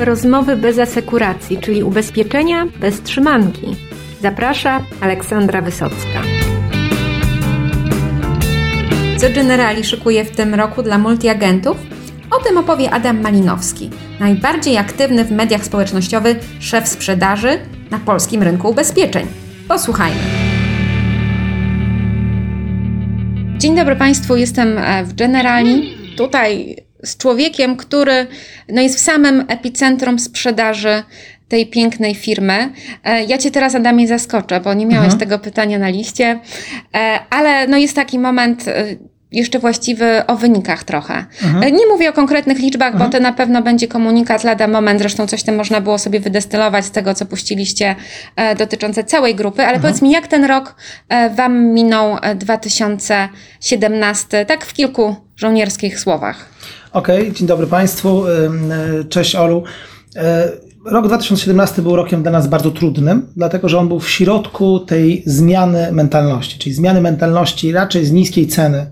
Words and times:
Rozmowy 0.00 0.56
bez 0.56 0.78
asekuracji, 0.78 1.58
czyli 1.58 1.82
ubezpieczenia 1.82 2.66
bez 2.80 3.02
trzymanki. 3.02 3.76
Zaprasza 4.22 4.84
Aleksandra 5.00 5.62
Wysocka. 5.62 6.22
Co 9.16 9.26
Generali 9.34 9.84
szykuje 9.84 10.24
w 10.24 10.36
tym 10.36 10.54
roku 10.54 10.82
dla 10.82 10.98
multiagentów? 10.98 11.76
O 12.30 12.44
tym 12.44 12.58
opowie 12.58 12.90
Adam 12.90 13.20
Malinowski, 13.20 13.90
najbardziej 14.20 14.76
aktywny 14.76 15.24
w 15.24 15.30
mediach 15.30 15.64
społecznościowych 15.64 16.36
szef 16.60 16.88
sprzedaży 16.88 17.58
na 17.90 17.98
polskim 17.98 18.42
rynku 18.42 18.68
ubezpieczeń. 18.68 19.26
Posłuchajmy. 19.68 20.20
Dzień 23.56 23.76
dobry 23.76 23.96
Państwu, 23.96 24.36
jestem 24.36 24.78
e, 24.78 25.04
w 25.04 25.14
Generali. 25.14 25.94
Tutaj 26.16 26.76
z 27.02 27.16
człowiekiem, 27.16 27.76
który 27.76 28.26
no, 28.68 28.82
jest 28.82 28.96
w 28.96 29.00
samym 29.00 29.44
epicentrum 29.48 30.18
sprzedaży 30.18 31.02
tej 31.48 31.66
pięknej 31.66 32.14
firmy. 32.14 32.72
E, 33.04 33.24
ja 33.24 33.38
Cię 33.38 33.50
teraz, 33.50 33.74
Adamie, 33.74 34.08
zaskoczę, 34.08 34.60
bo 34.60 34.74
nie 34.74 34.86
miałeś 34.86 35.12
mhm. 35.12 35.20
tego 35.20 35.38
pytania 35.38 35.78
na 35.78 35.88
liście, 35.88 36.40
e, 36.94 37.18
ale 37.30 37.66
no, 37.66 37.76
jest 37.76 37.96
taki 37.96 38.18
moment 38.18 38.64
jeszcze 39.32 39.58
właściwy 39.58 40.26
o 40.26 40.36
wynikach 40.36 40.84
trochę. 40.84 41.24
Mhm. 41.44 41.76
Nie 41.76 41.86
mówię 41.86 42.10
o 42.10 42.12
konkretnych 42.12 42.58
liczbach, 42.58 42.92
mhm. 42.92 43.10
bo 43.10 43.16
to 43.16 43.22
na 43.22 43.32
pewno 43.32 43.62
będzie 43.62 43.88
komunikat 43.88 44.44
lada 44.44 44.66
moment, 44.66 45.00
zresztą 45.00 45.26
coś 45.26 45.42
tam 45.42 45.56
można 45.56 45.80
było 45.80 45.98
sobie 45.98 46.20
wydestylować 46.20 46.84
z 46.84 46.90
tego, 46.90 47.14
co 47.14 47.26
puściliście 47.26 47.96
e, 48.36 48.54
dotyczące 48.54 49.04
całej 49.04 49.34
grupy, 49.34 49.62
ale 49.62 49.74
mhm. 49.74 49.82
powiedz 49.82 50.02
mi, 50.02 50.10
jak 50.10 50.26
ten 50.26 50.44
rok 50.44 50.74
e, 51.08 51.30
Wam 51.30 51.64
minął 51.64 52.16
2017, 52.36 54.38
e, 54.38 54.46
tak 54.46 54.66
w 54.66 54.72
kilku 54.72 55.16
żołnierskich 55.36 56.00
słowach? 56.00 56.48
Okej, 56.92 57.20
okay, 57.20 57.32
dzień 57.32 57.48
dobry 57.48 57.66
Państwu, 57.66 58.26
e, 58.26 59.04
cześć 59.08 59.34
Olu. 59.34 59.62
E, 60.16 60.48
rok 60.84 61.06
2017 61.06 61.82
był 61.82 61.96
rokiem 61.96 62.22
dla 62.22 62.32
nas 62.32 62.46
bardzo 62.46 62.70
trudnym, 62.70 63.26
dlatego 63.36 63.68
że 63.68 63.78
on 63.78 63.88
był 63.88 64.00
w 64.00 64.10
środku 64.10 64.80
tej 64.80 65.22
zmiany 65.26 65.92
mentalności, 65.92 66.58
czyli 66.58 66.74
zmiany 66.74 67.00
mentalności 67.00 67.72
raczej 67.72 68.04
z 68.04 68.12
niskiej 68.12 68.46
ceny 68.46 68.90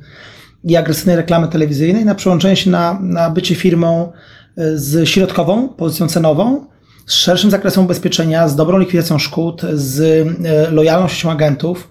i 0.64 0.76
agresywnej 0.76 1.16
reklamy 1.16 1.48
telewizyjnej 1.48 2.04
na 2.04 2.14
przełączenie 2.14 2.56
się 2.56 2.70
na, 2.70 2.98
na 3.00 3.30
bycie 3.30 3.54
firmą 3.54 4.12
e, 4.56 4.78
z 4.78 5.08
środkową 5.08 5.68
pozycją 5.68 6.08
cenową, 6.08 6.66
z 7.06 7.14
szerszym 7.14 7.50
zakresem 7.50 7.84
ubezpieczenia, 7.84 8.48
z 8.48 8.56
dobrą 8.56 8.78
likwidacją 8.78 9.18
szkód, 9.18 9.62
z 9.74 10.26
lojalnością 10.72 11.30
agentów. 11.30 11.88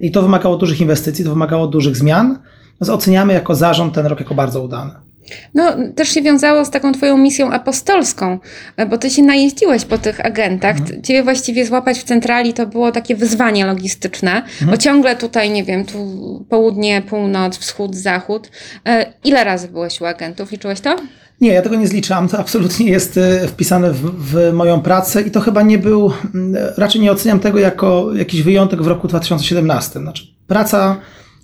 I 0.00 0.10
to 0.10 0.22
wymagało 0.22 0.56
dużych 0.56 0.80
inwestycji, 0.80 1.24
to 1.24 1.30
wymagało 1.30 1.66
dużych 1.66 1.96
zmian. 1.96 2.38
Więc 2.80 2.90
oceniamy 2.90 3.32
jako 3.32 3.54
zarząd 3.54 3.94
ten 3.94 4.06
rok 4.06 4.20
jako 4.20 4.34
bardzo 4.34 4.62
udany. 4.62 5.11
No, 5.54 5.76
też 5.96 6.08
się 6.08 6.22
wiązało 6.22 6.64
z 6.64 6.70
taką 6.70 6.92
Twoją 6.92 7.18
misją 7.18 7.52
apostolską, 7.52 8.38
e, 8.76 8.86
bo 8.86 8.98
Ty 8.98 9.10
się 9.10 9.22
najeździłeś 9.22 9.84
po 9.84 9.98
tych 9.98 10.26
agentach. 10.26 10.76
Mhm. 10.76 11.02
Ciebie 11.02 11.22
właściwie 11.22 11.66
złapać 11.66 11.98
w 11.98 12.04
centrali 12.04 12.52
to 12.52 12.66
było 12.66 12.92
takie 12.92 13.16
wyzwanie 13.16 13.66
logistyczne, 13.66 14.36
mhm. 14.36 14.70
bo 14.70 14.76
ciągle 14.76 15.16
tutaj, 15.16 15.50
nie 15.50 15.64
wiem, 15.64 15.84
tu 15.84 16.46
południe, 16.48 17.02
północ, 17.02 17.58
wschód, 17.58 17.96
zachód. 17.96 18.50
E, 18.86 19.12
ile 19.24 19.44
razy 19.44 19.68
byłeś 19.68 20.00
u 20.00 20.06
agentów? 20.06 20.52
Liczyłeś 20.52 20.80
to? 20.80 20.96
Nie, 21.40 21.52
ja 21.52 21.62
tego 21.62 21.76
nie 21.76 21.86
zliczam. 21.86 22.28
To 22.28 22.38
absolutnie 22.38 22.90
jest 22.90 23.18
e, 23.18 23.48
wpisane 23.48 23.92
w, 23.92 24.00
w, 24.00 24.52
moją 24.52 24.80
pracę 24.80 25.22
i 25.22 25.30
to 25.30 25.40
chyba 25.40 25.62
nie 25.62 25.78
był, 25.78 26.12
raczej 26.76 27.00
nie 27.00 27.12
oceniam 27.12 27.40
tego 27.40 27.58
jako 27.58 28.14
jakiś 28.14 28.42
wyjątek 28.42 28.82
w 28.82 28.86
roku 28.86 29.08
2017. 29.08 30.00
Znaczy, 30.00 30.24
praca 30.46 30.96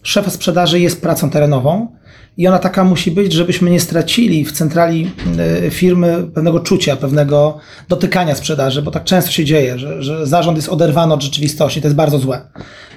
szefa 0.02 0.30
sprzedaży 0.30 0.80
jest 0.80 1.02
pracą 1.02 1.30
terenową 1.30 1.97
i 2.38 2.46
ona 2.46 2.58
taka 2.58 2.84
musi 2.84 3.10
być, 3.10 3.32
żebyśmy 3.32 3.70
nie 3.70 3.80
stracili 3.80 4.44
w 4.44 4.52
centrali 4.52 5.10
e, 5.64 5.70
firmy 5.70 6.24
pewnego 6.34 6.60
czucia, 6.60 6.96
pewnego 6.96 7.58
dotykania 7.88 8.34
sprzedaży, 8.34 8.82
bo 8.82 8.90
tak 8.90 9.04
często 9.04 9.30
się 9.30 9.44
dzieje, 9.44 9.78
że, 9.78 10.02
że 10.02 10.26
zarząd 10.26 10.56
jest 10.56 10.68
oderwany 10.68 11.14
od 11.14 11.22
rzeczywistości, 11.22 11.80
to 11.80 11.86
jest 11.86 11.96
bardzo 11.96 12.18
złe. 12.18 12.40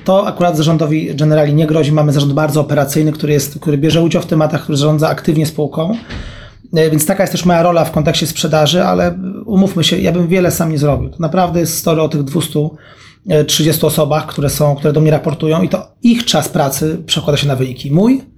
To 0.06 0.28
akurat 0.28 0.57
zarządowi 0.57 1.16
Generali 1.16 1.53
nie 1.53 1.68
grozi. 1.68 1.91
Mamy 1.91 2.13
zarząd 2.13 2.34
bardzo 2.34 2.62
operacyjny, 2.62 3.12
który, 3.12 3.34
jest, 3.34 3.59
który 3.59 3.78
bierze 3.78 4.01
udział 4.01 4.22
w 4.22 4.25
tematach, 4.25 4.63
który 4.63 4.78
zarządza 4.78 5.09
aktywnie 5.09 5.46
spółką. 5.46 5.97
E, 6.74 6.90
więc 6.90 7.06
taka 7.06 7.24
jest 7.24 7.31
też 7.31 7.46
moja 7.46 7.63
rola 7.63 7.85
w 7.85 7.91
kontekście 7.91 8.28
sprzedaży, 8.28 8.84
ale 8.84 9.18
umówmy 9.46 9.84
się, 9.84 9.97
ja 9.97 10.12
bym 10.12 10.28
wiele 10.28 10.51
sam 10.51 10.72
nie 10.72 10.78
zrobił. 10.78 11.09
To 11.09 11.18
naprawdę 11.19 11.59
jest 11.59 11.78
story 11.78 12.01
o 12.01 12.09
tych 12.09 12.24
230 12.24 13.85
osobach, 13.85 14.28
które 14.28 14.50
są, 14.50 14.75
które 14.75 14.94
do 14.94 15.01
mnie 15.01 15.12
raportują 15.12 15.62
i 15.62 15.69
to 15.69 15.96
ich 16.03 16.25
czas 16.25 16.50
pracy 16.50 17.03
przekłada 17.06 17.38
się 17.38 17.47
na 17.47 17.56
wyniki. 17.56 17.91
Mój 17.91 18.31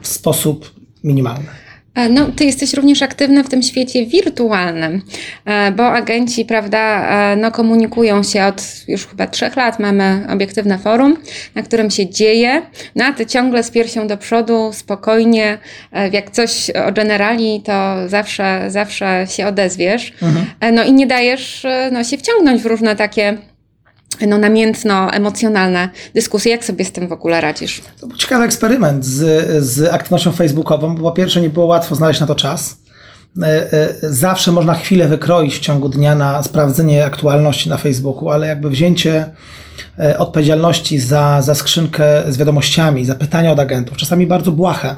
w 0.00 0.08
sposób 0.08 0.74
minimalny. 1.04 1.62
E, 1.94 2.08
no, 2.08 2.26
ty 2.36 2.44
jesteś 2.44 2.74
również 2.74 3.02
aktywny 3.02 3.44
w 3.44 3.48
tym 3.48 3.62
świecie 3.62 4.06
wirtualnym, 4.06 5.02
e, 5.44 5.72
bo 5.72 5.92
agenci, 5.92 6.44
prawda, 6.44 7.08
e, 7.32 7.36
no, 7.36 7.50
komunikują 7.50 8.22
się 8.22 8.44
od 8.44 8.62
już 8.88 9.06
chyba 9.06 9.26
trzech 9.26 9.56
lat. 9.56 9.78
Mamy 9.78 10.26
obiektywne 10.30 10.78
forum, 10.78 11.16
na 11.54 11.62
którym 11.62 11.90
się 11.90 12.10
dzieje. 12.10 12.62
No, 12.96 13.04
a 13.04 13.12
ty 13.12 13.26
ciągle 13.26 13.62
z 13.62 13.70
piersią 13.70 14.06
do 14.06 14.16
przodu, 14.16 14.70
spokojnie. 14.72 15.58
Jak 16.12 16.30
coś 16.30 16.70
o 16.70 16.92
generali, 16.92 17.62
to 17.64 17.94
zawsze, 18.08 18.64
zawsze 18.68 19.26
się 19.28 19.46
odezwiesz. 19.46 20.12
Mhm. 20.22 20.46
No 20.74 20.84
i 20.84 20.92
nie 20.92 21.06
dajesz 21.06 21.66
no, 21.92 22.04
się 22.04 22.18
wciągnąć 22.18 22.62
w 22.62 22.66
różne 22.66 22.96
takie 22.96 23.38
no, 24.26 24.38
namiętno-emocjonalne 24.38 25.88
dyskusje. 26.14 26.52
Jak 26.52 26.64
sobie 26.64 26.84
z 26.84 26.92
tym 26.92 27.08
w 27.08 27.12
ogóle 27.12 27.40
radzisz? 27.40 27.82
To 28.00 28.06
był 28.06 28.16
ciekawy 28.16 28.44
eksperyment 28.44 29.04
z, 29.04 29.46
z 29.64 29.92
aktywnością 29.92 30.32
facebookową, 30.32 30.94
bo 30.94 31.02
po 31.02 31.12
pierwsze 31.12 31.40
nie 31.40 31.50
było 31.50 31.66
łatwo 31.66 31.94
znaleźć 31.94 32.20
na 32.20 32.26
to 32.26 32.34
czas. 32.34 32.82
E, 33.42 33.72
e, 33.72 33.94
zawsze 34.02 34.52
można 34.52 34.74
chwilę 34.74 35.08
wykroić 35.08 35.54
w 35.54 35.60
ciągu 35.60 35.88
dnia 35.88 36.14
na 36.14 36.42
sprawdzenie 36.42 37.04
aktualności 37.04 37.68
na 37.68 37.76
Facebooku, 37.76 38.30
ale 38.30 38.46
jakby 38.46 38.70
wzięcie 38.70 39.30
e, 39.98 40.18
odpowiedzialności 40.18 40.98
za, 40.98 41.42
za 41.42 41.54
skrzynkę 41.54 42.22
z 42.28 42.36
wiadomościami, 42.36 43.04
za 43.04 43.14
pytania 43.14 43.52
od 43.52 43.58
agentów, 43.58 43.96
czasami 43.96 44.26
bardzo 44.26 44.52
błahe, 44.52 44.96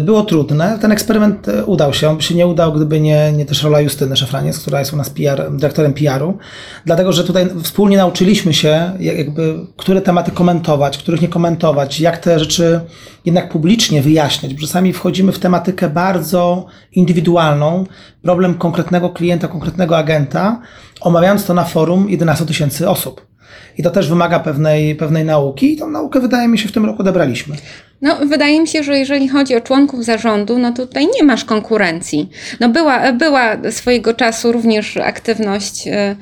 było 0.00 0.22
trudne. 0.22 0.78
Ten 0.80 0.92
eksperyment 0.92 1.48
e, 1.48 1.64
udał 1.64 1.94
się. 1.94 2.08
On 2.08 2.16
by 2.16 2.22
się 2.22 2.34
nie 2.34 2.46
udał, 2.46 2.72
gdyby 2.72 3.00
nie, 3.00 3.32
nie 3.32 3.46
też 3.46 3.62
rola 3.62 3.80
Justyny 3.80 4.16
Szafraniec, 4.16 4.58
która 4.58 4.78
jest 4.78 4.92
u 4.92 4.96
nas 4.96 5.10
PR, 5.10 5.52
dyrektorem 5.52 5.92
PR-u. 5.92 6.38
Dlatego, 6.84 7.12
że 7.12 7.24
tutaj 7.24 7.48
wspólnie 7.62 7.96
nauczyliśmy 7.96 8.54
się, 8.54 8.92
jakby, 9.00 9.54
które 9.76 10.00
tematy 10.00 10.30
komentować, 10.30 10.98
których 10.98 11.22
nie 11.22 11.28
komentować, 11.28 12.00
jak 12.00 12.18
te 12.18 12.38
rzeczy 12.38 12.80
jednak 13.24 13.48
publicznie 13.48 14.02
wyjaśniać, 14.02 14.54
bo 14.54 14.60
czasami 14.60 14.92
wchodzimy 14.92 15.32
w 15.32 15.38
tematykę 15.38 15.90
bardzo 15.90 16.66
indywidualną, 16.92 17.84
problem 18.22 18.54
konkretnego 18.54 19.10
klienta, 19.10 19.48
konkretnego 19.48 19.98
agenta, 19.98 20.60
omawiając 21.00 21.44
to 21.44 21.54
na 21.54 21.64
forum 21.64 22.10
11 22.10 22.46
tysięcy 22.46 22.88
osób. 22.88 23.29
I 23.78 23.82
to 23.82 23.90
też 23.90 24.08
wymaga 24.08 24.40
pewnej, 24.40 24.94
pewnej 24.94 25.24
nauki 25.24 25.72
i 25.72 25.76
tą 25.76 25.90
naukę 25.90 26.20
wydaje 26.20 26.48
mi 26.48 26.58
się 26.58 26.68
w 26.68 26.72
tym 26.72 26.86
roku 26.86 27.00
odebraliśmy. 27.00 27.56
No, 28.02 28.16
wydaje 28.26 28.60
mi 28.60 28.68
się, 28.68 28.82
że 28.82 28.98
jeżeli 28.98 29.28
chodzi 29.28 29.56
o 29.56 29.60
członków 29.60 30.04
zarządu, 30.04 30.58
no 30.58 30.72
to 30.72 30.86
tutaj 30.86 31.08
nie 31.14 31.22
masz 31.22 31.44
konkurencji. 31.44 32.30
No 32.60 32.68
była, 32.68 33.12
była 33.12 33.56
swojego 33.70 34.14
czasu 34.14 34.52
również 34.52 34.96
aktywność, 34.96 35.88
e, 35.88 36.16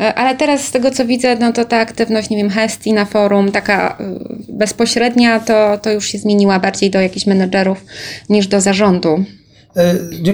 e, 0.00 0.14
ale 0.14 0.36
teraz 0.36 0.64
z 0.64 0.70
tego 0.70 0.90
co 0.90 1.04
widzę, 1.04 1.36
no 1.36 1.52
to 1.52 1.64
ta 1.64 1.76
aktywność, 1.76 2.30
nie 2.30 2.36
wiem, 2.36 2.50
Hesti 2.50 2.92
na 2.92 3.04
forum, 3.04 3.52
taka 3.52 3.96
e, 4.00 4.18
bezpośrednia, 4.48 5.40
to, 5.40 5.78
to 5.78 5.92
już 5.92 6.06
się 6.06 6.18
zmieniła 6.18 6.60
bardziej 6.60 6.90
do 6.90 7.00
jakichś 7.00 7.26
menedżerów 7.26 7.84
niż 8.28 8.46
do 8.46 8.60
zarządu. 8.60 9.24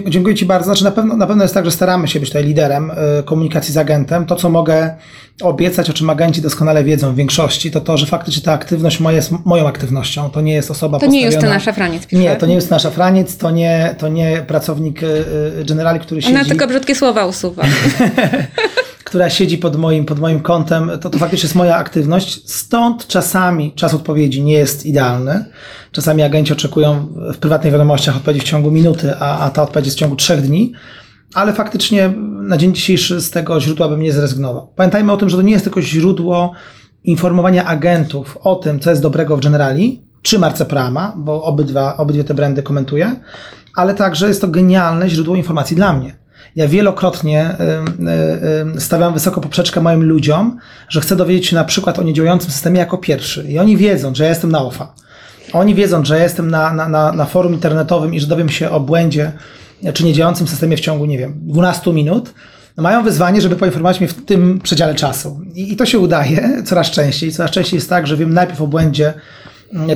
Dziękuję 0.08 0.34
Ci 0.34 0.46
bardzo. 0.46 0.64
Znaczy 0.64 0.84
na 0.84 0.90
pewno, 0.90 1.16
na 1.16 1.26
pewno 1.26 1.44
jest 1.44 1.54
tak, 1.54 1.64
że 1.64 1.70
staramy 1.70 2.08
się 2.08 2.20
być 2.20 2.28
tutaj 2.28 2.44
liderem 2.44 2.92
komunikacji 3.24 3.74
z 3.74 3.76
agentem. 3.76 4.26
To, 4.26 4.36
co 4.36 4.50
mogę 4.50 4.94
obiecać, 5.42 5.90
o 5.90 5.92
czym 5.92 6.10
agenci 6.10 6.42
doskonale 6.42 6.84
wiedzą 6.84 7.12
w 7.12 7.16
większości, 7.16 7.70
to 7.70 7.80
to, 7.80 7.96
że 7.96 8.06
faktycznie 8.06 8.42
ta 8.42 8.52
aktywność 8.52 9.00
moja 9.00 9.16
jest 9.16 9.32
moją 9.44 9.68
aktywnością. 9.68 10.30
To 10.30 10.40
nie 10.40 10.54
jest 10.54 10.70
osoba 10.70 10.98
To 10.98 11.06
nie 11.06 11.20
jest 11.20 11.40
to 11.40 11.46
nasza 11.46 11.72
Franiec. 11.72 12.06
Pisze. 12.06 12.22
Nie, 12.22 12.36
to 12.36 12.46
nie 12.46 12.54
jest 12.54 12.70
nasza 12.70 12.90
Franiec, 12.90 13.36
to 13.36 13.50
nie, 13.50 13.94
to 13.98 14.09
nie 14.09 14.44
pracownik 14.47 15.00
generali, 15.68 16.00
który 16.00 16.22
siedzi... 16.22 16.34
Ona 16.34 16.44
tylko 16.44 16.66
brzydkie 16.66 16.94
słowa 16.94 17.26
usuwa. 17.26 17.62
która 19.10 19.30
siedzi 19.30 19.59
pod 19.59 19.77
moim, 19.77 20.04
pod 20.04 20.18
moim 20.18 20.41
kątem, 20.41 20.91
to, 21.01 21.10
to 21.10 21.18
faktycznie 21.18 21.47
jest 21.47 21.54
moja 21.54 21.77
aktywność. 21.77 22.51
Stąd 22.51 23.07
czasami 23.07 23.72
czas 23.72 23.95
odpowiedzi 23.95 24.42
nie 24.42 24.53
jest 24.53 24.86
idealny. 24.86 25.45
Czasami 25.92 26.22
agenci 26.22 26.53
oczekują 26.53 27.09
w 27.34 27.36
prywatnych 27.39 27.72
wiadomościach 27.72 28.16
odpowiedzi 28.16 28.41
w 28.41 28.45
ciągu 28.45 28.71
minuty, 28.71 29.16
a, 29.16 29.39
a 29.39 29.51
ta 29.51 29.62
odpowiedź 29.62 29.86
jest 29.86 29.97
w 29.97 30.01
ciągu 30.01 30.16
trzech 30.16 30.41
dni 30.41 30.72
ale 31.34 31.53
faktycznie 31.53 32.12
na 32.42 32.57
dzień 32.57 32.74
dzisiejszy 32.74 33.21
z 33.21 33.30
tego 33.30 33.60
źródła 33.60 33.89
bym 33.89 34.03
nie 34.03 34.12
zrezygnował. 34.12 34.72
Pamiętajmy 34.77 35.13
o 35.13 35.16
tym, 35.16 35.28
że 35.28 35.36
to 35.36 35.42
nie 35.42 35.53
jest 35.53 35.65
tylko 35.65 35.83
źródło 35.83 36.53
informowania 37.04 37.65
agentów 37.65 38.39
o 38.42 38.56
tym, 38.56 38.80
co 38.80 38.91
jest 38.91 39.03
dobrego 39.03 39.36
w 39.36 39.41
Generali, 39.41 40.03
czy 40.22 40.39
marce 40.39 40.66
Prama, 40.66 41.15
bo 41.16 41.42
obydwa, 41.42 41.97
obydwie 41.97 42.24
te 42.24 42.34
brandy 42.34 42.63
komentuję, 42.63 43.21
ale 43.77 43.95
także 43.95 44.28
jest 44.28 44.41
to 44.41 44.48
genialne 44.48 45.09
źródło 45.10 45.36
informacji 45.36 45.77
dla 45.77 45.92
mnie. 45.92 46.19
Ja 46.56 46.68
wielokrotnie 46.68 47.56
stawiam 48.78 49.14
wysoko 49.14 49.41
poprzeczkę 49.41 49.80
moim 49.80 50.02
ludziom, 50.02 50.58
że 50.88 51.00
chcę 51.00 51.16
dowiedzieć 51.16 51.47
się 51.47 51.56
na 51.56 51.64
przykład 51.64 51.98
o 51.98 52.02
niedziałającym 52.02 52.50
systemie 52.50 52.78
jako 52.78 52.98
pierwszy. 52.98 53.44
I 53.48 53.58
oni 53.58 53.76
wiedzą, 53.76 54.14
że 54.14 54.24
ja 54.24 54.30
jestem 54.30 54.52
na 54.52 54.62
OFA. 54.62 54.94
Oni 55.52 55.74
wiedzą, 55.74 56.04
że 56.04 56.16
ja 56.16 56.22
jestem 56.22 56.50
na, 56.50 56.72
na, 56.72 56.88
na, 56.88 57.12
na 57.12 57.24
forum 57.24 57.54
internetowym 57.54 58.14
i 58.14 58.20
że 58.20 58.26
dowiem 58.26 58.48
się 58.48 58.70
o 58.70 58.80
błędzie 58.80 59.32
czy 59.94 60.04
niedziałającym 60.04 60.48
systemie 60.48 60.76
w 60.76 60.80
ciągu, 60.80 61.06
nie 61.06 61.18
wiem, 61.18 61.34
12 61.42 61.92
minut, 61.92 62.34
no 62.76 62.82
mają 62.82 63.03
wyzwanie, 63.03 63.41
żeby 63.41 63.56
poinformować 63.56 64.00
mnie 64.00 64.08
w 64.08 64.24
tym 64.24 64.60
przedziale 64.60 64.94
czasu. 64.94 65.41
I, 65.54 65.72
I, 65.72 65.76
to 65.76 65.86
się 65.86 65.98
udaje 65.98 66.62
coraz 66.64 66.91
częściej. 66.91 67.32
Coraz 67.32 67.50
częściej 67.50 67.76
jest 67.76 67.88
tak, 67.88 68.06
że 68.06 68.16
wiem 68.16 68.34
najpierw 68.34 68.60
o 68.60 68.66
błędzie, 68.66 69.14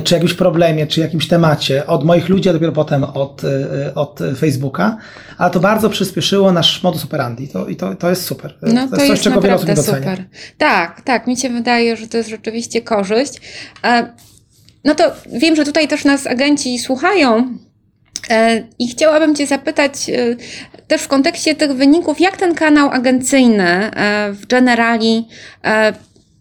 czy 0.03 0.13
jakimś 0.13 0.33
problemie, 0.33 0.87
czy 0.87 0.99
jakimś 0.99 1.27
temacie 1.27 1.87
od 1.87 2.03
moich 2.03 2.29
ludzi, 2.29 2.49
a 2.49 2.53
dopiero 2.53 2.71
potem 2.71 3.03
od, 3.03 3.43
y, 3.43 3.93
od 3.95 4.19
Facebooka, 4.37 4.97
ale 5.37 5.51
to 5.51 5.59
bardzo 5.59 5.89
przyspieszyło 5.89 6.51
nasz 6.51 6.83
modus 6.83 7.03
operandi 7.03 7.47
to, 7.47 7.67
i 7.67 7.75
to, 7.75 7.95
to 7.95 8.09
jest 8.09 8.25
super. 8.25 8.57
No, 8.61 8.73
to, 8.73 8.79
jest, 8.81 8.95
coś, 8.95 9.09
jest 9.09 9.23
czego 9.23 9.41
wiele 9.41 9.55
osób 9.55 9.69
super. 9.79 10.23
Tak, 10.57 11.01
tak, 11.01 11.27
mi 11.27 11.37
się 11.37 11.49
wydaje, 11.49 11.97
że 11.97 12.07
to 12.07 12.17
jest 12.17 12.29
rzeczywiście 12.29 12.81
korzyść. 12.81 13.33
E, 13.83 14.13
no 14.83 14.95
to 14.95 15.03
wiem, 15.33 15.55
że 15.55 15.63
tutaj 15.63 15.87
też 15.87 16.05
nas 16.05 16.27
agenci 16.27 16.79
słuchają, 16.79 17.57
E, 18.29 18.63
I 18.79 18.87
chciałabym 18.87 19.35
Cię 19.35 19.47
zapytać 19.47 20.09
e, 20.09 20.35
też 20.87 21.01
w 21.01 21.07
kontekście 21.07 21.55
tych 21.55 21.73
wyników, 21.73 22.19
jak 22.19 22.37
ten 22.37 22.55
kanał 22.55 22.89
agencyjny 22.89 23.91
w 24.31 24.45
Generali, 24.47 25.27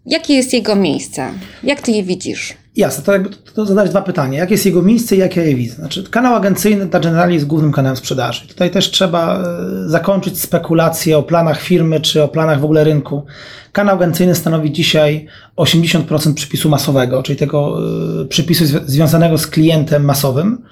jakie 0.07 0.35
jest 0.35 0.53
jego 0.53 0.77
miejsce? 0.77 1.33
Jak 1.63 1.81
Ty 1.81 1.93
je 1.93 2.03
widzisz? 2.03 2.55
Jasne, 2.77 3.05
to 3.05 3.13
jakby 3.13 3.31
to 3.55 3.67
zadać 3.67 3.91
dwa 3.91 4.03
pytania. 4.03 4.39
Jakie 4.39 4.55
jest 4.55 4.67
jego 4.67 4.83
miejsce 4.83 5.17
i 5.17 5.19
jak 5.19 5.37
ja 5.37 5.43
je 5.43 5.55
widzę? 5.55 5.75
Znaczy, 5.75 6.05
kanał 6.11 6.35
agencyjny 6.35 6.87
dla 6.87 7.01
Generali 7.01 7.35
jest 7.35 7.47
głównym 7.47 7.73
kanałem 7.73 7.97
sprzedaży. 7.97 8.49
Tutaj 8.49 8.71
też 8.71 8.91
trzeba 8.91 9.45
zakończyć 9.87 10.41
spekulacje 10.41 11.19
o 11.19 11.23
planach 11.23 11.61
firmy 11.61 12.01
czy 12.01 12.23
o 12.23 12.29
planach 12.29 12.61
w 12.61 12.65
ogóle 12.65 12.85
rynku. 12.85 13.25
Kanał 13.73 13.97
agencyjny 13.97 14.35
stanowi 14.35 14.73
dzisiaj 14.73 15.27
80% 15.57 16.35
przypisu 16.35 16.69
masowego, 16.69 17.23
czyli 17.23 17.39
tego 17.39 17.79
przypisu 18.29 18.65
związanego 18.67 19.39
z 19.39 19.47
klientem 19.47 20.05
masowym 20.05 20.65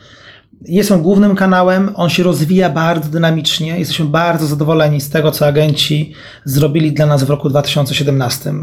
jest 0.64 0.93
on 0.93 1.02
głównym 1.02 1.37
kanałem, 1.37 1.90
on 1.94 2.10
się 2.10 2.22
rozwija 2.22 2.70
bardzo 2.70 3.10
dynamicznie. 3.10 3.78
Jesteśmy 3.78 4.05
bardzo 4.05 4.46
zadowoleni 4.46 5.00
z 5.00 5.10
tego, 5.10 5.31
co 5.31 5.46
agenci 5.46 6.12
zrobili 6.44 6.93
dla 6.93 7.06
nas 7.06 7.25
w 7.25 7.31
roku 7.31 7.48
2017. 7.48 8.55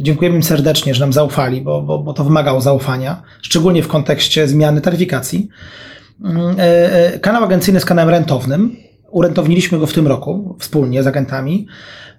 Dziękujemy 0.00 0.36
im 0.36 0.42
serdecznie, 0.42 0.94
że 0.94 1.00
nam 1.00 1.12
zaufali, 1.12 1.62
bo, 1.62 1.82
bo, 1.82 1.98
bo 1.98 2.12
to 2.12 2.24
wymagało 2.24 2.60
zaufania, 2.60 3.22
szczególnie 3.42 3.82
w 3.82 3.88
kontekście 3.88 4.48
zmiany 4.48 4.80
taryfikacji. 4.80 5.48
Mm, 6.24 6.56
e, 6.58 6.62
e, 7.14 7.18
kanał 7.18 7.44
agencyjny 7.44 7.76
jest 7.76 7.86
kanałem 7.86 8.10
rentownym. 8.10 8.76
Urentowniliśmy 9.10 9.78
go 9.78 9.86
w 9.86 9.92
tym 9.92 10.06
roku 10.06 10.56
wspólnie 10.58 11.02
z 11.02 11.06
agentami 11.06 11.66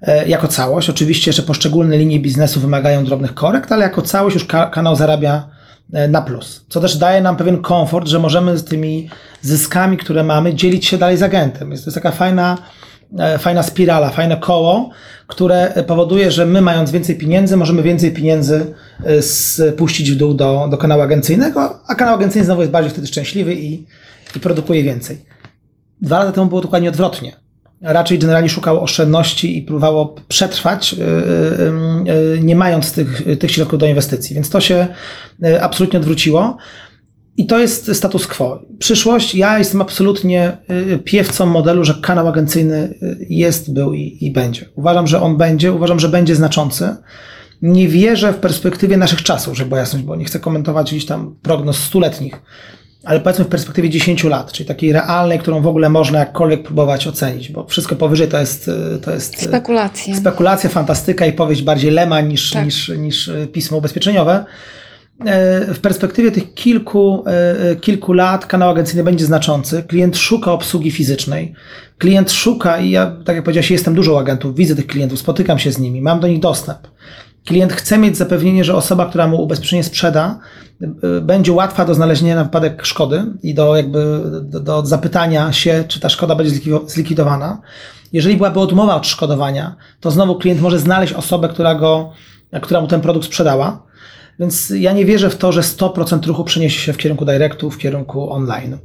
e, 0.02 0.28
jako 0.28 0.48
całość. 0.48 0.90
Oczywiście 0.90 1.30
jeszcze 1.30 1.44
poszczególne 1.44 1.98
linie 1.98 2.20
biznesu 2.20 2.60
wymagają 2.60 3.06
drobnych 3.06 3.34
korekt, 3.34 3.72
ale 3.72 3.84
jako 3.84 4.02
całość 4.02 4.34
już 4.34 4.46
kanał 4.72 4.96
zarabia 4.96 5.50
na 6.10 6.22
plus. 6.22 6.66
Co 6.70 6.82
też 6.82 6.98
daje 6.98 7.22
nam 7.22 7.36
pewien 7.38 7.62
komfort, 7.62 8.08
że 8.08 8.20
możemy 8.20 8.58
z 8.58 8.64
tymi 8.64 9.10
zyskami, 9.42 9.98
które 9.98 10.24
mamy, 10.24 10.54
dzielić 10.54 10.86
się 10.86 10.98
dalej 10.98 11.18
z 11.18 11.24
agentem. 11.24 11.72
Jest 11.72 11.86
to 11.86 11.92
taka 11.92 12.12
fajna, 12.12 12.58
fajna 13.40 13.64
spirala, 13.64 14.10
fajne 14.10 14.38
koło, 14.38 14.90
które 15.28 15.84
powoduje, 15.88 16.32
że 16.32 16.46
my 16.46 16.62
mając 16.62 16.92
więcej 16.92 17.16
pieniędzy, 17.16 17.58
możemy 17.58 17.84
więcej 17.84 18.12
pieniędzy 18.12 18.74
e, 19.04 19.22
spuścić 19.22 20.12
w 20.12 20.16
dół 20.16 20.34
do, 20.34 20.68
do 20.72 20.78
kanału 20.78 21.02
agencyjnego, 21.02 21.80
a 21.88 21.96
kanał 21.96 22.16
agencyjny 22.16 22.46
znowu 22.46 22.62
jest 22.62 22.72
bardziej 22.72 22.92
wtedy 22.92 23.08
szczęśliwy 23.08 23.56
i, 23.56 23.86
i 24.36 24.40
produkuje 24.40 24.84
więcej. 24.84 25.26
Dwa 26.02 26.20
lata 26.20 26.32
temu 26.32 26.48
było 26.48 26.62
dokładnie 26.62 26.90
odwrotnie 26.90 27.42
raczej 27.82 28.20
generalnie 28.20 28.50
szukało 28.50 28.82
oszczędności 28.82 29.58
i 29.58 29.62
próbowało 29.62 30.16
przetrwać, 30.28 30.94
y, 30.94 32.40
nie 32.42 32.56
mając 32.56 32.94
tych, 32.94 33.40
tych 33.40 33.52
środków 33.52 33.80
do 33.80 33.86
inwestycji. 33.86 34.36
Więc 34.36 34.50
to 34.50 34.62
się 34.62 34.88
absolutnie 35.62 36.00
odwróciło. 36.00 36.58
I 37.38 37.46
to 37.46 37.60
jest 37.60 37.96
status 37.96 38.28
quo. 38.28 38.62
Przyszłość, 38.80 39.36
ja 39.36 39.60
jestem 39.60 39.82
absolutnie 39.82 40.58
piewcą 41.04 41.46
modelu, 41.46 41.84
że 41.84 41.94
kanał 42.02 42.28
agencyjny 42.28 42.94
jest, 43.30 43.74
był 43.74 43.94
i, 43.94 44.18
i 44.22 44.32
będzie. 44.32 44.66
Uważam, 44.76 45.08
że 45.08 45.22
on 45.22 45.38
będzie, 45.38 45.74
uważam, 45.74 46.00
że 46.00 46.10
będzie 46.10 46.36
znaczący. 46.36 46.96
Nie 47.62 47.88
wierzę 47.88 48.34
w 48.34 48.38
perspektywie 48.38 48.98
naszych 48.98 49.24
czasów, 49.24 49.58
żeby 49.58 49.70
była 49.70 49.80
jasność, 49.80 50.06
bo 50.06 50.16
nie 50.16 50.26
chcę 50.26 50.40
komentować 50.40 50.92
gdzieś 50.92 51.06
tam 51.06 51.36
prognoz 51.42 51.78
stuletnich 51.78 52.42
ale 53.04 53.20
powiedzmy 53.20 53.46
w 53.46 53.48
perspektywie 53.48 53.90
10 53.90 54.24
lat, 54.24 54.52
czyli 54.52 54.68
takiej 54.68 54.94
realnej, 54.94 55.40
którą 55.40 55.62
w 55.62 55.68
ogóle 55.68 55.90
można 55.90 56.20
jakkolwiek 56.20 56.64
próbować 56.64 57.08
ocenić, 57.08 57.52
bo 57.52 57.68
wszystko 57.68 57.96
powyżej 57.96 58.28
to 58.28 58.40
jest, 58.40 58.72
to 59.02 59.12
jest 59.12 59.42
spekulacja. 59.42 60.16
spekulacja, 60.16 60.70
fantastyka 60.70 61.26
i 61.26 61.34
powieść 61.34 61.62
bardziej 61.62 61.92
lema 61.92 62.22
niż, 62.22 62.52
tak. 62.52 62.66
niż, 62.66 62.90
niż 62.90 63.32
pismo 63.54 63.78
ubezpieczeniowe. 63.78 64.46
E, 65.26 65.74
w 65.74 65.80
perspektywie 65.80 66.32
tych 66.32 66.54
kilku, 66.54 67.24
e, 67.28 67.76
kilku 67.76 68.14
lat 68.14 68.46
kanał 68.46 68.70
agencyjny 68.70 69.04
będzie 69.04 69.26
znaczący. 69.26 69.84
Klient 69.84 70.18
szuka 70.18 70.52
obsługi 70.52 70.92
fizycznej. 70.92 71.54
Klient 71.98 72.32
szuka, 72.32 72.78
i 72.78 72.90
ja, 72.90 73.16
tak 73.26 73.36
jak 73.36 73.46
powiedziałeś, 73.46 73.72
jestem 73.72 73.96
dużo 73.96 74.20
agentów, 74.20 74.56
widzę 74.56 74.76
tych 74.76 74.88
klientów, 74.88 75.20
spotykam 75.20 75.60
się 75.60 75.72
z 75.72 75.80
nimi, 75.80 76.02
mam 76.02 76.20
do 76.20 76.28
nich 76.28 76.40
dostęp. 76.40 76.80
Klient 77.46 77.74
chce 77.74 77.98
mieć 77.98 78.18
zapewnienie, 78.18 78.64
że 78.64 78.76
osoba, 78.76 79.06
która 79.06 79.28
mu 79.28 79.42
ubezpieczenie 79.44 79.84
sprzeda, 79.84 80.40
będzie 81.22 81.52
łatwa 81.52 81.86
do 81.86 81.96
znalezienia 81.96 82.36
na 82.36 82.44
wypadek 82.44 82.86
szkody 82.86 83.26
i 83.44 83.54
do 83.54 83.76
jakby 83.76 84.22
do, 84.42 84.60
do 84.60 84.86
zapytania 84.86 85.52
się, 85.52 85.84
czy 85.88 86.00
ta 86.00 86.10
szkoda 86.10 86.36
będzie 86.36 86.56
zlikwidowana. 86.86 87.62
Jeżeli 88.14 88.38
byłaby 88.38 88.60
odmowa 88.60 88.96
odszkodowania, 88.96 89.76
to 90.00 90.12
znowu 90.12 90.36
klient 90.36 90.62
może 90.62 90.80
znaleźć 90.80 91.14
osobę, 91.14 91.50
która, 91.50 91.76
go, 91.76 92.12
która 92.62 92.82
mu 92.82 92.88
ten 92.88 93.02
produkt 93.02 93.26
sprzedała. 93.26 93.91
Więc 94.40 94.70
ja 94.70 94.94
nie 94.94 95.06
wierzę 95.06 95.30
w 95.30 95.38
to, 95.38 95.52
że 95.52 95.62
100% 95.62 96.28
ruchu 96.28 96.44
przeniesie 96.44 96.80
się 96.80 96.94
w 96.94 96.98
kierunku 96.98 97.26
directu, 97.26 97.72
w 97.72 97.78
kierunku 97.78 98.32
online. 98.32 98.78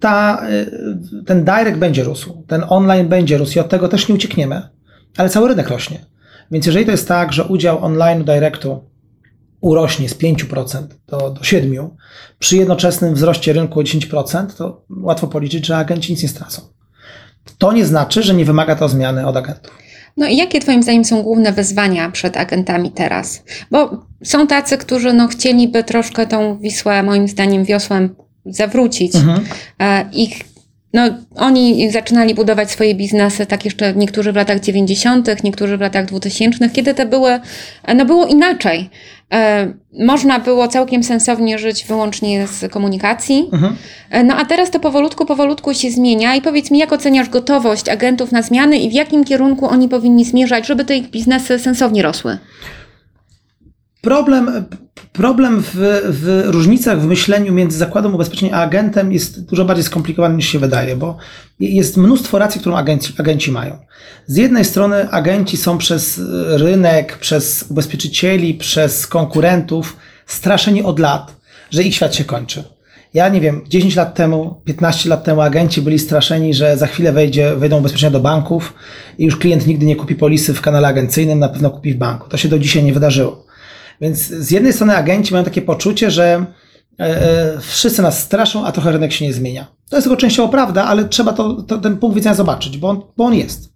Ta, 0.00 0.46
y, 0.50 1.24
ten 1.26 1.44
direct 1.44 1.78
będzie 1.78 2.04
rósł, 2.04 2.44
ten 2.46 2.64
online 2.68 3.08
będzie 3.08 3.38
rósł 3.38 3.58
i 3.58 3.60
od 3.60 3.68
tego 3.68 3.88
też 3.88 4.08
nie 4.08 4.14
uciekniemy, 4.14 4.68
ale 5.16 5.28
cały 5.28 5.48
rynek 5.48 5.68
rośnie. 5.68 6.06
Więc 6.50 6.66
jeżeli 6.66 6.84
to 6.84 6.90
jest 6.90 7.08
tak, 7.08 7.32
że 7.32 7.44
udział 7.44 7.84
online 7.84 8.24
directu 8.24 8.84
urośnie 9.60 10.08
z 10.08 10.14
5% 10.14 10.86
do, 11.06 11.18
do 11.30 11.40
7%, 11.40 11.88
przy 12.38 12.56
jednoczesnym 12.56 13.14
wzroście 13.14 13.52
rynku 13.52 13.80
o 13.80 13.82
10%, 13.82 14.46
to 14.56 14.84
łatwo 14.90 15.26
policzyć, 15.26 15.66
że 15.66 15.76
agenci 15.76 16.12
nic 16.12 16.22
nie 16.22 16.28
stracą. 16.28 16.62
To 17.58 17.72
nie 17.72 17.86
znaczy, 17.86 18.22
że 18.22 18.34
nie 18.34 18.44
wymaga 18.44 18.76
to 18.76 18.88
zmiany 18.88 19.26
od 19.26 19.36
agentów. 19.36 19.78
No 20.18 20.26
i 20.26 20.36
jakie 20.36 20.60
Twoim 20.60 20.82
zdaniem 20.82 21.04
są 21.04 21.22
główne 21.22 21.52
wyzwania 21.52 22.10
przed 22.10 22.36
agentami 22.36 22.90
teraz? 22.90 23.42
Bo 23.70 24.06
są 24.24 24.46
tacy, 24.46 24.78
którzy 24.78 25.12
no, 25.12 25.28
chcieliby 25.28 25.84
troszkę 25.84 26.26
tą 26.26 26.58
Wisłę, 26.58 27.02
moim 27.02 27.28
zdaniem, 27.28 27.64
wiosłem 27.64 28.14
zawrócić. 28.46 29.14
Mhm. 29.14 29.44
E, 29.80 30.04
ich 30.12 30.44
no, 30.92 31.02
oni 31.36 31.90
zaczynali 31.90 32.34
budować 32.34 32.70
swoje 32.70 32.94
biznesy, 32.94 33.46
tak 33.46 33.64
jeszcze 33.64 33.94
niektórzy 33.94 34.32
w 34.32 34.36
latach 34.36 34.60
90., 34.60 35.44
niektórzy 35.44 35.76
w 35.76 35.80
latach 35.80 36.06
2000, 36.06 36.70
kiedy 36.70 36.94
to 36.94 37.06
były, 37.06 37.40
no 37.96 38.04
było 38.04 38.26
inaczej. 38.26 38.90
E, 39.32 39.72
można 39.98 40.38
było 40.38 40.68
całkiem 40.68 41.02
sensownie 41.02 41.58
żyć 41.58 41.84
wyłącznie 41.84 42.46
z 42.46 42.72
komunikacji. 42.72 43.48
Mhm. 43.52 43.76
E, 44.10 44.24
no 44.24 44.36
a 44.36 44.44
teraz 44.44 44.70
to 44.70 44.80
powolutku, 44.80 45.26
powolutku 45.26 45.74
się 45.74 45.90
zmienia 45.90 46.34
i 46.34 46.42
powiedz 46.42 46.70
mi, 46.70 46.78
jak 46.78 46.92
oceniasz 46.92 47.28
gotowość 47.28 47.88
agentów 47.88 48.32
na 48.32 48.42
zmiany 48.42 48.78
i 48.78 48.90
w 48.90 48.92
jakim 48.92 49.24
kierunku 49.24 49.66
oni 49.66 49.88
powinni 49.88 50.24
zmierzać, 50.24 50.66
żeby 50.66 50.84
te 50.84 50.96
ich 50.96 51.10
biznesy 51.10 51.58
sensownie 51.58 52.02
rosły? 52.02 52.38
Problem, 54.00 54.66
problem 55.12 55.62
w, 55.62 55.74
w 56.04 56.42
różnicach 56.44 57.00
w 57.00 57.06
myśleniu 57.06 57.52
między 57.52 57.78
zakładem 57.78 58.14
ubezpieczeń 58.14 58.50
a 58.52 58.62
agentem 58.62 59.12
jest 59.12 59.44
dużo 59.44 59.64
bardziej 59.64 59.84
skomplikowany 59.84 60.36
niż 60.36 60.48
się 60.48 60.58
wydaje, 60.58 60.96
bo 60.96 61.16
jest 61.60 61.96
mnóstwo 61.96 62.38
racji, 62.38 62.60
którą 62.60 62.76
agenci, 62.76 63.12
agenci 63.18 63.52
mają. 63.52 63.78
Z 64.26 64.36
jednej 64.36 64.64
strony 64.64 65.10
agenci 65.10 65.56
są 65.56 65.78
przez 65.78 66.20
rynek, 66.46 67.18
przez 67.18 67.64
ubezpieczycieli, 67.68 68.54
przez 68.54 69.06
konkurentów 69.06 69.96
straszeni 70.26 70.82
od 70.82 70.98
lat, 70.98 71.36
że 71.70 71.82
ich 71.82 71.94
świat 71.94 72.14
się 72.14 72.24
kończy. 72.24 72.64
Ja 73.14 73.28
nie 73.28 73.40
wiem, 73.40 73.64
10 73.68 73.96
lat 73.96 74.14
temu, 74.14 74.60
15 74.64 75.08
lat 75.08 75.24
temu 75.24 75.40
agenci 75.40 75.82
byli 75.82 75.98
straszeni, 75.98 76.54
że 76.54 76.76
za 76.76 76.86
chwilę 76.86 77.12
wejdzie, 77.12 77.56
wejdą 77.56 77.78
ubezpieczenia 77.78 78.10
do 78.10 78.20
banków 78.20 78.74
i 79.18 79.24
już 79.24 79.36
klient 79.36 79.66
nigdy 79.66 79.86
nie 79.86 79.96
kupi 79.96 80.14
polisy 80.14 80.54
w 80.54 80.60
kanale 80.60 80.88
agencyjnym, 80.88 81.38
na 81.38 81.48
pewno 81.48 81.70
kupi 81.70 81.94
w 81.94 81.96
banku. 81.96 82.28
To 82.28 82.36
się 82.36 82.48
do 82.48 82.58
dzisiaj 82.58 82.82
nie 82.84 82.92
wydarzyło. 82.92 83.47
Więc 84.00 84.18
z 84.18 84.50
jednej 84.50 84.72
strony 84.72 84.96
agenci 84.96 85.32
mają 85.32 85.44
takie 85.44 85.62
poczucie, 85.62 86.10
że 86.10 86.44
e, 87.00 87.04
e, 87.04 87.60
wszyscy 87.60 88.02
nas 88.02 88.22
straszą, 88.22 88.66
a 88.66 88.72
trochę 88.72 88.92
rynek 88.92 89.12
się 89.12 89.24
nie 89.24 89.32
zmienia. 89.32 89.66
To 89.90 89.96
jest 89.96 90.08
tylko 90.08 90.20
częściowo 90.20 90.48
prawda, 90.48 90.84
ale 90.84 91.04
trzeba 91.04 91.32
to, 91.32 91.62
to 91.62 91.78
ten 91.78 91.98
punkt 91.98 92.14
widzenia 92.14 92.34
zobaczyć, 92.34 92.78
bo 92.78 92.88
on, 92.88 93.02
bo 93.16 93.24
on 93.24 93.34
jest. 93.34 93.72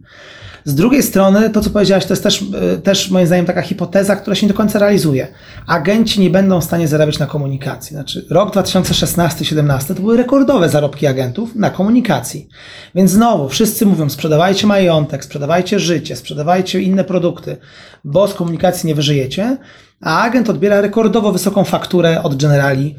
Z 0.65 0.75
drugiej 0.75 1.03
strony, 1.03 1.51
to 1.51 1.61
co 1.61 1.71
powiedziałaś, 1.71 2.07
to 2.07 2.13
jest 2.13 2.23
też, 2.23 2.45
e, 2.75 2.79
też 2.79 3.11
moim 3.11 3.27
zdaniem 3.27 3.47
taka 3.47 3.63
hipoteza, 3.63 4.17
która 4.17 4.37
się 4.37 4.47
nie 4.47 4.53
do 4.53 4.59
końca 4.59 4.79
realizuje. 4.79 5.29
Agenci 5.67 6.21
nie 6.21 6.31
będą 6.31 6.61
w 6.61 6.65
stanie 6.65 6.89
zarabiać 6.89 7.19
na 7.19 7.27
komunikacji. 7.27 7.95
Znaczy, 7.95 8.27
rok 8.31 8.55
2016-2017 8.55 9.95
to 9.95 10.01
były 10.01 10.17
rekordowe 10.17 10.69
zarobki 10.69 11.07
agentów 11.07 11.55
na 11.55 11.71
komunikacji. 11.71 12.49
Więc 12.95 13.11
znowu, 13.11 13.49
wszyscy 13.49 13.87
mówią, 13.87 14.09
sprzedawajcie 14.09 14.67
majątek, 14.67 15.25
sprzedawajcie 15.25 15.81
życie, 15.81 16.17
sprzedawajcie 16.17 16.81
inne 16.81 17.05
produkty, 17.05 17.57
bo 18.05 18.29
z 18.29 18.35
komunikacji 18.35 18.87
nie 18.87 18.95
wyżyjecie, 18.95 19.57
a 20.01 20.23
agent 20.23 20.51
odbiera 20.51 20.81
rekordowo 20.81 21.33
wysoką 21.33 21.65
fakturę 21.65 22.23
od 22.23 22.43
generali 22.43 22.97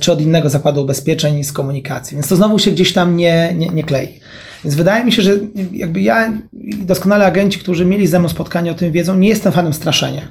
czy 0.00 0.12
od 0.12 0.20
innego 0.20 0.50
zakładu 0.50 0.82
ubezpieczeń 0.82 1.44
z 1.44 1.52
komunikacji. 1.52 2.14
Więc 2.14 2.28
to 2.28 2.36
znowu 2.36 2.58
się 2.58 2.70
gdzieś 2.70 2.92
tam 2.92 3.16
nie, 3.16 3.54
nie, 3.54 3.68
nie 3.68 3.84
klei. 3.84 4.20
Więc 4.64 4.76
wydaje 4.76 5.04
mi 5.04 5.12
się, 5.12 5.22
że 5.22 5.32
jakby 5.72 6.00
ja 6.00 6.32
i 6.66 6.74
doskonale 6.74 7.26
agenci, 7.26 7.58
którzy 7.58 7.84
mieli 7.84 8.06
ze 8.06 8.18
mną 8.18 8.28
spotkanie 8.28 8.70
o 8.70 8.74
tym 8.74 8.92
wiedzą, 8.92 9.18
nie 9.18 9.28
jestem 9.28 9.52
fanem 9.52 9.72
straszenia. 9.72 10.22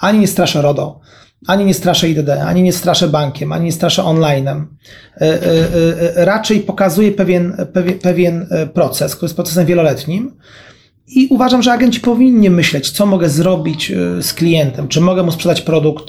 Ani 0.00 0.18
nie 0.18 0.26
straszę 0.26 0.62
RODO, 0.62 1.00
ani 1.46 1.64
nie 1.64 1.74
straszę 1.74 2.08
IDD, 2.08 2.28
ani 2.28 2.62
nie 2.62 2.72
straszę 2.72 3.08
bankiem, 3.08 3.52
ani 3.52 3.64
nie 3.64 3.72
straszę 3.72 4.02
online'em. 4.02 4.64
E, 5.16 5.20
e, 5.20 5.36
e, 6.16 6.24
raczej 6.24 6.60
pokazuję 6.60 7.12
pewien, 7.12 7.66
pewien, 7.72 7.98
pewien 7.98 8.46
proces, 8.74 9.16
który 9.16 9.26
jest 9.26 9.36
procesem 9.36 9.66
wieloletnim. 9.66 10.34
I 11.08 11.26
uważam, 11.30 11.62
że 11.62 11.72
agenci 11.72 12.00
powinni 12.00 12.50
myśleć, 12.50 12.90
co 12.90 13.06
mogę 13.06 13.28
zrobić 13.28 13.92
z 14.20 14.32
klientem. 14.32 14.88
Czy 14.88 15.00
mogę 15.00 15.22
mu 15.22 15.32
sprzedać 15.32 15.60
produkt 15.60 16.04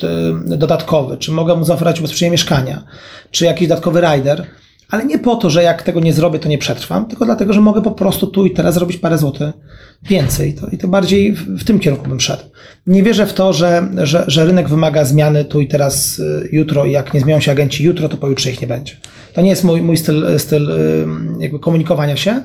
dodatkowy, 0.46 1.18
czy 1.18 1.32
mogę 1.32 1.56
mu 1.56 1.66
zaoferować 1.66 2.00
ubezpieczenie 2.00 2.32
mieszkania, 2.32 2.84
czy 3.32 3.46
jakiś 3.46 3.68
dodatkowy 3.68 4.02
rider 4.02 4.46
ale 4.90 5.06
nie 5.06 5.20
po 5.20 5.36
to, 5.36 5.50
że 5.50 5.64
jak 5.64 5.84
tego 5.84 6.00
nie 6.00 6.14
zrobię, 6.14 6.40
to 6.40 6.50
nie 6.50 6.58
przetrwam, 6.58 7.06
tylko 7.06 7.26
dlatego, 7.26 7.54
że 7.54 7.62
mogę 7.62 7.82
po 7.82 7.92
prostu 7.92 8.28
tu 8.28 8.46
i 8.46 8.52
teraz 8.52 8.74
zrobić 8.74 8.98
parę 8.98 9.18
złotych 9.18 9.54
więcej. 10.04 10.54
To, 10.54 10.68
I 10.68 10.78
to 10.78 10.88
bardziej 10.88 11.34
w, 11.34 11.60
w, 11.60 11.64
tym 11.64 11.80
kierunku 11.80 12.10
bym 12.10 12.20
szedł. 12.20 12.44
Nie 12.88 13.04
wierzę 13.04 13.26
w 13.26 13.34
to, 13.34 13.54
że, 13.54 13.88
że, 14.04 14.24
że 14.28 14.46
rynek 14.46 14.70
wymaga 14.70 15.06
zmiany 15.06 15.46
tu 15.46 15.62
i 15.62 15.68
teraz, 15.68 16.20
y, 16.20 16.50
jutro, 16.52 16.86
i 16.86 16.92
jak 16.92 17.14
nie 17.14 17.20
zmienią 17.20 17.40
się 17.40 17.52
agenci 17.52 17.84
jutro, 17.84 18.10
to 18.10 18.18
pojutrze 18.18 18.52
ich 18.52 18.62
nie 18.62 18.68
będzie. 18.68 18.94
To 19.34 19.42
nie 19.42 19.50
jest 19.50 19.64
mój, 19.64 19.82
mój 19.82 19.98
styl, 19.98 20.40
styl 20.40 20.72
y, 20.72 21.06
jakby 21.40 21.60
komunikowania 21.60 22.18
się. 22.18 22.44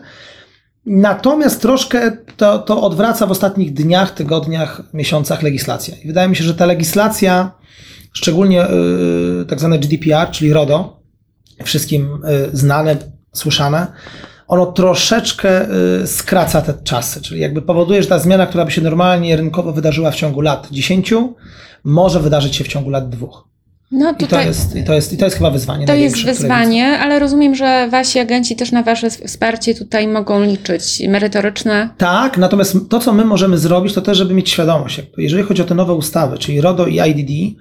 Natomiast 0.87 1.62
troszkę 1.62 2.16
to, 2.37 2.59
to 2.59 2.83
odwraca 2.83 3.26
w 3.26 3.30
ostatnich 3.30 3.73
dniach, 3.73 4.11
tygodniach, 4.11 4.83
miesiącach 4.95 5.42
legislacja. 5.42 5.95
I 6.04 6.07
wydaje 6.07 6.28
mi 6.28 6.37
się, 6.37 6.45
że 6.45 6.54
ta 6.54 6.66
legislacja, 6.66 7.50
szczególnie 8.12 8.57
yy, 9.38 9.47
tak 9.49 9.59
zwane 9.59 9.78
GDPR, 9.78 10.30
czyli 10.30 10.52
RODO, 10.52 10.98
wszystkim 11.65 12.09
y, 12.53 12.57
znane, 12.57 12.97
słyszane, 13.33 13.87
ono 14.49 14.67
troszeczkę 14.67 15.69
y, 16.03 16.07
skraca 16.07 16.62
te 16.62 16.75
czasy, 16.85 17.21
czyli 17.21 17.41
jakby 17.41 17.62
powoduje, 17.62 18.03
że 18.03 18.09
ta 18.09 18.19
zmiana, 18.19 18.47
która 18.47 18.65
by 18.65 18.71
się 18.71 18.81
normalnie 18.81 19.37
rynkowo 19.37 19.73
wydarzyła 19.73 20.11
w 20.11 20.17
ciągu 20.17 20.41
lat 20.41 20.69
10, 20.71 21.15
może 21.85 22.21
wydarzyć 22.21 22.57
się 22.57 22.65
w 22.65 22.69
ciągu 22.69 22.91
lat 22.91 23.09
dwóch. 23.09 23.49
No 23.91 24.15
tutaj, 24.15 24.27
I, 24.27 24.29
to 24.29 24.49
jest, 24.49 24.77
i, 24.77 24.85
to 24.85 24.95
jest, 24.95 25.12
I 25.12 25.17
to 25.17 25.25
jest 25.25 25.37
chyba 25.37 25.50
wyzwanie. 25.50 25.87
To 25.87 25.95
jest 25.95 26.25
wyzwanie, 26.25 26.99
ale 26.99 27.19
rozumiem, 27.19 27.55
że 27.55 27.88
wasi 27.91 28.19
agenci 28.19 28.57
też 28.57 28.73
na 28.73 28.83
wasze 28.83 29.11
wsparcie 29.11 29.75
tutaj 29.75 30.09
mogą 30.09 30.45
liczyć, 30.45 31.03
merytoryczne. 31.09 31.88
Tak, 31.99 32.38
natomiast 32.38 32.77
to, 32.91 33.00
co 33.00 33.12
my 33.12 33.25
możemy 33.25 33.59
zrobić, 33.59 33.95
to 33.95 34.00
też, 34.00 34.19
żeby 34.19 34.35
mieć 34.35 34.50
świadomość. 34.50 35.03
Jeżeli 35.19 35.43
chodzi 35.43 35.62
o 35.62 35.65
te 35.65 35.75
nowe 35.75 35.95
ustawy, 35.95 36.38
czyli 36.38 36.61
RODO 36.61 36.87
i 36.87 37.00
IDD, 37.11 37.61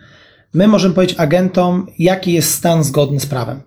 my 0.54 0.68
możemy 0.68 0.96
powiedzieć 0.96 1.20
agentom, 1.20 1.88
jaki 2.00 2.34
jest 2.34 2.54
stan 2.54 2.84
zgodny 2.84 3.20
z 3.20 3.26
prawem. 3.26 3.62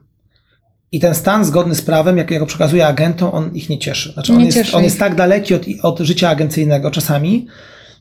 I 0.92 1.00
ten 1.00 1.14
stan 1.14 1.44
zgodny 1.44 1.74
z 1.74 1.82
prawem, 1.82 2.18
jak, 2.18 2.30
jak 2.30 2.40
go 2.40 2.46
przekazuje 2.46 2.86
agentom, 2.86 3.30
on 3.32 3.54
ich 3.54 3.68
nie 3.68 3.78
cieszy. 3.78 4.12
Znaczy, 4.12 4.32
on, 4.32 4.40
jest, 4.40 4.74
on 4.74 4.84
jest 4.84 4.98
tak 4.98 5.14
daleki 5.14 5.54
od, 5.54 5.62
od 5.82 5.98
życia 5.98 6.28
agencyjnego 6.28 6.90
czasami, 6.90 7.46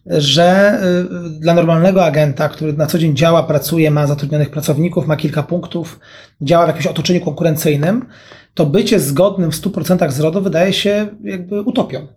że 0.06 0.80
y, 1.28 1.40
dla 1.40 1.54
normalnego 1.54 2.06
agenta, 2.06 2.50
który 2.50 2.74
na 2.74 2.88
co 2.88 3.00
dzień 3.00 3.16
działa, 3.16 3.44
pracuje, 3.44 3.92
ma 3.92 4.08
zatrudnionych 4.08 4.50
pracowników, 4.50 5.08
ma 5.08 5.16
kilka 5.16 5.44
punktów, 5.44 6.00
działa 6.42 6.66
w 6.66 6.68
jakimś 6.68 6.88
otoczeniu 6.88 7.22
konkurencyjnym, 7.22 8.06
to 8.54 8.66
bycie 8.66 9.00
zgodnym 9.00 9.52
w 9.52 9.56
100% 9.56 10.12
z 10.12 10.20
RODO 10.20 10.42
wydaje 10.42 10.74
się 10.74 11.08
jakby 11.24 11.62
utopią. 11.62 12.08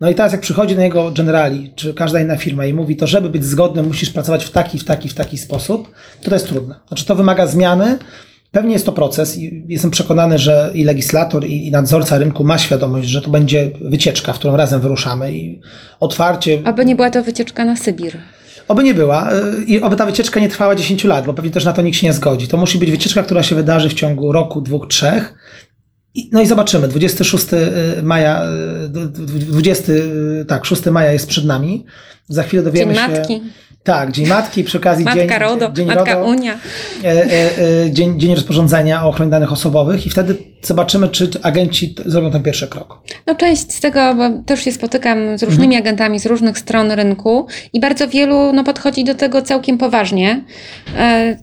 No 0.00 0.10
i 0.10 0.14
teraz 0.14 0.32
jak 0.32 0.40
przychodzi 0.40 0.76
na 0.76 0.84
jego 0.84 1.10
generali, 1.10 1.72
czy 1.76 1.94
każda 1.94 2.20
inna 2.20 2.36
firma 2.36 2.66
i 2.66 2.74
mówi 2.74 2.96
to, 2.96 3.06
żeby 3.06 3.28
być 3.28 3.44
zgodnym, 3.44 3.86
musisz 3.86 4.10
pracować 4.10 4.44
w 4.44 4.50
taki, 4.50 4.78
w 4.78 4.84
taki, 4.84 5.08
w 5.08 5.14
taki 5.14 5.38
sposób, 5.38 5.90
to 6.22 6.28
to 6.28 6.36
jest 6.36 6.48
trudne. 6.48 6.74
Znaczy 6.88 7.06
to 7.06 7.14
wymaga 7.14 7.46
zmiany, 7.46 7.98
Pewnie 8.52 8.72
jest 8.72 8.86
to 8.86 8.92
proces 8.92 9.38
i 9.38 9.64
jestem 9.68 9.90
przekonany, 9.90 10.38
że 10.38 10.70
i 10.74 10.84
legislator, 10.84 11.44
i, 11.46 11.70
nadzorca 11.70 12.18
rynku 12.18 12.44
ma 12.44 12.58
świadomość, 12.58 13.08
że 13.08 13.22
to 13.22 13.30
będzie 13.30 13.70
wycieczka, 13.80 14.32
w 14.32 14.38
którą 14.38 14.56
razem 14.56 14.80
wyruszamy 14.80 15.32
i 15.32 15.60
otwarcie. 16.00 16.62
Aby 16.64 16.84
nie 16.84 16.96
była 16.96 17.10
to 17.10 17.22
wycieczka 17.22 17.64
na 17.64 17.76
Sybir. 17.76 18.18
Oby 18.68 18.84
nie 18.84 18.94
była 18.94 19.32
y, 19.32 19.64
i 19.64 19.82
oby 19.82 19.96
ta 19.96 20.06
wycieczka 20.06 20.40
nie 20.40 20.48
trwała 20.48 20.74
10 20.74 21.04
lat, 21.04 21.26
bo 21.26 21.34
pewnie 21.34 21.50
też 21.50 21.64
na 21.64 21.72
to 21.72 21.82
nikt 21.82 21.98
się 21.98 22.06
nie 22.06 22.12
zgodzi. 22.12 22.48
To 22.48 22.56
musi 22.56 22.78
być 22.78 22.90
wycieczka, 22.90 23.22
która 23.22 23.42
się 23.42 23.54
wydarzy 23.54 23.88
w 23.88 23.94
ciągu 23.94 24.32
roku, 24.32 24.60
dwóch, 24.60 24.86
trzech. 24.88 25.34
No 26.32 26.40
i 26.40 26.46
zobaczymy. 26.46 26.88
26 26.88 27.46
y, 27.52 28.02
maja, 28.02 28.42
20, 28.88 29.92
y, 29.92 30.44
tak, 30.48 30.64
6 30.64 30.84
maja 30.86 31.12
jest 31.12 31.26
przed 31.26 31.44
nami. 31.44 31.86
Za 32.28 32.42
chwilę 32.42 32.62
dowiemy 32.62 32.94
Dzień 32.94 33.04
się. 33.04 33.12
Matki. 33.12 33.42
Tak, 33.86 34.12
Dzień 34.12 34.26
Matki, 34.26 34.64
przy 34.64 34.78
okazji 34.78 35.04
Matka 35.04 35.20
dzień, 35.20 35.38
RODO, 35.38 35.70
dzień 35.72 35.86
Matka 35.86 36.14
RODO, 36.14 36.26
Unia. 36.26 36.58
E, 37.04 37.06
e, 37.06 37.84
e, 37.84 37.90
dzień, 37.90 38.20
dzień 38.20 38.34
rozporządzenia 38.34 39.04
o 39.04 39.08
ochronie 39.08 39.30
danych 39.30 39.52
osobowych 39.52 40.06
i 40.06 40.10
wtedy 40.10 40.36
zobaczymy, 40.62 41.08
czy 41.08 41.30
agenci 41.42 41.94
zrobią 42.06 42.30
ten 42.30 42.42
pierwszy 42.42 42.68
krok. 42.68 43.02
No 43.26 43.34
część 43.34 43.72
z 43.72 43.80
tego, 43.80 44.14
bo 44.14 44.42
też 44.46 44.64
się 44.64 44.72
spotykam 44.72 45.38
z 45.38 45.42
różnymi 45.42 45.74
mhm. 45.74 45.82
agentami 45.82 46.20
z 46.20 46.26
różnych 46.26 46.58
stron 46.58 46.92
rynku 46.92 47.46
i 47.72 47.80
bardzo 47.80 48.08
wielu 48.08 48.52
no, 48.52 48.64
podchodzi 48.64 49.04
do 49.04 49.14
tego 49.14 49.42
całkiem 49.42 49.78
poważnie. 49.78 50.44
E, 50.98 51.36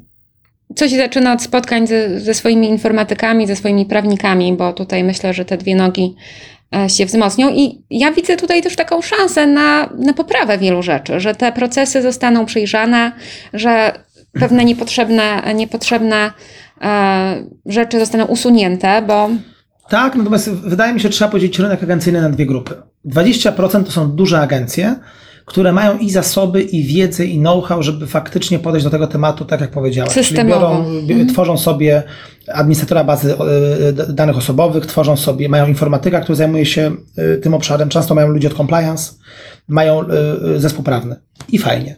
co 0.76 0.90
się 0.90 0.98
zaczyna 0.98 1.34
od 1.34 1.42
spotkań 1.42 1.88
ze, 1.88 2.20
ze 2.20 2.34
swoimi 2.34 2.70
informatykami, 2.70 3.48
ze 3.48 3.56
swoimi 3.56 3.86
prawnikami, 3.86 4.54
bo 4.54 4.74
tutaj 4.74 5.04
myślę, 5.04 5.34
że 5.34 5.46
te 5.46 5.58
dwie 5.58 5.76
nogi 5.76 6.16
się 6.88 7.06
wzmocnią. 7.06 7.50
I 7.50 7.82
ja 7.90 8.12
widzę 8.12 8.38
tutaj 8.38 8.62
też 8.62 8.76
taką 8.76 9.02
szansę 9.02 9.48
na, 9.48 9.90
na 9.98 10.14
poprawę 10.14 10.58
wielu 10.58 10.84
rzeczy, 10.84 11.20
że 11.20 11.36
te 11.36 11.52
procesy 11.52 12.02
zostaną 12.02 12.46
przejrzane, 12.46 13.12
że 13.54 13.92
pewne 14.34 14.66
niepotrzebne, 14.70 15.54
niepotrzebne 15.56 16.32
e, 16.82 17.44
rzeczy 17.66 18.00
zostaną 18.00 18.26
usunięte, 18.26 19.02
bo. 19.08 19.30
Tak, 19.90 20.16
natomiast 20.16 20.52
wydaje 20.52 20.94
mi 20.94 21.00
się, 21.00 21.04
że 21.04 21.10
trzeba 21.10 21.32
podzielić 21.32 21.60
rynek 21.60 21.84
agencyjny 21.84 22.22
na 22.22 22.30
dwie 22.30 22.46
grupy. 22.46 22.76
20% 23.06 23.84
to 23.84 23.92
są 23.92 24.12
duże 24.12 24.40
agencje, 24.40 24.96
które 25.46 25.72
mają 25.72 25.98
i 25.98 26.10
zasoby, 26.10 26.62
i 26.62 26.84
wiedzę, 26.84 27.26
i 27.26 27.40
know-how, 27.40 27.84
żeby 27.84 28.08
faktycznie 28.08 28.60
podejść 28.60 28.84
do 28.84 28.90
tego 28.90 29.08
tematu, 29.08 29.46
tak 29.46 29.62
jak 29.62 29.72
powiedziałaś. 29.72 30.14
Czyli 30.14 30.44
biorą, 30.46 30.86
mhm. 30.86 31.28
tworzą 31.28 31.58
sobie 31.58 32.04
administratora 32.54 33.04
bazy 33.04 33.36
e, 33.38 34.14
danych 34.14 34.38
osobowych, 34.38 34.86
tworzą 34.86 35.18
sobie, 35.18 35.50
mają 35.50 35.68
informatyka, 35.68 36.22
który 36.22 36.36
zajmuje 36.36 36.66
się 36.66 36.92
e, 37.18 37.38
tym 37.38 37.54
obszarem, 37.54 37.90
często 37.90 38.16
mają 38.16 38.28
ludzi 38.28 38.48
od 38.48 38.54
compliance, 38.54 39.14
mają 39.68 40.02
e, 40.02 40.06
zespół 40.60 40.84
prawny. 40.84 41.16
I 41.50 41.58
fajnie. 41.58 41.96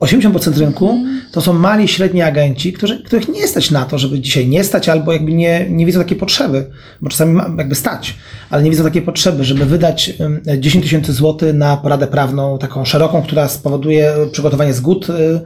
80% 0.00 0.58
rynku 0.58 0.98
to 1.32 1.40
są 1.40 1.52
mali 1.52 1.88
średni 1.88 2.22
agenci, 2.22 2.72
którzy, 2.72 3.02
których 3.02 3.28
nie 3.28 3.48
stać 3.48 3.70
na 3.70 3.84
to, 3.84 3.98
żeby 3.98 4.20
dzisiaj 4.20 4.48
nie 4.48 4.64
stać, 4.64 4.88
albo 4.88 5.12
jakby 5.12 5.32
nie, 5.32 5.66
nie 5.70 5.86
widzą 5.86 6.00
takiej 6.00 6.16
potrzeby, 6.16 6.70
bo 7.00 7.10
czasami 7.10 7.40
jakby 7.58 7.74
stać, 7.74 8.14
ale 8.50 8.62
nie 8.62 8.70
widzą 8.70 8.84
takiej 8.84 9.02
potrzeby, 9.02 9.44
żeby 9.44 9.66
wydać 9.66 10.12
10 10.58 10.84
tysięcy 10.84 11.12
złotych 11.12 11.54
na 11.54 11.76
poradę 11.76 12.06
prawną, 12.06 12.58
taką 12.58 12.84
szeroką, 12.84 13.22
która 13.22 13.48
spowoduje 13.48 14.12
przygotowanie 14.32 14.74
zgód 14.74 15.06
y, 15.10 15.40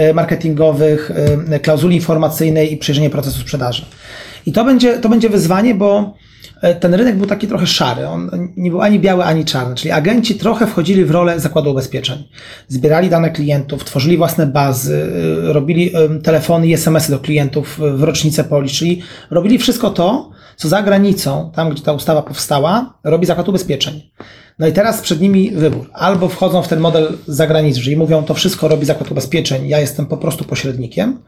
y, 0.00 0.14
marketingowych, 0.14 1.10
y, 1.54 1.60
klauzuli 1.60 1.96
informacyjnej 1.96 2.72
i 2.72 2.76
przejrzenie 2.76 3.10
procesu 3.10 3.40
sprzedaży. 3.40 3.84
I 4.46 4.52
to 4.52 4.64
będzie, 4.64 4.98
to 4.98 5.08
będzie 5.08 5.28
wyzwanie, 5.28 5.74
bo 5.74 6.14
ten 6.80 6.94
rynek 6.94 7.16
był 7.16 7.26
taki 7.26 7.48
trochę 7.48 7.66
szary. 7.66 8.06
On 8.06 8.30
nie 8.56 8.70
był 8.70 8.80
ani 8.80 9.00
biały, 9.00 9.24
ani 9.24 9.44
czarny. 9.44 9.74
Czyli 9.74 9.90
agenci 9.90 10.34
trochę 10.34 10.66
wchodzili 10.66 11.04
w 11.04 11.10
rolę 11.10 11.40
zakładu 11.40 11.70
ubezpieczeń. 11.70 12.28
Zbierali 12.68 13.10
dane 13.10 13.30
klientów, 13.30 13.84
tworzyli 13.84 14.16
własne 14.16 14.46
bazy, 14.46 15.06
e, 15.48 15.52
robili 15.52 15.92
telefony 16.22 16.66
i 16.66 16.72
SMS-y 16.72 17.12
do 17.12 17.18
klientów 17.18 17.80
w 17.94 18.02
rocznicę 18.02 18.44
poli, 18.44 18.68
czyli 18.68 19.02
robili 19.30 19.58
wszystko 19.58 19.90
to, 19.90 20.30
co 20.58 20.68
za 20.68 20.82
granicą, 20.82 21.50
tam 21.54 21.70
gdzie 21.70 21.82
ta 21.82 21.92
ustawa 21.92 22.22
powstała, 22.22 22.94
robi 23.04 23.26
zakład 23.26 23.48
ubezpieczeń. 23.48 24.10
No 24.58 24.66
i 24.66 24.72
teraz 24.72 25.00
przed 25.00 25.20
nimi 25.20 25.50
wybór. 25.50 25.90
Albo 25.92 26.28
wchodzą 26.28 26.62
w 26.62 26.68
ten 26.68 26.80
model 26.80 27.18
zagraniczny, 27.26 27.82
czyli 27.82 27.96
mówią, 27.96 28.22
to 28.24 28.34
wszystko 28.34 28.68
robi 28.68 28.86
zakład 28.86 29.10
ubezpieczeń, 29.10 29.68
ja 29.68 29.80
jestem 29.80 30.06
po 30.06 30.16
prostu 30.16 30.44
pośrednikiem 30.44 31.18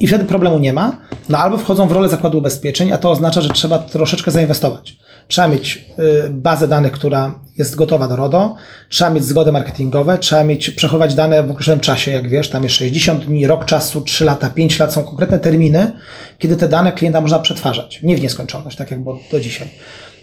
i 0.00 0.06
wtedy 0.06 0.24
problemu 0.24 0.58
nie 0.58 0.72
ma. 0.72 0.96
No 1.28 1.38
albo 1.38 1.58
wchodzą 1.58 1.88
w 1.88 1.92
rolę 1.92 2.08
zakładu 2.08 2.38
ubezpieczeń, 2.38 2.92
a 2.92 2.98
to 2.98 3.10
oznacza, 3.10 3.40
że 3.40 3.48
trzeba 3.48 3.78
troszeczkę 3.78 4.30
zainwestować. 4.30 4.96
Trzeba 5.28 5.48
mieć 5.48 5.84
y, 6.26 6.30
bazę 6.30 6.68
danych, 6.68 6.92
która 6.92 7.34
jest 7.58 7.76
gotowa 7.76 8.08
do 8.08 8.16
RODO, 8.16 8.56
trzeba 8.88 9.10
mieć 9.10 9.24
zgody 9.24 9.52
marketingowe, 9.52 10.18
trzeba 10.18 10.44
mieć, 10.44 10.70
przechować 10.70 11.14
dane 11.14 11.42
w 11.42 11.50
określonym 11.50 11.80
czasie, 11.80 12.10
jak 12.10 12.28
wiesz, 12.28 12.50
tam 12.50 12.62
jest 12.62 12.74
60 12.74 13.24
dni, 13.24 13.46
rok 13.46 13.64
czasu, 13.64 14.00
3 14.00 14.24
lata, 14.24 14.50
5 14.50 14.78
lat, 14.78 14.92
są 14.92 15.04
konkretne 15.04 15.38
terminy, 15.38 15.92
kiedy 16.38 16.56
te 16.56 16.68
dane 16.68 16.92
klienta 16.92 17.20
można 17.20 17.38
przetwarzać. 17.38 18.02
Nie 18.02 18.16
w 18.16 18.22
nieskończoność, 18.22 18.76
tak 18.76 18.90
jak 18.90 19.02
było 19.02 19.18
do 19.32 19.40
dzisiaj. 19.40 19.68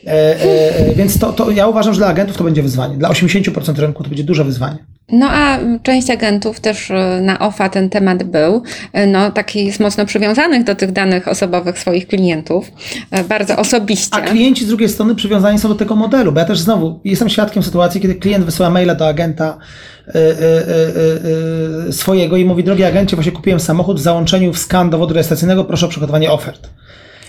E, 0.07 0.11
e, 0.11 0.75
e, 0.75 0.95
więc 0.95 1.19
to, 1.19 1.33
to 1.33 1.51
ja 1.51 1.67
uważam, 1.67 1.93
że 1.93 1.97
dla 1.97 2.07
agentów 2.07 2.37
to 2.37 2.43
będzie 2.43 2.63
wyzwanie. 2.63 2.97
Dla 2.97 3.09
80% 3.09 3.79
rynku 3.79 4.03
to 4.03 4.09
będzie 4.09 4.23
duże 4.23 4.43
wyzwanie. 4.43 4.77
No 5.11 5.27
a 5.29 5.59
część 5.83 6.09
agentów 6.09 6.59
też 6.59 6.91
e, 6.91 7.21
na 7.21 7.39
OFA 7.39 7.69
ten 7.69 7.89
temat 7.89 8.23
był, 8.23 8.63
e, 8.93 9.07
no 9.07 9.31
taki 9.31 9.65
jest 9.65 9.79
mocno 9.79 10.05
przywiązanych 10.05 10.63
do 10.63 10.75
tych 10.75 10.91
danych 10.91 11.27
osobowych 11.27 11.79
swoich 11.79 12.07
klientów, 12.07 12.71
e, 13.11 13.23
bardzo 13.23 13.57
osobiście. 13.57 14.15
A 14.15 14.21
klienci 14.21 14.65
z 14.65 14.67
drugiej 14.67 14.89
strony 14.89 15.15
przywiązani 15.15 15.59
są 15.59 15.69
do 15.69 15.75
tego 15.75 15.95
modelu, 15.95 16.31
bo 16.31 16.39
ja 16.39 16.45
też 16.45 16.59
znowu 16.59 16.99
jestem 17.03 17.29
świadkiem 17.29 17.63
sytuacji, 17.63 18.01
kiedy 18.01 18.15
klient 18.15 18.45
wysyła 18.45 18.69
maila 18.69 18.95
do 18.95 19.07
agenta 19.07 19.57
y, 20.07 20.11
y, 20.17 21.89
y, 21.89 21.93
swojego 21.93 22.37
i 22.37 22.45
mówi, 22.45 22.63
drogi 22.63 22.83
agencie, 22.83 23.15
właśnie 23.15 23.31
kupiłem 23.31 23.59
samochód 23.59 23.97
w 23.97 24.03
załączeniu 24.03 24.53
w 24.53 24.59
skan 24.59 24.89
dowodu 24.89 25.13
rejestracyjnego, 25.13 25.63
proszę 25.65 25.85
o 25.85 25.89
przygotowanie 25.89 26.31
ofert. 26.31 26.69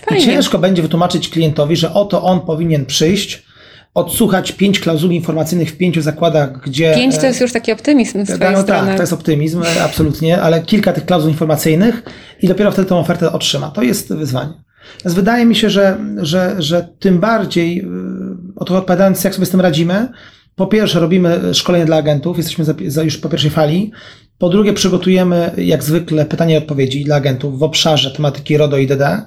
Fajnie. 0.05 0.23
I 0.23 0.25
ciężko 0.25 0.57
będzie 0.57 0.81
wytłumaczyć 0.81 1.29
klientowi, 1.29 1.75
że 1.75 1.93
oto 1.93 2.23
on 2.23 2.39
powinien 2.39 2.85
przyjść, 2.85 3.43
odsłuchać 3.93 4.51
pięć 4.51 4.79
klauzul 4.79 5.11
informacyjnych 5.11 5.71
w 5.71 5.77
pięciu 5.77 6.01
zakładach, 6.01 6.61
gdzie... 6.61 6.93
Pięć 6.95 7.17
to 7.17 7.25
jest 7.25 7.41
już 7.41 7.51
taki 7.51 7.71
optymizm 7.71 8.25
z 8.25 8.29
no, 8.29 8.35
twojej 8.35 8.53
no, 8.53 8.61
strony. 8.61 8.87
Tak, 8.87 8.95
to 8.95 9.03
jest 9.03 9.13
optymizm, 9.13 9.63
absolutnie, 9.83 10.41
ale 10.41 10.61
kilka 10.61 10.93
tych 10.93 11.05
klauzul 11.05 11.31
informacyjnych 11.31 12.03
i 12.41 12.47
dopiero 12.47 12.71
wtedy 12.71 12.89
tę 12.89 12.95
ofertę 12.95 13.31
otrzyma. 13.31 13.71
To 13.71 13.83
jest 13.83 14.13
wyzwanie. 14.13 14.53
Więc 15.05 15.15
wydaje 15.15 15.45
mi 15.45 15.55
się, 15.55 15.69
że, 15.69 15.97
że, 16.17 16.55
że 16.59 16.89
tym 16.99 17.19
bardziej, 17.19 17.79
y, 17.79 17.85
o 18.55 18.65
to 18.65 18.77
odpowiadając, 18.77 19.23
jak 19.23 19.35
sobie 19.35 19.45
z 19.45 19.49
tym 19.49 19.61
radzimy, 19.61 20.07
po 20.55 20.67
pierwsze 20.67 20.99
robimy 20.99 21.53
szkolenie 21.53 21.85
dla 21.85 21.95
agentów, 21.95 22.37
jesteśmy 22.37 22.65
za, 22.65 22.73
za 22.87 23.03
już 23.03 23.17
po 23.17 23.29
pierwszej 23.29 23.51
fali. 23.51 23.91
Po 24.37 24.49
drugie 24.49 24.73
przygotujemy 24.73 25.51
jak 25.57 25.83
zwykle 25.83 26.25
pytania 26.25 26.55
i 26.55 26.57
odpowiedzi 26.57 27.03
dla 27.03 27.15
agentów 27.15 27.59
w 27.59 27.63
obszarze 27.63 28.11
tematyki 28.11 28.57
RODO 28.57 28.77
i 28.77 28.87
DD. 28.87 29.21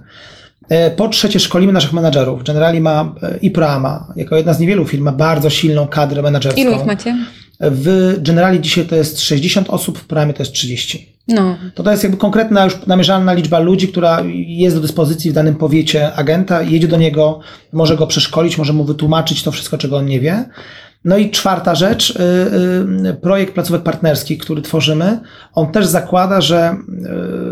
E, 0.69 0.91
po 0.91 1.09
trzecie, 1.09 1.41
szkolimy 1.41 1.73
naszych 1.73 1.93
menadżerów. 1.93 2.45
Generali 2.45 2.81
ma 2.81 3.15
e, 3.23 3.39
i 3.43 3.51
Prama, 3.51 4.13
jako 4.17 4.37
jedna 4.37 4.55
z 4.55 4.61
niewielu 4.61 4.87
firm, 4.87 5.05
ma 5.05 5.13
bardzo 5.13 5.51
silną 5.51 5.87
kadrę 5.87 6.23
menadżerską. 6.23 6.61
Ilu 6.61 6.73
ich 6.73 6.87
macie? 6.87 7.17
W 7.61 8.15
Generali 8.19 8.61
dzisiaj 8.61 8.85
to 8.85 8.97
jest 8.97 9.21
60 9.21 9.71
osób, 9.71 9.99
w 9.99 10.07
Prime 10.07 10.33
to 10.33 10.43
jest 10.43 10.53
30. 10.53 11.15
No. 11.29 11.57
To 11.75 11.83
to 11.83 11.91
jest 11.91 12.03
jakby 12.03 12.19
konkretna, 12.19 12.65
już 12.65 12.87
namierzalna 12.87 13.33
liczba 13.33 13.59
ludzi, 13.59 13.89
która 13.89 14.21
jest 14.47 14.77
do 14.77 14.83
dyspozycji 14.83 15.31
w 15.31 15.35
danym 15.35 15.55
powiecie 15.55 16.15
agenta, 16.15 16.63
jedzie 16.63 16.89
do 16.89 16.97
niego, 16.97 17.41
może 17.73 17.97
go 17.97 18.07
przeszkolić, 18.07 18.59
może 18.59 18.73
mu 18.73 18.85
wytłumaczyć 18.85 19.43
to 19.43 19.53
wszystko, 19.53 19.79
czego 19.79 19.97
on 19.97 20.07
nie 20.07 20.21
wie. 20.21 20.45
No 21.05 21.17
i 21.17 21.31
czwarta 21.31 21.75
rzecz, 21.75 22.11
y, 22.11 22.23
y, 23.09 23.15
projekt 23.15 23.55
placówek 23.55 23.83
partnerskich, 23.83 24.39
który 24.39 24.63
tworzymy, 24.63 25.21
on 25.55 25.73
też 25.73 25.87
zakłada, 25.87 26.41
że 26.41 26.77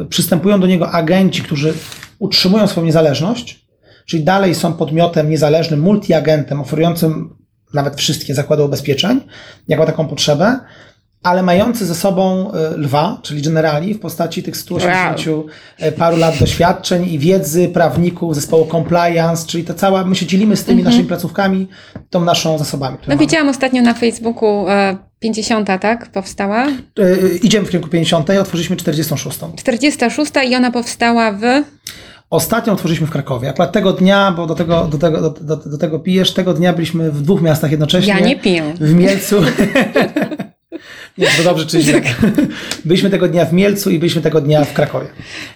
y, 0.02 0.06
przystępują 0.06 0.60
do 0.60 0.66
niego 0.66 0.90
agenci, 0.90 1.42
którzy 1.42 1.74
utrzymują 2.22 2.66
swoją 2.66 2.86
niezależność, 2.86 3.66
czyli 4.06 4.24
dalej 4.24 4.54
są 4.54 4.72
podmiotem 4.72 5.30
niezależnym, 5.30 5.80
multiagentem, 5.80 6.60
oferującym 6.60 7.36
nawet 7.74 7.96
wszystkie 7.96 8.34
zakłady 8.34 8.64
ubezpieczeń, 8.64 9.20
jako 9.68 9.86
taką 9.86 10.08
potrzebę, 10.08 10.58
ale 11.22 11.42
mający 11.42 11.86
ze 11.86 11.94
sobą 11.94 12.52
e, 12.52 12.76
lwa, 12.76 13.20
czyli 13.22 13.42
generali 13.42 13.94
w 13.94 14.00
postaci 14.00 14.42
tych 14.42 14.56
180 14.56 15.26
wow. 15.26 15.46
E, 15.78 15.92
paru 15.92 16.16
lat 16.16 16.38
doświadczeń 16.38 17.08
i 17.08 17.18
wiedzy 17.18 17.68
prawników 17.68 18.34
zespołu 18.34 18.66
compliance, 18.66 19.46
czyli 19.46 19.64
to 19.64 19.74
cała, 19.74 20.04
my 20.04 20.16
się 20.16 20.26
dzielimy 20.26 20.56
z 20.56 20.64
tymi 20.64 20.72
mm 20.72 20.82
-hmm. 20.82 20.86
naszymi 20.86 21.08
placówkami, 21.08 21.68
tą 22.10 22.24
naszą 22.24 22.58
zasobami. 22.58 22.98
No 23.08 23.16
widziałam 23.16 23.48
ostatnio 23.48 23.82
na 23.82 23.94
Facebooku 23.94 24.68
e, 24.68 24.96
50, 25.20 25.68
tak? 25.80 26.10
Powstała? 26.10 26.66
E, 26.66 27.36
idziemy 27.42 27.66
w 27.66 27.70
kierunku 27.70 27.90
50, 27.90 28.30
otworzyliśmy 28.30 28.76
46. 28.76 29.38
46 29.56 30.32
i 30.48 30.56
ona 30.56 30.70
powstała 30.70 31.32
w... 31.32 31.42
Ostatnią 32.32 32.72
otworzyliśmy 32.72 33.06
w 33.06 33.10
Krakowie. 33.10 33.48
Akurat 33.48 33.72
tego 33.72 33.92
dnia, 33.92 34.32
bo 34.36 34.46
do 34.46 34.54
tego, 34.54 34.84
do, 34.84 34.98
tego, 34.98 35.20
do, 35.20 35.30
do, 35.30 35.56
do 35.56 35.78
tego 35.78 35.98
pijesz, 35.98 36.34
tego 36.34 36.54
dnia 36.54 36.72
byliśmy 36.72 37.10
w 37.10 37.22
dwóch 37.22 37.42
miastach 37.42 37.70
jednocześnie. 37.70 38.12
Ja 38.12 38.20
nie 38.20 38.38
piję. 38.38 38.74
W 38.80 38.94
Mielcu. 38.94 39.36
Nie, 41.18 41.26
to 41.26 41.44
dobrze 41.44 41.66
czy 41.66 41.80
źle. 41.80 42.00
Byliśmy 42.84 43.10
tego 43.10 43.28
dnia 43.28 43.44
w 43.44 43.52
Mielcu 43.52 43.90
i 43.90 43.98
byliśmy 43.98 44.22
tego 44.22 44.40
dnia 44.40 44.64
w 44.64 44.72
Krakowie. 44.72 45.06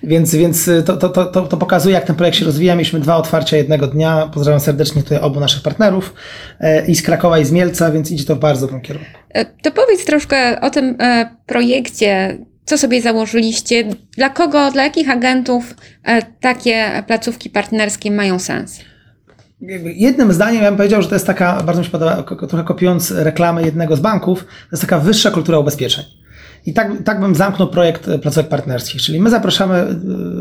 Więc, 0.03 0.35
więc 0.35 0.71
to, 0.85 0.97
to, 0.97 1.09
to, 1.09 1.43
to 1.43 1.57
pokazuje, 1.57 1.95
jak 1.95 2.05
ten 2.05 2.17
projekt 2.17 2.39
się 2.39 2.45
rozwija. 2.45 2.75
Mieliśmy 2.75 3.01
dwa 3.01 3.17
otwarcia 3.17 3.57
jednego 3.57 3.87
dnia. 3.87 4.31
Pozdrawiam 4.35 4.61
serdecznie 4.61 5.03
tutaj 5.03 5.19
obu 5.19 5.41
naszych 5.41 5.63
partnerów 5.63 6.15
e, 6.61 6.87
i 6.87 6.95
z 6.95 7.03
Krakowa 7.03 7.39
i 7.39 7.45
z 7.45 7.53
Mielca, 7.53 7.91
więc 7.91 8.11
idzie 8.11 8.25
to 8.25 8.37
w 8.37 8.39
bardzo 8.39 8.67
dobrym 8.67 8.81
kierunku. 8.81 9.11
E, 9.31 9.45
to 9.45 9.71
powiedz 9.71 10.05
troszkę 10.05 10.61
o 10.61 10.71
tym 10.71 10.97
e, 11.01 11.37
projekcie. 11.47 12.39
Co 12.67 12.79
sobie 12.79 13.03
założyliście? 13.03 13.85
Dla 14.17 14.31
kogo, 14.31 14.71
dla 14.71 14.85
jakich 14.85 15.11
agentów 15.11 15.75
takie 16.41 17.03
placówki 17.07 17.51
partnerskie 17.51 18.11
mają 18.11 18.39
sens? 18.39 18.81
Jednym 19.85 20.33
zdaniem 20.33 20.63
ja 20.63 20.69
bym 20.69 20.77
powiedział, 20.77 21.03
że 21.03 21.09
to 21.09 21.15
jest 21.15 21.27
taka, 21.27 21.63
bardzo 21.63 21.81
mi 21.81 21.85
się 21.85 21.91
podoba, 21.91 22.23
trochę 22.23 22.65
kopiując 22.65 23.11
reklamę 23.11 23.63
jednego 23.63 23.97
z 23.97 24.01
banków, 24.01 24.45
to 24.45 24.69
jest 24.73 24.81
taka 24.81 24.99
wyższa 24.99 25.31
kultura 25.31 25.59
ubezpieczeń. 25.59 26.05
I 26.67 26.73
tak, 26.73 26.93
tak 27.05 27.21
bym 27.21 27.35
zamknął 27.35 27.69
projekt 27.69 28.09
e, 28.09 28.19
placówek 28.19 28.49
partnerskich, 28.49 29.03
czyli 29.03 29.21
my 29.21 29.31
zapraszamy 29.31 29.75
e, 29.75 29.97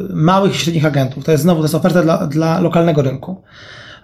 małych 0.10 0.56
i 0.56 0.58
średnich 0.58 0.86
agentów. 0.86 1.24
To 1.24 1.32
jest 1.32 1.44
znowu, 1.44 1.62
to 1.62 1.66
jest 1.66 1.76
oferta 1.76 2.02
dla, 2.02 2.28
dla 2.28 2.60
lokalnego 2.60 3.02
rynku. 3.02 3.42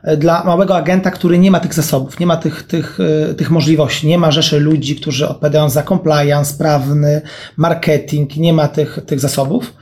E, 0.04 0.18
dla 0.18 0.44
małego 0.44 0.78
agenta, 0.78 1.12
który 1.12 1.40
nie 1.40 1.52
ma 1.52 1.60
tych 1.60 1.74
zasobów, 1.74 2.20
nie 2.20 2.26
ma 2.26 2.38
tych, 2.38 2.64
tych, 2.64 2.98
tych 3.38 3.52
możliwości, 3.52 4.08
nie 4.08 4.18
ma 4.18 4.32
rzeszy 4.32 4.60
ludzi, 4.60 4.96
którzy 4.96 5.28
odpowiadają 5.28 5.70
za 5.70 5.84
compliance, 5.84 6.58
prawny, 6.58 7.22
marketing, 7.58 8.38
nie 8.38 8.54
ma 8.54 8.68
tych, 8.68 9.00
tych 9.06 9.20
zasobów. 9.20 9.74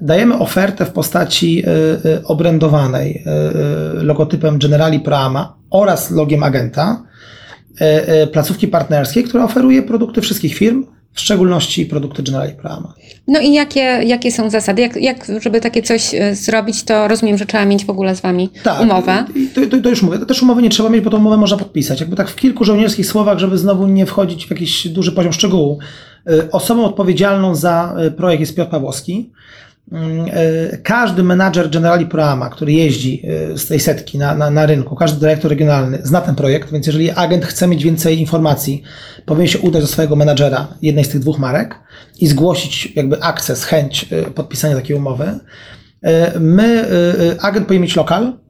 Dajemy 0.00 0.38
ofertę 0.38 0.84
w 0.84 0.90
postaci 0.90 1.62
e, 1.66 1.68
e, 1.68 2.24
obrędowanej 2.24 3.24
e, 3.26 4.02
logotypem 4.02 4.58
Generali 4.58 5.00
Prama 5.00 5.56
oraz 5.70 6.10
logiem 6.10 6.42
agenta 6.42 7.02
placówki 8.32 8.68
partnerskiej, 8.68 9.24
która 9.24 9.44
oferuje 9.44 9.82
produkty 9.82 10.20
wszystkich 10.20 10.54
firm, 10.54 10.84
w 11.12 11.20
szczególności 11.20 11.86
produkty 11.86 12.22
Generali 12.22 12.52
Prama. 12.52 12.94
No 13.28 13.40
i 13.40 13.52
jakie, 13.52 13.80
jakie 13.80 14.32
są 14.32 14.50
zasady? 14.50 14.82
Jak, 14.82 14.96
jak, 14.96 15.26
żeby 15.40 15.60
takie 15.60 15.82
coś 15.82 16.10
zrobić, 16.32 16.82
to 16.82 17.08
rozumiem, 17.08 17.38
że 17.38 17.46
trzeba 17.46 17.64
mieć 17.64 17.84
w 17.84 17.90
ogóle 17.90 18.16
z 18.16 18.20
Wami 18.20 18.50
tak, 18.62 18.80
umowę. 18.80 19.24
To, 19.54 19.60
to, 19.66 19.82
to, 19.82 19.88
już 19.88 20.02
mówię. 20.02 20.18
Też 20.18 20.42
umowy 20.42 20.62
nie 20.62 20.70
trzeba 20.70 20.88
mieć, 20.88 21.04
bo 21.04 21.10
tą 21.10 21.18
umowę 21.18 21.36
można 21.36 21.56
podpisać. 21.56 22.00
Jakby 22.00 22.16
tak 22.16 22.30
w 22.30 22.36
kilku 22.36 22.64
żołnierskich 22.64 23.06
słowach, 23.06 23.38
żeby 23.38 23.58
znowu 23.58 23.86
nie 23.86 24.06
wchodzić 24.06 24.46
w 24.46 24.50
jakiś 24.50 24.88
duży 24.88 25.12
poziom 25.12 25.32
szczegółu. 25.32 25.78
Y, 26.30 26.50
osobą 26.50 26.84
odpowiedzialną 26.84 27.54
za 27.54 27.94
y, 28.06 28.10
projekt 28.10 28.40
jest 28.40 28.56
Piotr 28.56 28.70
Pawłowski. 28.70 29.30
Y, 30.72 30.78
każdy 30.82 31.22
menadżer 31.22 31.70
Generali 31.70 32.06
Proama, 32.06 32.50
który 32.50 32.72
jeździ 32.72 33.22
z 33.56 33.66
tej 33.66 33.80
setki 33.80 34.18
na, 34.18 34.34
na, 34.34 34.50
na, 34.50 34.66
rynku, 34.66 34.96
każdy 34.96 35.20
dyrektor 35.20 35.50
regionalny 35.50 35.98
zna 36.02 36.20
ten 36.20 36.34
projekt, 36.34 36.72
więc 36.72 36.86
jeżeli 36.86 37.10
agent 37.10 37.44
chce 37.44 37.68
mieć 37.68 37.84
więcej 37.84 38.20
informacji, 38.20 38.82
powinien 39.26 39.48
się 39.48 39.58
udać 39.58 39.82
do 39.82 39.88
swojego 39.88 40.16
menadżera 40.16 40.68
jednej 40.82 41.04
z 41.04 41.08
tych 41.08 41.20
dwóch 41.20 41.38
marek 41.38 41.74
i 42.20 42.26
zgłosić 42.26 42.92
jakby 42.96 43.22
akces, 43.22 43.64
chęć 43.64 44.06
podpisania 44.34 44.74
takiej 44.74 44.96
umowy. 44.96 45.38
My, 46.40 46.86
agent 47.40 47.66
powinien 47.66 47.82
mieć 47.82 47.96
lokal, 47.96 48.32
E, 48.32 48.41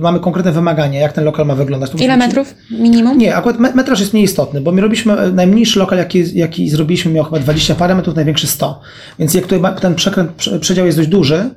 mamy 0.00 0.20
konkretne 0.20 0.52
wymagania, 0.52 1.00
jak 1.00 1.12
ten 1.12 1.24
lokal 1.24 1.46
ma 1.46 1.54
wyglądać. 1.54 1.90
To 1.90 1.98
Ile 1.98 2.16
metrów 2.16 2.54
minimum? 2.70 3.18
Nie, 3.18 3.36
akurat 3.36 3.58
metraż 3.58 4.00
jest 4.00 4.14
nieistotny, 4.14 4.60
bo 4.60 4.72
my 4.72 4.80
robiliśmy, 4.80 5.12
e, 5.12 5.32
najmniejszy 5.32 5.78
lokal, 5.78 5.98
jaki, 5.98 6.38
jaki 6.38 6.70
zrobiliśmy, 6.70 7.12
miał 7.12 7.24
chyba 7.24 7.38
20 7.38 7.74
parę 7.74 7.94
metrów, 7.94 8.16
największy 8.16 8.46
100. 8.46 8.80
Więc 9.18 9.34
jak 9.34 9.46
tutaj 9.46 9.74
ten 9.80 9.94
przekręt, 9.94 10.30
przedział 10.60 10.86
jest 10.86 10.98
dość 10.98 11.08
duży, 11.08 11.50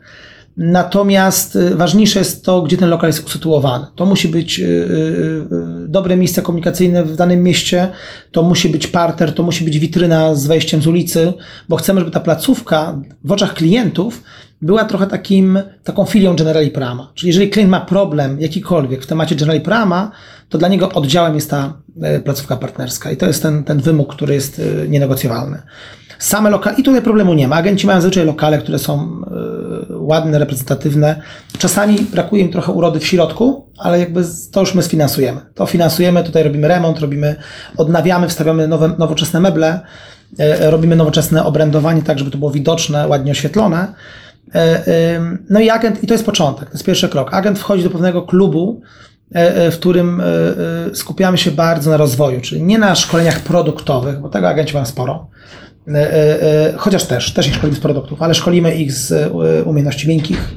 Natomiast 0.60 1.56
e, 1.56 1.76
ważniejsze 1.76 2.20
jest 2.20 2.46
to, 2.46 2.62
gdzie 2.62 2.78
ten 2.78 2.90
lokal 2.90 3.10
jest 3.10 3.26
usytuowany. 3.26 3.86
To 3.96 4.06
musi 4.06 4.28
być 4.28 4.62
dobre 5.88 6.18
miejsce 6.18 6.42
komunikacyjne 6.42 7.04
w 7.04 7.16
danym 7.16 7.44
mieście, 7.44 7.88
to 8.32 8.44
musi 8.44 8.70
być 8.70 8.88
parter, 8.88 9.34
to 9.34 9.44
musi 9.44 9.66
być 9.66 9.80
witryna 9.80 10.36
z 10.36 10.48
wejściem 10.48 10.82
z 10.82 10.88
ulicy, 10.88 11.34
bo 11.70 11.76
chcemy, 11.76 12.00
żeby 12.00 12.12
ta 12.12 12.20
placówka 12.20 13.02
w 13.24 13.32
oczach 13.32 13.54
klientów 13.54 14.24
była 14.62 14.86
trochę 14.86 15.08
takim, 15.08 15.60
taką 15.84 16.06
filią 16.06 16.36
Generali 16.36 16.72
Prama. 16.72 17.12
Czyli 17.14 17.28
jeżeli 17.28 17.50
klient 17.50 17.72
ma 17.72 17.82
problem 17.82 18.42
jakikolwiek 18.42 19.04
w 19.04 19.08
temacie 19.08 19.36
Generali 19.36 19.62
Prama, 19.62 20.12
to 20.50 20.58
dla 20.58 20.68
niego 20.68 20.90
oddziałem 20.90 21.36
jest 21.36 21.50
ta 21.50 21.74
e, 22.02 22.20
placówka 22.20 22.58
partnerska 22.58 23.12
i 23.12 23.18
to 23.18 23.26
jest 23.26 23.42
ten, 23.42 23.64
ten 23.64 23.80
wymóg, 23.80 24.16
który 24.16 24.34
jest 24.34 24.60
e, 24.60 24.88
nienegocjowalny. 24.88 25.62
Same 26.20 26.50
lokale, 26.50 26.76
i 26.78 26.84
tutaj 26.84 27.02
problemu 27.02 27.34
nie 27.34 27.48
ma. 27.48 27.56
Agenci 27.56 27.88
mają 27.88 28.02
zazwyczaj 28.02 28.26
lokale, 28.26 28.58
które 28.58 28.80
są 28.80 29.22
e, 29.92 29.98
ładne, 29.98 30.40
reprezentatywne. 30.40 31.22
Czasami 31.58 32.00
brakuje 32.00 32.44
im 32.44 32.52
trochę 32.52 32.72
urody 32.72 33.00
w 33.00 33.08
środku, 33.08 33.72
ale 33.78 34.00
jakby 34.00 34.24
to 34.52 34.60
już 34.60 34.76
my 34.76 34.84
sfinansujemy. 34.84 35.42
To 35.54 35.66
finansujemy, 35.66 36.24
tutaj 36.24 36.44
robimy 36.44 36.68
remont, 36.68 37.00
robimy, 37.00 37.36
odnawiamy, 37.78 38.28
wstawiamy 38.28 38.68
nowe, 38.68 38.96
nowoczesne 38.98 39.40
meble, 39.40 39.80
robimy 40.60 40.96
nowoczesne 40.96 41.46
obrędowanie, 41.46 42.02
tak 42.02 42.20
żeby 42.20 42.32
to 42.32 42.38
było 42.38 42.52
widoczne, 42.52 43.08
ładnie 43.08 43.32
oświetlone. 43.32 43.94
E, 44.56 45.22
no 45.50 45.60
i 45.60 45.70
agent, 45.70 46.04
i 46.04 46.08
to 46.08 46.14
jest 46.14 46.26
początek, 46.26 46.70
to 46.70 46.74
jest 46.74 46.86
pierwszy 46.86 47.10
krok. 47.10 47.34
Agent 47.34 47.60
wchodzi 47.60 47.84
do 47.84 47.90
pewnego 47.90 48.22
klubu, 48.22 48.82
e, 49.36 49.56
e, 49.56 49.72
w 49.72 49.80
którym 49.80 50.22
skupiamy 50.94 51.38
się 51.38 51.52
bardzo 51.52 51.92
na 51.92 51.98
rozwoju, 51.98 52.42
czyli 52.42 52.64
nie 52.64 52.78
na 52.78 52.96
szkoleniach 52.96 53.40
produktowych, 53.40 54.20
bo 54.20 54.30
tego 54.30 54.50
agenci 54.50 54.74
mają 54.74 54.86
sporo, 54.86 55.28
chociaż 56.78 57.04
też, 57.04 57.34
też 57.34 57.48
ich 57.48 57.56
szkolimy 57.56 57.78
z 57.78 57.82
produktów, 57.82 58.22
ale 58.22 58.34
szkolimy 58.34 58.76
ich 58.76 58.92
z 58.92 59.32
umiejętności 59.66 60.10
miękkich, 60.10 60.56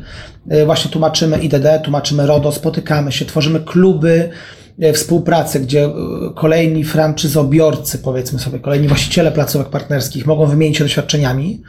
właśnie 0.66 0.90
tłumaczymy 0.90 1.38
IDD, 1.38 1.80
tłumaczymy 1.82 2.26
RODO, 2.26 2.52
spotykamy 2.52 3.12
się, 3.12 3.24
tworzymy 3.24 3.60
kluby 3.60 4.30
współpracy, 4.94 5.60
gdzie 5.60 5.90
kolejni 6.34 6.84
franczyzobiorcy, 6.84 7.98
powiedzmy 7.98 8.38
sobie, 8.38 8.58
kolejni 8.58 8.88
właściciele 8.88 9.32
placówek 9.32 9.68
partnerskich 9.68 10.26
mogą 10.26 10.46
wymienić 10.46 10.78
się 10.78 10.84
doświadczeniami. 10.84 11.62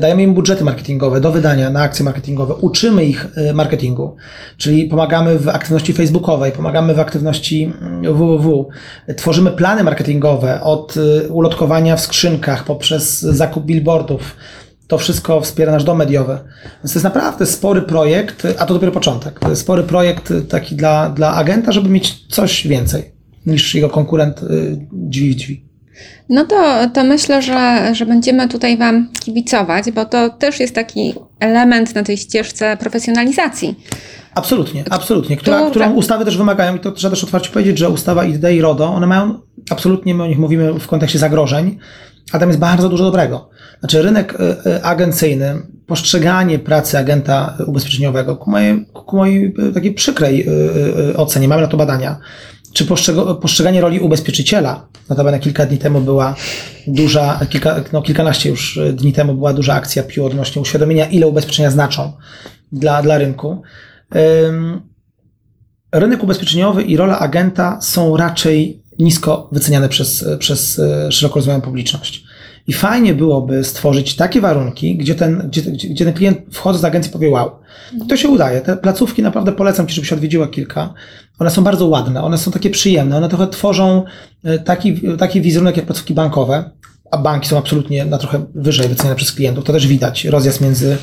Dajemy 0.00 0.22
im 0.22 0.34
budżety 0.34 0.64
marketingowe 0.64 1.20
do 1.20 1.32
wydania 1.32 1.70
na 1.70 1.82
akcje 1.82 2.04
marketingowe, 2.04 2.54
uczymy 2.54 3.04
ich 3.04 3.26
marketingu, 3.54 4.16
czyli 4.56 4.84
pomagamy 4.84 5.38
w 5.38 5.48
aktywności 5.48 5.92
facebookowej, 5.92 6.52
pomagamy 6.52 6.94
w 6.94 7.00
aktywności 7.00 7.72
www, 8.02 8.68
mm, 9.06 9.16
tworzymy 9.16 9.50
plany 9.50 9.84
marketingowe 9.84 10.60
od 10.60 10.94
ulotkowania 11.28 11.96
w 11.96 12.00
skrzynkach 12.00 12.64
poprzez 12.64 13.20
zakup 13.20 13.64
billboardów, 13.64 14.36
to 14.86 14.98
wszystko 14.98 15.40
wspiera 15.40 15.72
nasz 15.72 15.84
dom 15.84 15.98
mediowy. 15.98 16.38
Więc 16.64 16.92
to 16.92 16.98
jest 16.98 17.04
naprawdę 17.04 17.46
spory 17.46 17.82
projekt, 17.82 18.46
a 18.58 18.66
to 18.66 18.74
dopiero 18.74 18.92
początek. 18.92 19.40
To 19.40 19.50
jest 19.50 19.62
spory 19.62 19.82
projekt 19.82 20.32
taki 20.48 20.76
dla, 20.76 21.10
dla 21.10 21.34
agenta, 21.34 21.72
żeby 21.72 21.88
mieć 21.88 22.26
coś 22.28 22.66
więcej 22.66 23.14
niż 23.46 23.74
jego 23.74 23.88
konkurent 23.88 24.40
drzwi 24.92 25.32
w 25.32 25.36
drzwi. 25.36 25.73
No 26.28 26.44
to, 26.44 26.90
to 26.94 27.04
myślę, 27.04 27.42
że, 27.42 27.90
że 27.94 28.06
będziemy 28.06 28.48
tutaj 28.48 28.76
Wam 28.76 29.08
kibicować, 29.24 29.90
bo 29.90 30.04
to 30.04 30.30
też 30.30 30.60
jest 30.60 30.74
taki 30.74 31.14
element 31.40 31.94
na 31.94 32.02
tej 32.02 32.16
ścieżce 32.16 32.76
profesjonalizacji. 32.76 33.74
Absolutnie, 34.34 34.84
absolutnie. 34.90 35.36
Która, 35.36 35.70
którą 35.70 35.92
ustawy 35.92 36.24
też 36.24 36.36
wymagają, 36.36 36.76
i 36.76 36.80
to 36.80 36.92
trzeba 36.92 37.10
też 37.10 37.24
otwarcie 37.24 37.50
powiedzieć, 37.50 37.78
że 37.78 37.90
ustawa 37.90 38.24
IDD 38.24 38.44
i 38.52 38.60
RODO, 38.60 38.86
one 38.86 39.06
mają, 39.06 39.40
absolutnie 39.70 40.14
my 40.14 40.22
o 40.22 40.26
nich 40.26 40.38
mówimy 40.38 40.80
w 40.80 40.86
kontekście 40.86 41.18
zagrożeń, 41.18 41.78
a 42.32 42.38
tam 42.38 42.48
jest 42.48 42.60
bardzo 42.60 42.88
dużo 42.88 43.04
dobrego. 43.04 43.50
Znaczy 43.80 44.02
rynek 44.02 44.34
e, 44.40 44.66
e, 44.66 44.82
agencyjny, 44.82 45.62
postrzeganie 45.86 46.58
pracy 46.58 46.98
agenta 46.98 47.56
ubezpieczeniowego 47.66 48.36
ku 48.36 48.50
mojej, 48.50 48.86
ku 48.92 49.16
mojej 49.16 49.54
e, 49.68 49.72
takiej 49.72 49.94
przykrej 49.94 50.46
ocenie, 51.16 51.48
mamy 51.48 51.62
na 51.62 51.68
to 51.68 51.76
badania, 51.76 52.18
czy 52.74 52.86
postrzeganie 53.40 53.80
roli 53.80 54.00
ubezpieczyciela, 54.00 54.88
notabene 55.08 55.40
kilka 55.40 55.66
dni 55.66 55.78
temu 55.78 56.00
była 56.00 56.34
duża, 56.86 57.40
kilka, 57.50 57.84
no 57.92 58.02
kilkanaście 58.02 58.50
już 58.50 58.78
dni 58.92 59.12
temu 59.12 59.34
była 59.34 59.52
duża 59.52 59.74
akcja 59.74 60.02
PIU 60.02 60.24
odnośnie 60.24 60.62
uświadomienia, 60.62 61.06
ile 61.06 61.26
ubezpieczenia 61.26 61.70
znaczą 61.70 62.12
dla, 62.72 63.02
dla 63.02 63.18
rynku. 63.18 63.62
Rynek 65.92 66.22
ubezpieczeniowy 66.22 66.82
i 66.82 66.96
rola 66.96 67.18
agenta 67.18 67.80
są 67.80 68.16
raczej 68.16 68.82
nisko 68.98 69.48
wyceniane 69.52 69.88
przez, 69.88 70.24
przez 70.38 70.80
szeroko 71.10 71.34
rozumianą 71.34 71.62
publiczność. 71.62 72.23
I 72.66 72.72
fajnie 72.72 73.14
byłoby 73.14 73.64
stworzyć 73.64 74.16
takie 74.16 74.40
warunki, 74.40 74.96
gdzie 74.96 75.14
ten, 75.14 75.48
gdzie, 75.48 75.62
gdzie 75.62 76.04
ten 76.04 76.14
klient 76.14 76.38
wchodząc 76.50 76.82
do 76.82 76.88
agencji 76.88 77.12
powie 77.12 77.30
wow. 77.30 77.50
To 78.08 78.16
się 78.16 78.28
udaje. 78.28 78.60
Te 78.60 78.76
placówki 78.76 79.22
naprawdę 79.22 79.52
polecam 79.52 79.86
Ci, 79.86 79.94
żebyś 79.94 80.12
odwiedziła 80.12 80.46
kilka. 80.46 80.94
One 81.38 81.50
są 81.50 81.64
bardzo 81.64 81.86
ładne, 81.86 82.22
one 82.22 82.38
są 82.38 82.50
takie 82.50 82.70
przyjemne, 82.70 83.16
one 83.16 83.28
trochę 83.28 83.46
tworzą 83.46 84.04
e, 84.44 84.58
taki, 84.58 85.00
taki 85.18 85.40
wizerunek 85.40 85.76
jak 85.76 85.86
placówki 85.86 86.14
bankowe, 86.14 86.70
a 87.14 87.18
banki 87.18 87.48
są 87.48 87.58
absolutnie 87.58 88.04
na 88.04 88.18
trochę 88.18 88.46
wyżej 88.54 88.88
wyceniane 88.88 89.16
przez 89.16 89.32
klientów. 89.32 89.64
To 89.64 89.72
też 89.72 89.86
widać, 89.86 90.24
rozjazd 90.24 90.60
między 90.60 90.96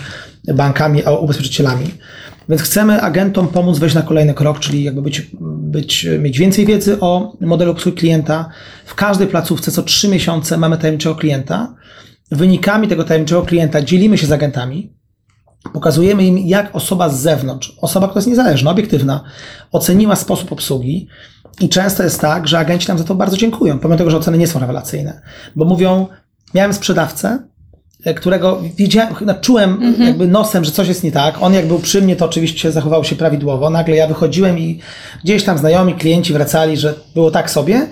bankami 0.54 1.06
a 1.06 1.12
ubezpieczycielami. 1.12 1.86
Więc 2.50 2.62
chcemy 2.62 3.02
agentom 3.02 3.47
pomóc 3.47 3.80
wejść 3.80 3.95
na 3.95 4.02
kolejny 4.02 4.34
krok, 4.34 4.60
czyli 4.60 4.84
jakby 4.84 5.02
być, 5.02 5.32
być, 5.41 6.08
mieć 6.19 6.39
więcej 6.39 6.65
wiedzy 6.65 7.00
o 7.00 7.38
modelu 7.41 7.71
obsługi 7.71 7.97
klienta. 7.97 8.50
W 8.86 8.95
każdej 8.95 9.28
placówce 9.28 9.71
co 9.71 9.84
trzy 9.84 10.08
miesiące 10.08 10.58
mamy 10.58 10.78
tajemniczego 10.78 11.15
klienta. 11.15 11.76
Wynikami 12.32 12.88
tego 12.88 13.04
tajemniczego 13.04 13.41
klienta 13.41 13.82
dzielimy 13.82 14.17
się 14.17 14.28
z 14.28 14.32
agentami. 14.32 14.93
Pokazujemy 15.74 16.26
im, 16.26 16.38
jak 16.38 16.76
osoba 16.76 17.10
z 17.10 17.19
zewnątrz, 17.19 17.78
osoba, 17.82 18.08
która 18.08 18.19
jest 18.19 18.28
niezależna, 18.28 18.71
obiektywna, 18.71 19.24
oceniła 19.71 20.15
sposób 20.15 20.52
obsługi. 20.52 21.08
I 21.62 21.69
często 21.69 22.04
jest 22.04 22.21
tak, 22.21 22.47
że 22.47 22.60
agenci 22.60 22.88
nam 22.88 22.97
za 22.97 23.04
to 23.04 23.15
bardzo 23.15 23.38
dziękują, 23.38 23.80
pomimo 23.80 23.97
tego, 23.97 24.12
że 24.12 24.17
oceny 24.17 24.38
nie 24.38 24.47
są 24.47 24.60
rewelacyjne. 24.60 25.21
Bo 25.56 25.65
mówią, 25.65 26.08
miałem 26.54 26.74
sprzedawcę, 26.74 27.39
E, 28.06 28.13
którego 28.13 28.62
widziałem, 28.78 29.15
czułem 29.41 29.80
mm-hmm. 29.80 30.02
jakby 30.04 30.28
nosem, 30.28 30.65
że 30.65 30.71
coś 30.71 30.88
jest 30.88 31.04
nie 31.04 31.12
tak. 31.12 31.41
On 31.41 31.54
jak 31.54 31.67
był 31.67 31.80
przy 31.80 32.02
mnie, 32.02 32.15
to 32.15 32.26
oczywiście 32.26 32.71
zachował 32.71 33.04
się 33.04 33.15
prawidłowo. 33.15 33.69
Nagle 33.69 33.95
ja 33.95 34.08
wychodziłem 34.08 34.60
i 34.60 34.80
gdzieś 35.24 35.43
tam 35.43 35.58
znajomi, 35.58 35.95
klienci 35.95 36.34
wracali, 36.34 36.78
że 36.78 36.93
było 37.13 37.32
tak 37.32 37.52
sobie. 37.52 37.88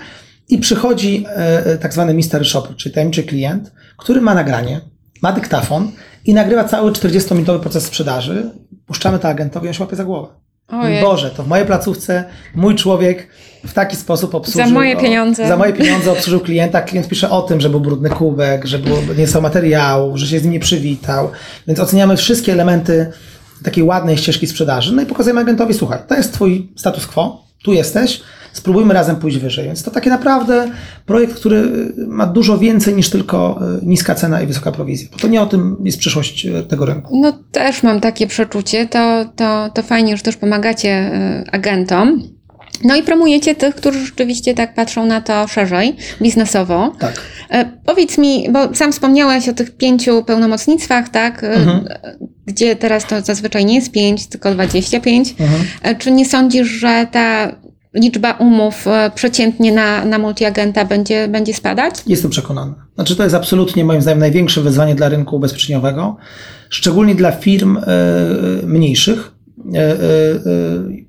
I 0.49 0.57
przychodzi 0.57 1.25
e, 1.27 1.65
e 1.65 1.77
tak 1.77 1.93
zwany 1.93 2.13
mystery 2.13 2.45
shopper, 2.45 2.75
czyli 2.75 2.95
tajemniczy 2.95 3.23
klient, 3.23 3.71
który 3.97 4.21
ma 4.21 4.33
nagranie, 4.33 4.81
ma 5.21 5.31
dyktafon 5.31 5.91
i 6.25 6.33
nagrywa 6.33 6.63
cały 6.63 6.91
40-minutowy 6.91 7.59
proces 7.59 7.85
sprzedaży. 7.85 8.49
Puszczamy 8.85 9.19
to 9.19 9.27
agentowi, 9.27 9.67
on 9.67 9.73
się 9.73 9.83
łapie 9.83 9.95
za 9.95 10.05
głowę. 10.05 10.27
Ojej. 10.71 11.03
Boże, 11.03 11.29
to 11.29 11.43
w 11.43 11.47
mojej 11.47 11.65
placówce 11.65 12.23
mój 12.55 12.75
człowiek 12.75 13.27
w 13.65 13.73
taki 13.73 13.95
sposób 13.95 14.35
obsłużył. 14.35 14.69
Za 14.69 14.73
moje 14.73 14.97
pieniądze. 14.97 15.45
O, 15.45 15.47
za 15.47 15.57
moje 15.57 15.73
pieniądze 15.73 16.11
obsłużył 16.11 16.39
klienta. 16.39 16.81
Klient 16.81 17.07
pisze 17.07 17.29
o 17.29 17.41
tym, 17.41 17.61
że 17.61 17.69
był 17.69 17.79
brudny 17.79 18.09
kubek, 18.09 18.65
że 18.65 18.79
było, 18.79 18.97
nie 19.17 19.27
są 19.27 19.41
materiału, 19.41 20.17
że 20.17 20.27
się 20.27 20.39
z 20.39 20.43
nim 20.43 20.51
nie 20.51 20.59
przywitał. 20.59 21.31
Więc 21.67 21.79
oceniamy 21.79 22.17
wszystkie 22.17 22.51
elementy 22.53 23.11
takiej 23.63 23.83
ładnej 23.83 24.17
ścieżki 24.17 24.47
sprzedaży. 24.47 24.95
No 24.95 25.01
i 25.01 25.05
pokazujemy 25.05 25.41
agentowi, 25.41 25.73
słuchaj, 25.73 25.99
to 26.07 26.15
jest 26.15 26.33
twój 26.33 26.69
status 26.75 27.07
quo, 27.07 27.48
tu 27.63 27.73
jesteś, 27.73 28.21
spróbujmy 28.53 28.93
razem 28.93 29.15
pójść 29.15 29.37
wyżej. 29.37 29.65
Więc 29.65 29.83
to 29.83 29.91
takie 29.91 30.09
naprawdę 30.09 30.71
projekt, 31.05 31.35
który 31.35 31.69
ma 32.07 32.25
dużo 32.27 32.57
więcej 32.57 32.95
niż 32.95 33.09
tylko 33.09 33.59
e, 33.61 33.85
niska 33.85 34.15
cena 34.15 34.41
i 34.41 34.47
wysoka 34.47 34.71
prowizja. 34.71 35.07
Bo 35.11 35.17
to 35.17 35.27
nie 35.27 35.41
o 35.41 35.45
tym 35.45 35.77
jest 35.83 35.99
przyszłość 35.99 36.45
e, 36.45 36.63
tego 36.63 36.85
rynku. 36.85 37.21
No 37.21 37.43
też 37.51 37.83
mam 37.83 37.99
takie 37.99 38.27
przeczucie. 38.27 38.87
To, 38.87 39.25
to, 39.35 39.69
to 39.73 39.83
fajnie, 39.83 40.17
że 40.17 40.23
też 40.23 40.37
pomagacie 40.37 41.11
agentom. 41.51 42.38
No 42.83 42.95
i 42.95 43.03
promujecie 43.03 43.55
tych, 43.55 43.75
którzy 43.75 44.05
rzeczywiście 44.05 44.53
tak 44.53 44.73
patrzą 44.73 45.05
na 45.05 45.21
to 45.21 45.47
szerzej, 45.47 45.95
biznesowo. 46.21 46.95
Tak. 46.99 47.21
powiedz 47.85 48.17
mi, 48.17 48.47
bo 48.51 48.75
sam 48.75 48.91
wspomniałeś 48.91 49.49
o 49.49 49.53
tych 49.53 49.77
pięciu 49.77 50.23
pełnomocnictwach, 50.23 51.09
tak? 51.09 51.43
Mhm. 51.43 51.85
Gdzie 52.45 52.75
teraz 52.75 53.05
to 53.05 53.21
zazwyczaj 53.21 53.65
nie 53.65 53.75
jest 53.75 53.91
pięć, 53.91 54.27
tylko 54.27 54.51
dwadzieścia 54.51 54.99
pięć. 54.99 55.35
Mhm. 55.39 55.97
Czy 55.97 56.11
nie 56.11 56.25
sądzisz, 56.25 56.67
że 56.67 57.07
ta 57.11 57.55
liczba 57.93 58.31
umów 58.31 58.87
e, 58.87 59.11
przeciętnie 59.15 59.71
na, 59.71 60.05
na 60.05 60.17
multiagenta 60.17 60.85
będzie, 60.85 61.27
będzie 61.27 61.53
spadać? 61.53 61.95
Jestem 62.07 62.31
przekonany. 62.31 62.73
Znaczy 62.95 63.15
to 63.15 63.23
jest 63.23 63.35
absolutnie 63.35 63.85
moim 63.85 64.01
zdaniem 64.01 64.19
największe 64.19 64.61
wyzwanie 64.61 64.95
dla 64.95 65.09
rynku 65.09 65.35
ubezpieczeniowego, 65.35 66.17
szczególnie 66.69 67.15
dla 67.15 67.31
firm 67.31 67.77
y, 67.77 67.81
mniejszych, 68.63 69.31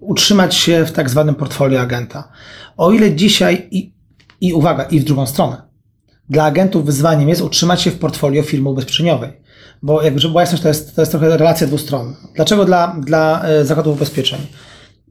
utrzymać 0.01 0.55
się 0.55 0.85
w 0.85 0.93
tak 0.93 1.11
zwanym 1.11 1.35
portfolio 1.35 1.81
agenta. 1.81 2.29
O 2.77 2.93
ile 2.93 3.15
dzisiaj 3.15 3.69
i, 3.71 3.95
i 4.41 4.53
uwaga, 4.53 4.85
i 4.85 5.01
w 5.01 5.05
drugą 5.05 5.27
stronę, 5.27 5.63
dla 6.31 6.45
agentów 6.45 6.87
wyzwaniem 6.87 7.29
jest 7.29 7.43
utrzymać 7.43 7.83
się 7.83 7.91
w 7.91 7.99
portfolio 7.99 8.43
firmy 8.43 8.69
ubezpieczeniowej. 8.69 9.33
Bo 9.83 10.03
jakby, 10.03 10.21
była 10.21 10.41
jasność, 10.41 10.63
to 10.63 10.69
jest, 10.69 10.95
to 10.95 11.03
jest 11.03 11.13
trochę 11.13 11.37
relacja 11.37 11.67
dwustronna. 11.67 12.17
Dlaczego 12.35 12.65
dla, 12.65 12.97
dla 13.01 13.45
zakładów 13.63 13.97
ubezpieczeń? 13.97 14.41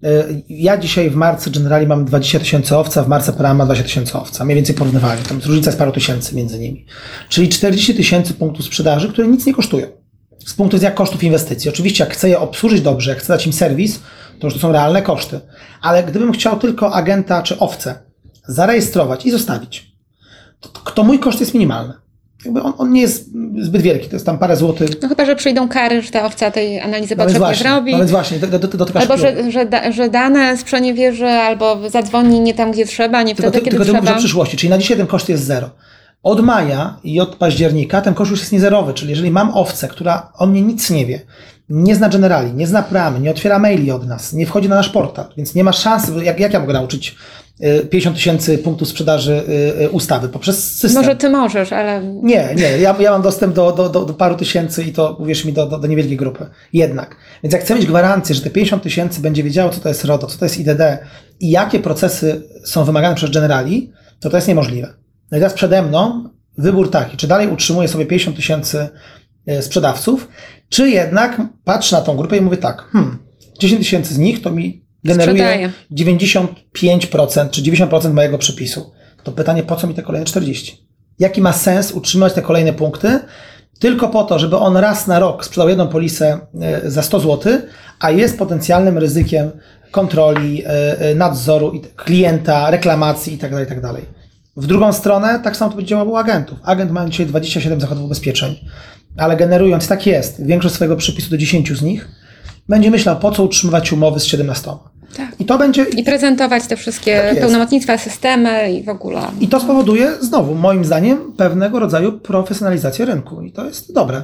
E, 0.04 0.26
ja 0.50 0.78
dzisiaj 0.78 1.10
w 1.10 1.16
marcu 1.16 1.52
generalnie 1.52 1.88
mam 1.88 2.06
20 2.06 2.40
tysięcy 2.40 2.78
owca, 2.78 3.04
w 3.04 3.08
marcu 3.08 3.34
PRA 3.34 3.54
ma 3.54 3.66
20 3.66 3.84
tysięcy 3.84 4.14
owca. 4.18 4.46
Mniej 4.46 4.56
więcej 4.56 4.76
porównywalnie. 4.76 5.24
Tam 5.24 5.40
różnica 5.46 5.70
jest 5.70 5.80
paru 5.80 5.92
tysięcy 5.92 6.36
między 6.36 6.60
nimi. 6.60 6.86
Czyli 7.30 7.50
40 7.50 7.96
tysięcy 7.96 8.34
punktów 8.34 8.66
sprzedaży, 8.66 9.10
które 9.10 9.28
nic 9.28 9.46
nie 9.46 9.54
kosztują. 9.54 9.88
Z 10.46 10.54
punktu 10.54 10.78
widzenia 10.78 10.96
kosztów 10.96 11.24
inwestycji. 11.24 11.70
Oczywiście, 11.70 12.04
jak 12.04 12.14
chcę 12.14 12.30
je 12.30 12.40
obsłużyć 12.40 12.82
dobrze, 12.82 13.10
jak 13.10 13.20
chcę 13.20 13.34
dać 13.34 13.48
im 13.48 13.54
serwis, 13.54 14.00
to 14.40 14.48
już 14.48 14.54
to 14.54 14.60
są 14.60 14.72
realne 14.72 15.02
koszty. 15.02 15.40
Ale 15.82 16.04
gdybym 16.04 16.32
chciał 16.32 16.60
tylko 16.60 16.94
agenta 16.94 17.42
czy 17.42 17.60
owcę 17.60 18.00
zarejestrować 18.48 19.26
i 19.26 19.32
zostawić, 19.32 19.92
to, 20.60 20.70
to 20.70 21.04
mój 21.04 21.20
koszt 21.20 21.40
jest 21.40 21.54
minimalny 21.54 21.94
jakby 22.46 22.62
on, 22.62 22.74
on, 22.78 22.92
nie 22.92 23.02
jest 23.02 23.30
zbyt 23.62 23.82
wielki, 23.82 24.10
to 24.10 24.16
jest 24.16 24.26
tam 24.26 24.38
parę 24.38 24.56
złotych. 24.56 24.90
No 25.02 25.10
chyba, 25.10 25.26
że 25.26 25.36
przyjdą 25.36 25.70
kary, 25.70 26.02
że 26.02 26.12
ta 26.12 26.26
owca 26.26 26.52
tej 26.52 26.80
analizy 26.80 27.16
no 27.16 27.24
potrzeb 27.24 27.44
nie 27.50 27.56
zrobi. 27.56 27.92
No 27.92 27.98
więc 27.98 28.12
właśnie, 28.12 28.40
do, 28.40 28.60
do, 28.60 28.68
do, 28.68 29.00
Albo, 29.00 29.18
że, 29.18 29.52
że, 29.52 29.66
da, 29.66 29.92
że 29.92 30.10
dane 30.10 30.58
sprzeniewierzy, 30.58 31.28
albo 31.28 31.90
zadzwoni 31.90 32.40
nie 32.40 32.54
tam, 32.54 32.72
gdzie 32.72 32.86
trzeba, 32.86 33.24
nie 33.24 33.36
wtedy, 33.36 33.52
tylko, 33.52 33.66
kiedy 33.66 33.78
tylko 33.78 33.86
trzeba. 33.86 34.02
Tylko 34.02 34.20
przyszłości, 34.20 34.58
czyli 34.58 34.70
na 34.70 34.78
dzisiaj 34.78 34.98
ten 34.98 35.08
koszt 35.08 35.30
jest 35.30 35.44
zero. 35.44 35.70
Od 36.24 36.42
maja 36.42 37.00
i 37.04 37.20
od 37.20 37.36
października 37.36 38.02
ten 38.02 38.14
koszt 38.14 38.32
już 38.32 38.40
jest 38.40 38.52
niezerowy, 38.52 38.94
czyli 38.94 39.10
jeżeli 39.10 39.32
mam 39.32 39.52
owcę, 39.54 39.88
która 39.88 40.32
o 40.38 40.46
mnie 40.46 40.62
nic 40.62 40.90
nie 40.90 41.06
wie, 41.06 41.22
nie 41.70 41.96
zna 41.96 42.10
generali, 42.10 42.54
nie 42.54 42.68
zna 42.68 42.84
pramy, 42.84 43.20
nie 43.20 43.32
otwiera 43.32 43.60
maili 43.60 43.92
od 43.92 44.08
nas, 44.08 44.34
nie 44.34 44.46
wchodzi 44.46 44.70
na 44.70 44.76
nasz 44.76 44.90
portal, 44.90 45.26
więc 45.38 45.56
nie 45.56 45.64
ma 45.64 45.74
szans, 45.74 46.12
jak, 46.24 46.40
jak 46.40 46.54
ja 46.54 46.60
mogę 46.60 46.74
nauczyć 46.74 47.16
50 47.90 48.16
tysięcy 48.16 48.58
punktów 48.58 48.88
sprzedaży 48.88 49.44
y, 49.80 49.84
y, 49.84 49.90
ustawy 49.90 50.30
poprzez 50.30 50.74
system. 50.74 51.04
Może 51.04 51.16
ty 51.16 51.30
możesz, 51.30 51.74
ale... 51.74 52.04
Nie, 52.04 52.50
nie, 52.56 52.78
ja, 52.78 52.96
ja 53.00 53.12
mam 53.12 53.22
dostęp 53.22 53.56
do, 53.56 53.72
do, 53.72 53.90
do, 53.90 54.06
do 54.06 54.14
paru 54.14 54.36
tysięcy 54.36 54.84
i 54.84 54.94
to, 54.94 55.16
uwierz 55.20 55.46
mi, 55.46 55.54
do, 55.54 55.66
do, 55.66 55.80
do 55.80 55.88
niewielkiej 55.88 56.18
grupy. 56.18 56.46
Jednak. 56.74 57.16
Więc 57.44 57.54
jak 57.54 57.62
chcę 57.62 57.76
mieć 57.76 57.86
gwarancję, 57.86 58.36
że 58.36 58.42
te 58.42 58.50
50 58.50 58.84
tysięcy 58.84 59.22
będzie 59.22 59.44
wiedziało, 59.44 59.72
co 59.72 59.80
to 59.80 59.90
jest 59.90 60.06
RODO, 60.06 60.28
co 60.28 60.38
to 60.38 60.46
jest 60.46 60.60
IDD 60.60 60.82
i 61.40 61.50
jakie 61.50 61.80
procesy 61.80 62.42
są 62.66 62.84
wymagane 62.84 63.16
przez 63.16 63.32
generali, 63.32 63.92
to 64.20 64.30
to 64.30 64.38
jest 64.38 64.48
niemożliwe. 64.48 64.94
No 65.32 65.38
i 65.38 65.42
teraz 65.42 65.54
przede 65.54 65.82
mną 65.82 66.30
wybór 66.58 66.92
taki, 66.92 67.18
czy 67.18 67.28
dalej 67.28 67.48
utrzymuję 67.48 67.88
sobie 67.88 68.06
50 68.06 68.36
tysięcy 68.36 68.90
sprzedawców, 69.62 70.28
czy 70.70 70.90
jednak 70.90 71.42
patrzę 71.64 71.96
na 71.96 72.02
tą 72.02 72.18
grupę 72.18 72.38
i 72.38 72.42
mówię 72.42 72.58
tak, 72.58 72.82
hmm, 72.92 73.18
10 73.60 73.80
tysięcy 73.80 74.14
z 74.14 74.18
nich 74.18 74.42
to 74.42 74.52
mi 74.52 74.86
generuje 75.04 75.38
Sprzedaje. 75.38 75.72
95% 75.92 77.50
czy 77.50 77.62
90% 77.62 78.14
mojego 78.14 78.38
przepisu. 78.38 78.92
To 79.24 79.32
pytanie, 79.32 79.64
po 79.64 79.76
co 79.76 79.88
mi 79.88 79.94
te 79.94 80.04
kolejne 80.04 80.26
40? 80.26 80.90
Jaki 81.20 81.42
ma 81.42 81.54
sens 81.54 81.92
utrzymać 81.92 82.34
te 82.34 82.42
kolejne 82.42 82.74
punkty? 82.74 83.20
Tylko 83.80 84.10
po 84.10 84.24
to, 84.24 84.40
żeby 84.40 84.58
on 84.58 84.78
raz 84.78 85.08
na 85.08 85.20
rok 85.20 85.46
sprzedał 85.46 85.70
jedną 85.70 85.88
polisę 85.88 86.40
e, 86.62 86.90
za 86.92 87.02
100 87.02 87.20
zł, 87.20 87.54
a 88.00 88.12
jest 88.12 88.38
potencjalnym 88.38 88.98
ryzykiem 88.98 89.52
kontroli, 89.92 90.64
e, 90.66 91.00
e, 91.00 91.16
nadzoru 91.16 91.82
klienta, 91.96 92.72
reklamacji 92.72 93.34
itd. 93.34 93.60
itd. 93.60 93.94
W 94.58 94.68
drugą 94.68 94.94
stronę 94.94 95.40
tak 95.44 95.58
samo 95.58 95.72
to 95.72 95.78
będzie 95.78 95.90
działało 95.90 96.12
u 96.12 96.16
agentów. 96.16 96.60
Agent 96.64 96.92
ma 96.92 97.10
dzisiaj 97.10 97.26
27 97.26 97.82
zakładów 97.82 98.06
ubezpieczeń, 98.06 98.56
ale 99.20 99.38
generując, 99.38 99.88
tak 99.88 100.06
jest, 100.08 100.46
większość 100.46 100.76
swojego 100.76 100.96
przypisu 100.96 101.30
do 101.30 101.38
10 101.38 101.72
z 101.72 101.82
nich, 101.82 102.08
będzie 102.70 102.92
myślał, 102.92 103.20
po 103.20 103.32
co 103.32 103.44
utrzymywać 103.44 103.94
umowy 103.94 104.20
z 104.20 104.24
17. 104.26 104.72
Tak. 105.18 105.32
I 105.40 105.46
to 105.46 105.58
będzie, 105.58 105.84
I 105.84 106.04
prezentować 106.04 106.68
te 106.68 106.76
wszystkie 106.76 107.22
Tak 107.22 107.40
pełnomocnictwa, 107.40 107.98
systemy 107.98 108.74
i 108.74 108.84
w 108.84 108.90
ogóle. 108.90 109.22
i 109.40 109.48
to 109.48 109.60
spowoduje, 109.60 110.12
znowu, 110.22 110.56
moim 110.56 110.86
zdaniem, 110.86 111.34
pewnego 111.38 111.80
rodzaju 111.80 112.12
profesjonalizację 112.12 113.06
rynku. 113.06 113.42
I 113.42 113.52
to 113.52 113.66
jest 113.66 113.94
dobre. 113.94 114.24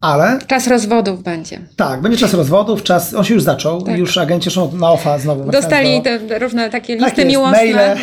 Ale 0.00 0.38
Czas 0.46 0.66
rozwodów 0.66 1.22
będzie. 1.22 1.58
tak, 1.76 2.00
będzie 2.02 2.18
czas 2.18 2.34
rozwodów, 2.34 2.82
czas, 2.82 3.14
on 3.14 3.24
się 3.24 3.34
już 3.34 3.42
zaczął, 3.42 3.82
Tak. 3.82 3.98
już 3.98 4.18
agenci 4.18 4.50
są 4.50 4.72
na 4.72 4.90
OFA 4.90 5.18
znowu. 5.18 5.50
Dostali 5.50 6.02
do- 6.02 6.28
te 6.28 6.38
różne 6.38 6.70
takie 6.70 6.96
tak 6.96 7.06
listy 7.06 7.20
jest, 7.20 7.30
miłosne. 7.30 7.58
maile. 7.58 7.76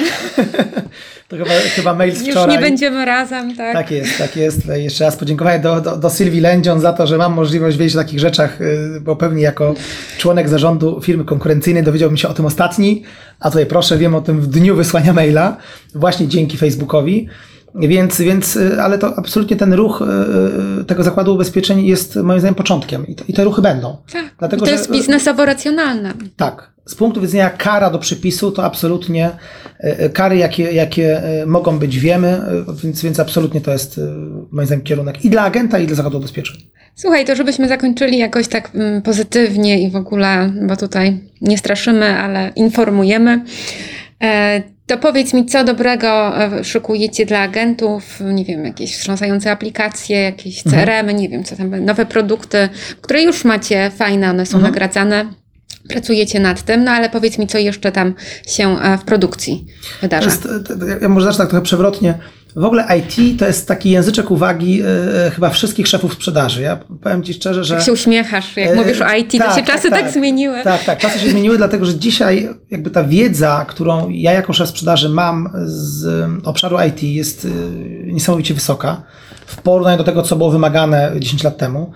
to 1.29 1.37
chyba, 1.37 1.49
chyba 1.75 1.93
mail 1.93 2.15
z 2.15 2.21
Już 2.21 2.29
wczoraj. 2.35 2.55
nie 2.55 2.61
będziemy 2.61 3.05
razem, 3.05 3.55
tak? 3.55 3.73
Tak 3.73 3.91
jest, 3.91 4.17
tak 4.17 4.35
jest. 4.37 4.61
Jeszcze 4.75 5.03
raz 5.03 5.15
podziękowanie 5.15 5.59
do, 5.59 5.81
do, 5.81 5.97
do 5.97 6.09
Sylwii 6.09 6.41
Lędzion 6.41 6.79
za 6.79 6.93
to, 6.93 7.07
że 7.07 7.17
mam 7.17 7.33
możliwość 7.33 7.77
wiedzieć 7.77 7.95
o 7.95 7.99
takich 7.99 8.19
rzeczach, 8.19 8.61
y, 8.61 8.99
bo 9.01 9.15
pewnie 9.15 9.41
jako 9.43 9.73
członek 10.17 10.49
zarządu 10.49 11.01
firmy 11.01 11.25
konkurencyjnej 11.25 11.83
dowiedziałbym 11.83 12.17
się 12.17 12.27
o 12.27 12.33
tym 12.33 12.45
ostatni, 12.45 13.03
a 13.39 13.49
tutaj 13.49 13.65
proszę, 13.65 13.97
wiem 13.97 14.15
o 14.15 14.21
tym 14.21 14.41
w 14.41 14.47
dniu 14.47 14.75
wysłania 14.75 15.13
maila, 15.13 15.57
właśnie 15.95 16.27
dzięki 16.27 16.57
Facebookowi. 16.57 17.27
Więc, 17.79 18.21
więc, 18.21 18.55
y, 18.55 18.81
ale 18.81 18.97
to 18.97 19.17
absolutnie 19.17 19.57
ten 19.57 19.73
ruch 19.73 20.01
y, 20.01 20.81
y, 20.81 20.85
tego 20.85 21.03
zakładu 21.03 21.33
ubezpieczeń 21.33 21.85
jest 21.85 22.15
moim 22.15 22.39
zdaniem 22.39 22.55
początkiem 22.55 23.07
i, 23.07 23.15
to, 23.15 23.23
i 23.27 23.33
te 23.33 23.43
ruchy 23.43 23.61
będą. 23.61 23.97
Tak. 24.13 24.25
Dlatego, 24.39 24.59
to 24.59 24.65
że- 24.65 24.71
jest 24.71 24.91
biznesowo 24.91 25.45
racjonalne. 25.45 26.13
Tak. 26.35 26.75
Z 26.85 26.95
punktu 26.95 27.21
widzenia 27.21 27.49
kara 27.49 27.89
do 27.89 27.99
przypisu, 27.99 28.51
to 28.51 28.63
absolutnie 28.63 29.25
e, 29.79 29.99
e, 29.99 30.09
kary, 30.09 30.37
jakie, 30.37 30.63
jakie 30.63 31.23
e, 31.23 31.45
mogą 31.45 31.79
być, 31.79 31.99
wiemy, 31.99 32.27
e, 32.27 32.65
więc, 32.83 33.01
więc 33.01 33.19
absolutnie 33.19 33.61
to 33.61 33.71
jest 33.71 33.97
e, 33.97 34.01
moim 34.51 34.65
zdaniem 34.67 34.83
kierunek 34.83 35.25
i 35.25 35.29
dla 35.29 35.41
agenta, 35.41 35.79
i 35.79 35.87
dla 35.87 35.95
zakładu 35.95 36.17
ubezpieczeń. 36.17 36.55
Słuchaj, 36.95 37.25
to 37.25 37.35
żebyśmy 37.35 37.67
zakończyli 37.67 38.17
jakoś 38.17 38.47
tak 38.47 38.71
mm, 38.75 39.01
pozytywnie 39.01 39.81
i 39.81 39.91
w 39.91 39.95
ogóle, 39.95 40.51
bo 40.67 40.75
tutaj 40.77 41.19
nie 41.41 41.57
straszymy, 41.57 42.05
ale 42.05 42.51
informujemy. 42.55 43.41
To 44.87 44.97
powiedz 44.97 45.33
mi, 45.33 45.45
co 45.45 45.63
dobrego 45.63 46.41
e, 46.43 46.63
szykujecie 46.63 47.25
dla 47.25 47.39
agentów? 47.39 48.19
Nie 48.33 48.45
wiem, 48.45 48.65
jakieś 48.65 48.95
wstrząsające 48.95 49.51
aplikacje, 49.51 50.21
jakieś 50.21 50.63
CRM, 50.63 51.09
nie 51.09 51.29
wiem, 51.29 51.43
co 51.43 51.55
tam, 51.55 51.85
nowe 51.85 52.05
produkty, 52.05 52.69
które 53.01 53.23
już 53.23 53.45
macie 53.45 53.91
fajne, 53.91 54.29
one 54.29 54.45
są 54.45 54.59
nagradzane. 54.59 55.25
Pracujecie 55.89 56.39
nad 56.39 56.61
tym, 56.61 56.83
no 56.83 56.91
ale 56.91 57.09
powiedz 57.09 57.37
mi, 57.37 57.47
co 57.47 57.57
jeszcze 57.57 57.91
tam 57.91 58.13
się 58.47 58.79
e, 58.79 58.97
w 58.97 59.03
produkcji 59.03 59.65
To 59.67 60.01
wydarza. 60.01 60.25
jest, 60.29 60.45
e, 60.45 60.59
to- 60.59 60.77
to- 60.79 60.85
ja 61.01 61.09
może 61.09 61.25
zacznę 61.25 61.43
tak 61.43 61.49
trochę 61.49 61.63
przewrotnie. 61.63 62.13
W 62.55 62.63
ogóle 62.63 62.85
IT 62.97 63.39
to 63.39 63.45
jest 63.47 63.67
taki 63.67 63.89
języczek 63.89 64.31
uwagi 64.31 64.81
e, 64.81 65.31
chyba 65.31 65.49
wszystkich 65.49 65.87
szefów 65.87 66.13
sprzedaży. 66.13 66.61
Ja 66.61 66.79
powiem 67.01 67.23
Ci 67.23 67.33
szczerze, 67.33 67.63
że... 67.63 67.75
Jak 67.75 67.83
się 67.83 67.91
uśmiechasz, 67.93 68.57
jak 68.57 68.69
E, 68.69 68.75
mówisz 68.75 69.01
o 69.01 69.13
IT, 69.15 69.31
to 69.31 69.37
tak, 69.37 69.55
się 69.59 69.63
czasy 69.65 69.89
tak, 69.89 70.01
tak. 70.01 70.11
zmieniły. 70.13 70.63
Tak, 70.63 70.83
tak, 70.83 70.99
czasy 70.99 71.19
się 71.19 71.29
zmieniły, 71.29 71.57
dlatego 71.57 71.85
że 71.85 71.95
dzisiaj 71.95 72.49
jakby 72.71 72.89
ta 72.89 73.03
wiedza, 73.03 73.65
którą 73.69 74.09
ja 74.09 74.31
jako 74.31 74.53
szef 74.53 74.69
sprzedaży 74.69 75.09
mam 75.09 75.49
z 75.65 76.07
obszaru 76.43 76.77
IT 76.89 77.03
jest 77.03 77.45
y, 77.45 77.49
niesamowicie 78.05 78.53
wysoka 78.53 79.03
w 79.45 79.61
porównaniu 79.61 79.97
do 79.97 80.03
tego, 80.03 80.21
co 80.21 80.35
było 80.35 80.51
wymagane 80.51 81.11
10 81.19 81.43
lat 81.43 81.57
temu. 81.57 81.91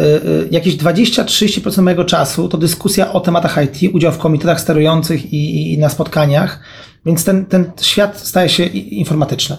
Y, 0.00 0.04
y, 0.04 0.48
Jakieś 0.50 0.76
20-30% 0.76 1.82
mojego 1.82 2.04
czasu 2.04 2.48
to 2.48 2.58
dyskusja 2.58 3.12
o 3.12 3.20
tematach 3.20 3.58
IT, 3.64 3.94
udział 3.94 4.12
w 4.12 4.18
komitetach 4.18 4.60
sterujących 4.60 5.32
i, 5.32 5.72
i 5.72 5.78
na 5.78 5.88
spotkaniach, 5.88 6.60
więc 7.06 7.24
ten, 7.24 7.46
ten 7.46 7.70
świat 7.80 8.20
staje 8.20 8.48
się 8.48 8.64
informatyczny. 8.64 9.56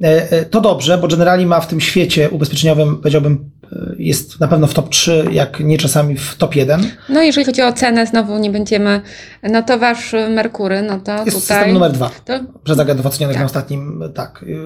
E, 0.00 0.44
To 0.44 0.60
dobrze, 0.60 0.98
bo 0.98 1.08
generalnie 1.08 1.46
ma 1.46 1.60
w 1.60 1.66
tym 1.66 1.80
świecie 1.80 2.30
ubezpieczeniowym, 2.30 2.96
powiedziałbym, 2.96 3.50
jest 3.98 4.40
na 4.40 4.48
pewno 4.48 4.66
w 4.66 4.74
top 4.74 4.88
3, 4.88 5.24
jak 5.32 5.60
nie 5.60 5.78
czasami 5.78 6.16
w 6.16 6.36
top 6.36 6.54
1. 6.56 6.90
No 7.08 7.22
jeżeli 7.22 7.46
chodzi 7.46 7.62
o 7.62 7.72
cenę, 7.72 8.06
znowu 8.06 8.38
nie 8.38 8.50
będziemy, 8.50 9.00
no 9.42 9.62
to 9.62 9.78
wasz 9.78 10.14
y, 10.14 10.28
Merkury, 10.28 10.82
no 10.82 11.00
to 11.00 11.12
Jest 11.12 11.24
tutaj... 11.24 11.40
system 11.40 11.72
numer 11.72 11.92
dwa. 11.92 12.10
To, 12.24 12.32
Przez 12.64 12.78
agentów 12.78 13.06
ocenionych 13.06 13.38
na 13.38 13.44
ostatnim, 13.44 14.02
tak. 14.14 14.42
y, 14.42 14.56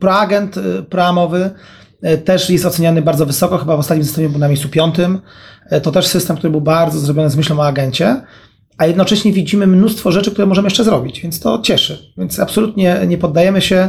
Proagent 0.00 0.56
y, 0.56 0.82
proamowy 0.82 1.50
y, 2.04 2.18
też 2.18 2.50
jest 2.50 2.66
oceniany 2.66 3.02
bardzo 3.02 3.26
wysoko, 3.26 3.58
chyba 3.58 3.76
w 3.76 3.80
ostatnim 3.80 4.04
systemie 4.06 4.28
był 4.28 4.38
na 4.38 4.48
miejscu 4.48 4.68
piątym. 4.68 5.20
Y, 5.72 5.80
To 5.80 5.90
też 5.92 6.06
system, 6.06 6.36
który 6.36 6.50
był 6.50 6.60
bardzo 6.60 6.98
zrobiony 6.98 7.30
z 7.30 7.36
myślą 7.36 7.58
o 7.58 7.66
agencie, 7.66 8.22
a 8.78 8.86
jednocześnie 8.86 9.32
widzimy 9.32 9.66
mnóstwo 9.66 10.12
rzeczy, 10.12 10.30
które 10.30 10.46
możemy 10.46 10.66
jeszcze 10.66 10.84
zrobić, 10.84 11.20
więc 11.20 11.40
to 11.40 11.58
cieszy. 11.58 12.12
Więc 12.18 12.40
absolutnie 12.40 13.00
nie 13.06 13.18
poddajemy 13.18 13.60
się. 13.60 13.88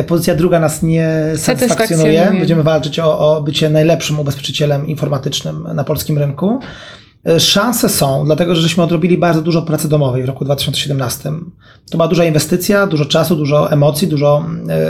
Y, 0.00 0.04
Pozycja 0.04 0.34
druga 0.34 0.60
nas 0.60 0.82
nie 0.82 1.08
satysfakcjonuje. 1.36 1.68
Satysfakcjonuje. 1.68 2.38
Będziemy 2.38 2.62
walczyć 2.62 2.98
o, 2.98 3.18
o 3.18 3.42
bycie 3.42 3.70
najlepszym 3.70 4.20
ubezpieczycielem 4.20 4.86
informatycznym 4.86 5.68
na 5.74 5.84
polskim 5.84 6.18
rynku. 6.18 6.60
E, 7.26 7.40
Szanse 7.40 7.88
są, 7.88 8.24
dlatego 8.24 8.54
że 8.54 8.62
żeśmy 8.62 8.82
odrobili 8.82 9.18
bardzo 9.18 9.42
dużo 9.42 9.62
pracy 9.62 9.88
domowej 9.88 10.22
w 10.22 10.26
roku 10.26 10.44
2017. 10.44 11.30
To 11.90 11.96
była 11.98 12.08
duża 12.08 12.24
inwestycja, 12.24 12.86
dużo 12.86 13.04
czasu, 13.04 13.36
dużo 13.36 13.72
emocji, 13.72 14.08
dużo 14.08 14.44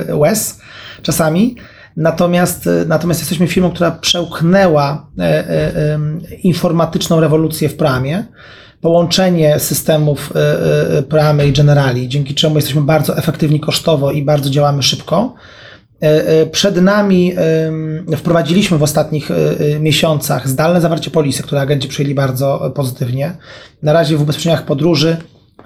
e, 0.09 0.17
łez 0.17 0.61
czasami. 1.03 1.57
Natomiast, 1.97 2.67
e, 2.67 2.85
natomiast 2.87 3.21
jesteśmy 3.21 3.47
firmą, 3.47 3.71
która 3.71 3.91
przełknęła 3.91 5.07
e, 5.19 5.23
e, 5.23 5.99
informatyczną 6.43 7.21
rewolucję 7.21 7.69
w 7.69 7.77
Pramie. 7.77 8.25
Połączenie 8.81 9.59
systemów 9.59 10.33
e, 10.37 10.99
e, 10.99 11.03
Pramy 11.03 11.47
i 11.49 11.53
Generali, 11.53 12.09
dzięki 12.09 12.35
czemu 12.35 12.57
jesteśmy 12.57 12.81
bardzo 12.83 13.17
efektywni 13.19 13.61
kosztowo 13.61 14.13
i 14.13 14.23
bardzo 14.23 14.51
działamy 14.51 14.83
szybko. 14.83 15.35
E, 16.03 16.29
e, 16.29 16.47
Przed 16.47 16.83
nami 16.83 17.35
wprowadziliśmy 18.17 18.79
w 18.79 18.83
ostatnich 18.83 19.31
e, 19.31 19.35
e, 19.75 19.81
miesiącach 19.81 20.49
zdalne 20.49 20.81
zawarcie 20.81 21.11
polisy, 21.11 21.43
które 21.43 21.61
agenci 21.61 21.89
przyjęli 21.89 22.15
bardzo 22.15 22.67
e, 22.67 22.71
pozytywnie. 22.71 23.37
Na 23.83 23.93
razie 23.93 24.17
w 24.17 24.23
ubezpieczeniach 24.23 24.65
podróży 24.65 25.17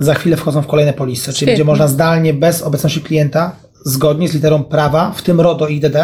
za 0.00 0.14
chwilę 0.14 0.36
wchodzą 0.36 0.62
w 0.62 0.66
kolejne 0.66 0.92
polisy, 0.92 1.24
czyli 1.24 1.36
Świetnie. 1.36 1.52
będzie 1.52 1.64
można 1.64 1.88
zdalnie, 1.88 2.34
bez 2.34 2.62
obecności 2.62 3.00
klienta, 3.00 3.56
zgodnie 3.84 4.28
z 4.28 4.34
literą 4.34 4.64
prawa, 4.64 5.12
w 5.16 5.22
tym 5.22 5.40
RODO 5.40 5.68
i 5.68 5.76
IDD, 5.76 5.96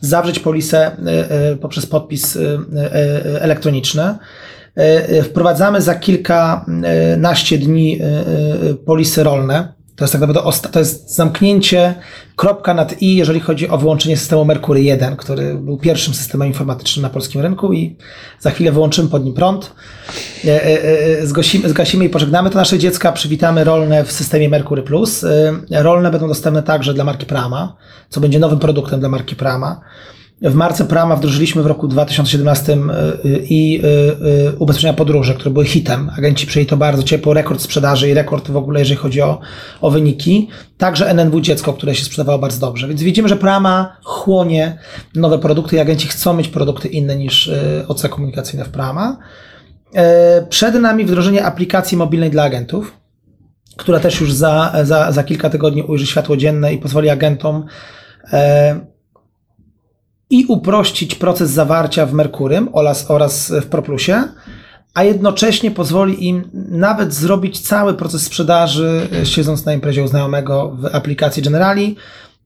zawrzeć 0.00 0.38
polisę 0.38 0.78
e, 1.06 1.30
e, 1.30 1.56
poprzez 1.56 1.86
podpis 1.86 2.36
e, 2.36 2.40
e, 2.40 3.42
elektroniczny. 3.42 4.14
E, 4.80 5.08
e, 5.08 5.22
Wprowadzamy 5.22 5.80
za 5.82 5.94
kilkanaście 5.94 7.58
dni 7.58 8.00
e, 8.00 8.04
e, 8.04 8.74
polisy 8.74 9.22
rolne. 9.22 9.80
To 9.96 10.04
jest 10.04 10.12
tak 10.12 10.20
naprawdę 10.20 10.68
to 10.72 10.78
jest 10.78 11.14
zamknięcie, 11.14 11.94
kropka 12.36 12.74
nad 12.74 13.02
i, 13.02 13.16
jeżeli 13.16 13.40
chodzi 13.40 13.68
o 13.68 13.78
wyłączenie 13.78 14.16
systemu 14.16 14.44
Mercury 14.44 14.82
1, 14.82 15.16
który 15.16 15.54
był 15.54 15.78
pierwszym 15.78 16.14
systemem 16.14 16.48
informatycznym 16.48 17.02
na 17.02 17.10
polskim 17.10 17.40
rynku 17.40 17.72
i 17.72 17.96
za 18.38 18.50
chwilę 18.50 18.72
wyłączymy 18.72 19.08
pod 19.08 19.24
nim 19.24 19.34
prąd. 19.34 19.72
Zgasimy, 21.22 21.68
zgasimy 21.68 22.04
i 22.04 22.08
pożegnamy 22.08 22.50
to 22.50 22.58
nasze 22.58 22.78
dziecka, 22.78 23.12
przywitamy 23.12 23.64
rolne 23.64 24.04
w 24.04 24.12
systemie 24.12 24.48
Mercury 24.48 24.82
Plus. 24.82 25.24
Rolne 25.70 26.10
będą 26.10 26.28
dostępne 26.28 26.62
także 26.62 26.94
dla 26.94 27.04
marki 27.04 27.26
Prama, 27.26 27.76
co 28.08 28.20
będzie 28.20 28.38
nowym 28.38 28.58
produktem 28.58 29.00
dla 29.00 29.08
marki 29.08 29.36
Prama. 29.36 29.80
W 30.42 30.54
marce 30.54 30.84
Prama 30.84 31.16
wdrożyliśmy 31.16 31.62
w 31.62 31.66
roku 31.66 31.88
2017 31.88 32.72
y, 32.72 32.76
y, 33.28 33.46
i 33.48 33.80
y, 33.84 33.88
y, 34.48 34.56
ubezpieczenia 34.58 34.94
podróży, 34.94 35.34
które 35.34 35.50
były 35.50 35.64
hitem. 35.64 36.10
Agenci 36.18 36.46
przyjęli 36.46 36.66
to 36.66 36.76
bardzo 36.76 37.02
ciepło, 37.02 37.34
rekord 37.34 37.60
sprzedaży 37.60 38.08
i 38.08 38.14
rekord 38.14 38.50
w 38.50 38.56
ogóle, 38.56 38.80
jeżeli 38.80 38.96
chodzi 38.96 39.22
o, 39.22 39.40
o 39.80 39.90
wyniki. 39.90 40.48
Także 40.78 41.08
NNW 41.10 41.40
Dziecko, 41.40 41.72
które 41.72 41.94
się 41.94 42.04
sprzedawało 42.04 42.38
bardzo 42.38 42.60
dobrze. 42.60 42.88
Więc 42.88 43.02
widzimy, 43.02 43.28
że 43.28 43.36
Prama 43.36 43.96
chłonie 44.02 44.78
nowe 45.14 45.38
produkty 45.38 45.76
i 45.76 45.78
agenci 45.78 46.08
chcą 46.08 46.34
mieć 46.34 46.48
produkty 46.48 46.88
inne 46.88 47.16
niż 47.16 47.50
OC 47.88 48.08
komunikacyjne 48.08 48.64
w 48.64 48.68
Prama. 48.68 49.16
E, 49.94 50.46
Przed 50.46 50.74
nami 50.74 51.04
wdrożenie 51.04 51.44
aplikacji 51.44 51.98
mobilnej 51.98 52.30
dla 52.30 52.42
agentów, 52.42 52.92
która 53.76 54.00
też 54.00 54.20
już 54.20 54.32
za, 54.32 54.72
za, 54.82 55.12
za 55.12 55.24
kilka 55.24 55.50
tygodni 55.50 55.82
ujrzy 55.82 56.06
światło 56.06 56.36
dzienne 56.36 56.74
i 56.74 56.78
pozwoli 56.78 57.10
agentom 57.10 57.64
e, 58.32 58.89
i 60.30 60.46
uprościć 60.48 61.14
proces 61.14 61.50
zawarcia 61.50 62.06
w 62.06 62.12
Merkurym 62.12 62.68
oraz, 62.72 63.10
oraz 63.10 63.52
w 63.62 63.66
ProPlusie, 63.66 64.24
a 64.94 65.04
jednocześnie 65.04 65.70
pozwoli 65.70 66.28
im 66.28 66.50
nawet 66.70 67.14
zrobić 67.14 67.60
cały 67.60 67.94
proces 67.94 68.22
sprzedaży, 68.22 69.08
e, 69.22 69.26
siedząc 69.26 69.64
na 69.64 69.72
imprezie 69.72 70.04
u 70.04 70.08
znajomego 70.08 70.76
w 70.80 70.86
aplikacji 70.86 71.42
Generali, 71.42 71.96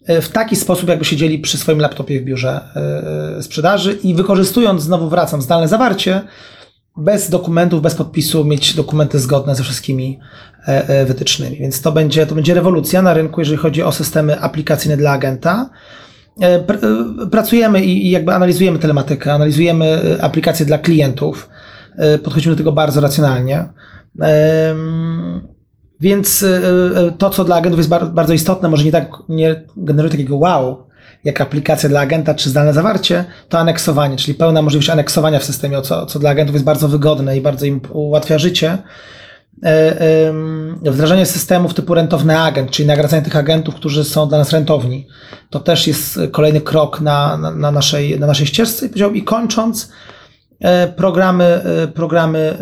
w 0.09 0.29
taki 0.29 0.57
sposób, 0.57 0.89
jakby 0.89 1.05
siedzieli 1.05 1.39
przy 1.39 1.59
swoim 1.59 1.79
laptopie 1.79 2.21
w 2.21 2.25
biurze 2.25 2.61
sprzedaży 3.41 3.99
i 4.03 4.15
wykorzystując, 4.15 4.83
znowu 4.83 5.09
wracam, 5.09 5.43
zdalne 5.43 5.69
zawarcie, 5.69 6.21
bez 6.97 7.31
dokumentów, 7.31 7.83
bez 7.83 7.95
podpisu 7.95 8.45
mieć 8.45 8.75
dokumenty 8.75 9.19
zgodne 9.19 9.55
ze 9.55 9.63
wszystkimi 9.63 10.19
wytycznymi. 11.07 11.57
Więc 11.57 11.83
to 11.83 11.93
będzie, 11.93 12.27
to 12.27 12.35
będzie 12.35 12.55
rewolucja 12.55 13.03
na 13.03 13.15
rynku, 13.15 13.41
jeżeli 13.41 13.59
chodzi 13.59 13.83
o 13.83 13.93
systemy 13.93 14.41
aplikacyjne 14.41 14.97
dla 14.97 15.11
agenta. 15.11 15.71
Pracujemy 17.31 17.85
i 17.85 18.11
jakby 18.11 18.35
analizujemy 18.35 18.79
telematykę, 18.79 19.33
analizujemy 19.33 20.19
aplikacje 20.21 20.67
dla 20.67 20.79
klientów. 20.79 21.49
Podchodzimy 22.25 22.55
do 22.55 22.59
tego 22.59 22.73
bardzo 22.73 23.01
racjonalnie. 23.01 23.69
Więc 26.01 26.43
e, 26.43 26.47
e, 27.07 27.13
to, 27.19 27.31
co 27.31 27.45
dla 27.45 27.57
agentów 27.57 27.79
jest 27.79 27.91
bardzo 27.91 28.33
istotne, 28.33 28.69
może 28.69 28.85
nie 28.85 28.93
tak 28.93 29.11
nie 29.29 29.65
generuje 29.77 30.11
takiego 30.11 30.37
wow, 30.37 30.87
jak 31.25 31.41
aplikacja 31.41 31.89
dla 31.89 32.01
agenta 32.01 32.35
czy 32.35 32.51
zdalne 32.51 32.73
zawarcie, 32.73 33.25
to 33.49 33.59
aneksowanie, 33.59 34.17
czyli 34.17 34.35
pełna 34.35 34.63
możliwość 34.63 34.91
aneksowania 34.91 35.39
w 35.39 35.45
systemie, 35.45 35.83
co, 35.83 36.07
co 36.07 36.19
dla 36.19 36.31
agentów 36.31 36.55
jest 36.55 36.65
bardzo 36.65 36.89
wygodne 36.89 37.37
i 37.37 37.41
bardzo 37.41 37.67
im 37.67 37.81
ułatwia 37.93 38.39
życie. 38.39 38.79
E, 39.65 40.91
wdrażanie 40.91 41.27
systemów 41.27 41.75
typu 41.75 41.95
rentowny 41.95 42.41
agent, 42.41 42.71
czyli 42.71 42.89
nagradzanie 42.89 43.23
tych 43.23 43.37
agentów, 43.37 43.75
którzy 43.75 44.05
są 44.05 44.29
dla 44.29 44.39
nas 44.39 44.53
rentowni. 44.53 45.07
To 45.51 45.61
też 45.61 45.87
jest 45.87 46.21
kolejny 46.33 46.61
krok 46.61 47.01
na, 47.01 47.37
na, 47.37 47.51
na 47.51 47.71
naszej, 47.71 48.21
na 48.21 48.27
naszej 48.27 48.47
ścieżce. 48.47 48.89
I 49.15 49.23
kończąc, 49.23 49.93
programy, 50.97 51.61
programy 51.95 52.59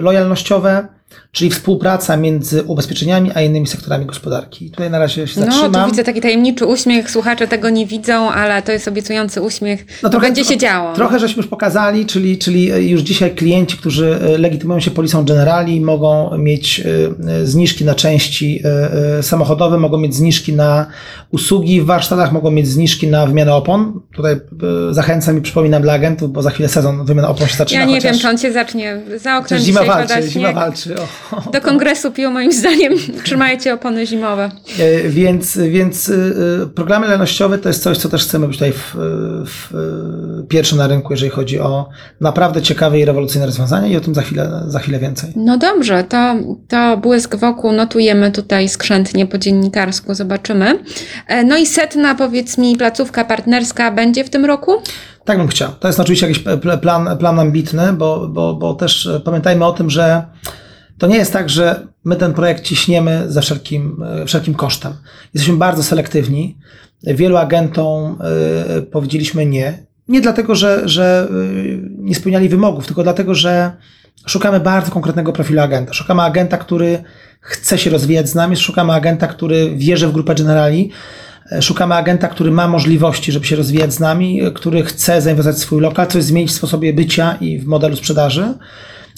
lojalnościowe, 0.00 0.88
czyli 1.32 1.50
współpraca 1.50 2.16
między 2.16 2.62
ubezpieczeniami 2.62 3.30
a 3.34 3.42
innymi 3.42 3.66
sektorami 3.66 4.06
gospodarki. 4.06 4.70
Tutaj 4.70 4.90
na 4.90 4.98
razie 4.98 5.26
się 5.26 5.40
zatrzymam. 5.40 5.72
No, 5.72 5.84
tu 5.84 5.90
widzę 5.90 6.04
taki 6.04 6.20
tajemniczy 6.20 6.66
uśmiech, 6.66 7.10
słuchacze 7.10 7.48
tego 7.48 7.70
nie 7.70 7.86
widzą, 7.86 8.30
ale 8.30 8.62
to 8.62 8.72
jest 8.72 8.88
obiecujący 8.88 9.42
uśmiech. 9.42 9.86
No, 10.02 10.08
trochę, 10.08 10.26
będzie 10.26 10.44
się 10.44 10.56
działo. 10.56 10.94
Trochę 10.94 11.18
żeśmy 11.18 11.40
już 11.40 11.46
pokazali, 11.46 12.06
czyli, 12.06 12.38
czyli 12.38 12.90
już 12.90 13.00
dzisiaj 13.00 13.34
klienci, 13.34 13.76
którzy 13.76 14.18
e, 14.22 14.38
legitymują 14.38 14.80
się 14.80 14.90
polisą 14.90 15.24
Generali, 15.24 15.80
mogą 15.80 16.38
mieć 16.38 16.80
e, 16.80 17.46
zniżki 17.46 17.84
na 17.84 17.94
części 17.94 18.62
e, 19.18 19.22
samochodowe, 19.22 19.78
mogą 19.78 19.98
mieć 19.98 20.14
zniżki 20.14 20.52
na 20.52 20.86
usługi 21.30 21.80
w 21.80 21.84
warsztatach, 21.84 22.32
mogą 22.32 22.50
mieć 22.50 22.68
zniżki 22.68 23.08
na 23.08 23.26
wymianę 23.26 23.54
opon. 23.54 24.00
Tutaj 24.16 24.40
zachęcam 24.90 25.38
i 25.38 25.40
przypominam 25.40 25.82
dla 25.82 25.92
agentów, 25.92 26.32
bo 26.32 26.42
za 26.42 26.50
chwilę 26.50 26.68
sezon 26.68 27.04
wymiany 27.04 27.28
opon 27.28 27.46
się 27.46 27.56
zaczyna. 27.56 27.80
Ja 27.80 27.86
nie 27.86 28.00
wiem, 28.00 28.18
czy 28.18 28.28
on 28.28 28.38
się 28.38 28.52
zacznie 28.52 29.00
za 29.16 29.38
oknem 29.38 29.60
zima 29.60 29.84
walczy, 29.84 30.22
zima 30.22 30.52
walczy. 30.52 30.94
Do 31.52 31.60
kongresu 31.60 32.10
pił 32.10 32.30
moim 32.30 32.52
zdaniem 32.52 32.92
trzymajcie 33.24 33.74
opony 33.74 34.06
zimowe. 34.06 34.50
E, 34.78 35.08
więc, 35.08 35.58
więc 35.58 36.08
e, 36.08 36.14
e, 36.62 36.66
programy 36.66 37.08
lenościowe 37.08 37.58
to 37.58 37.68
jest 37.68 37.82
coś, 37.82 37.98
co 37.98 38.08
też 38.08 38.24
chcemy 38.24 38.46
być 38.46 38.56
tutaj 38.56 38.72
w, 38.72 38.94
w, 39.46 39.72
pierwszym 40.48 40.78
na 40.78 40.86
rynku, 40.86 41.12
jeżeli 41.12 41.30
chodzi 41.30 41.60
o 41.60 41.88
naprawdę 42.20 42.62
ciekawe 42.62 43.00
i 43.00 43.04
rewolucyjne 43.04 43.46
rozwiązania 43.46 43.88
i 43.88 43.96
o 43.96 44.00
tym 44.00 44.14
za 44.14 44.22
chwilę, 44.22 44.62
za 44.66 44.78
chwilę 44.78 44.98
więcej. 44.98 45.32
No 45.36 45.58
dobrze, 45.58 46.04
to, 46.04 46.34
to 46.68 46.96
błysk 46.96 47.36
wokół 47.36 47.72
notujemy 47.72 48.32
tutaj 48.32 48.68
skrzętnie 48.68 49.26
po 49.26 49.38
dziennikarsku, 49.38 50.14
zobaczymy. 50.14 50.78
No 51.44 51.56
i 51.56 51.66
setna, 51.66 52.14
powiedz 52.14 52.58
mi, 52.58 52.76
placówka 52.76 53.24
partnerska 53.24 53.90
będzie 53.90 54.24
w 54.24 54.30
tym 54.30 54.44
roku? 54.44 54.72
Tak 55.24 55.38
bym 55.38 55.48
chciał. 55.48 55.70
To 55.80 55.88
jest 55.88 56.00
oczywiście 56.00 56.28
jakiś 56.28 56.44
plan, 56.82 57.18
plan 57.18 57.40
ambitny, 57.40 57.92
bo, 57.92 58.28
bo, 58.28 58.54
bo 58.54 58.74
też 58.74 59.08
pamiętajmy 59.24 59.64
o 59.64 59.72
tym, 59.72 59.90
że 59.90 60.24
to 61.02 61.06
nie 61.06 61.16
jest 61.16 61.32
tak, 61.32 61.50
że 61.50 61.86
my 62.04 62.16
ten 62.16 62.34
projekt 62.34 62.64
ciśniemy 62.64 63.24
za 63.28 63.40
wszelkim, 63.40 64.02
e, 64.02 64.26
wszelkim 64.26 64.54
kosztem. 64.54 64.92
Jesteśmy 65.34 65.56
bardzo 65.56 65.82
selektywni. 65.82 66.58
Wielu 67.02 67.36
agentom 67.36 68.18
y, 68.78 68.82
powiedzieliśmy 68.82 69.46
nie. 69.46 69.86
Nie 70.08 70.20
dlatego, 70.20 70.54
że, 70.54 70.88
że 70.88 71.28
y, 71.30 71.80
nie 71.98 72.14
spełniali 72.14 72.48
wymogów, 72.48 72.86
tylko 72.86 73.02
dlatego, 73.02 73.34
że 73.34 73.72
szukamy 74.26 74.60
bardzo 74.60 74.90
konkretnego 74.92 75.32
profilu 75.32 75.60
agenta. 75.60 75.92
Szukamy 75.92 76.22
agenta, 76.22 76.56
który 76.56 77.02
chce 77.40 77.78
się 77.78 77.90
rozwijać 77.90 78.28
z 78.28 78.34
nami, 78.34 78.56
szukamy 78.56 78.92
agenta, 78.92 79.26
który 79.26 79.76
wierzy 79.76 80.08
w 80.08 80.12
grupę 80.12 80.34
Generali, 80.34 80.90
szukamy 81.60 81.94
agenta, 81.94 82.28
który 82.28 82.50
ma 82.50 82.68
możliwości, 82.68 83.32
żeby 83.32 83.46
się 83.46 83.56
rozwijać 83.56 83.92
z 83.92 84.00
nami, 84.00 84.40
który 84.54 84.82
chce 84.82 85.22
zainwestować 85.22 85.56
w 85.56 85.62
swój 85.62 85.80
lokal, 85.80 86.06
coś 86.06 86.24
zmienić 86.24 86.50
w 86.50 86.54
sposobie 86.54 86.92
bycia 86.92 87.36
i 87.40 87.58
w 87.58 87.66
modelu 87.66 87.96
sprzedaży. 87.96 88.54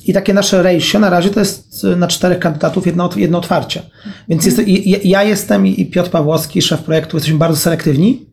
I 0.05 0.13
takie 0.13 0.35
nasze 0.35 0.63
ratio 0.63 0.99
na 0.99 1.11
razie 1.11 1.31
to 1.31 1.41
jest 1.41 1.85
y, 1.85 1.97
na 1.97 2.07
czterech 2.07 2.39
kandydatów 2.39 2.87
jedno, 2.87 3.11
jedno 3.17 3.39
otwarcie. 3.39 3.83
Więc 4.29 4.47
jest, 4.47 4.61
ja 5.05 5.23
jestem 5.23 5.67
i 5.67 5.87
Piotr 5.87 6.11
Pawłowski, 6.11 6.63
szef 6.63 6.83
projektu, 6.83 7.17
jesteśmy 7.17 7.39
bardzo 7.39 7.57
selektywni 7.57 8.27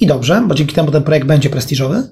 i 0.00 0.06
dobrze, 0.06 0.42
bo 0.46 0.54
dzięki 0.54 0.74
temu 0.74 0.90
ten 0.90 1.02
projekt 1.02 1.26
będzie 1.26 1.50
prestiżowy. 1.50 2.08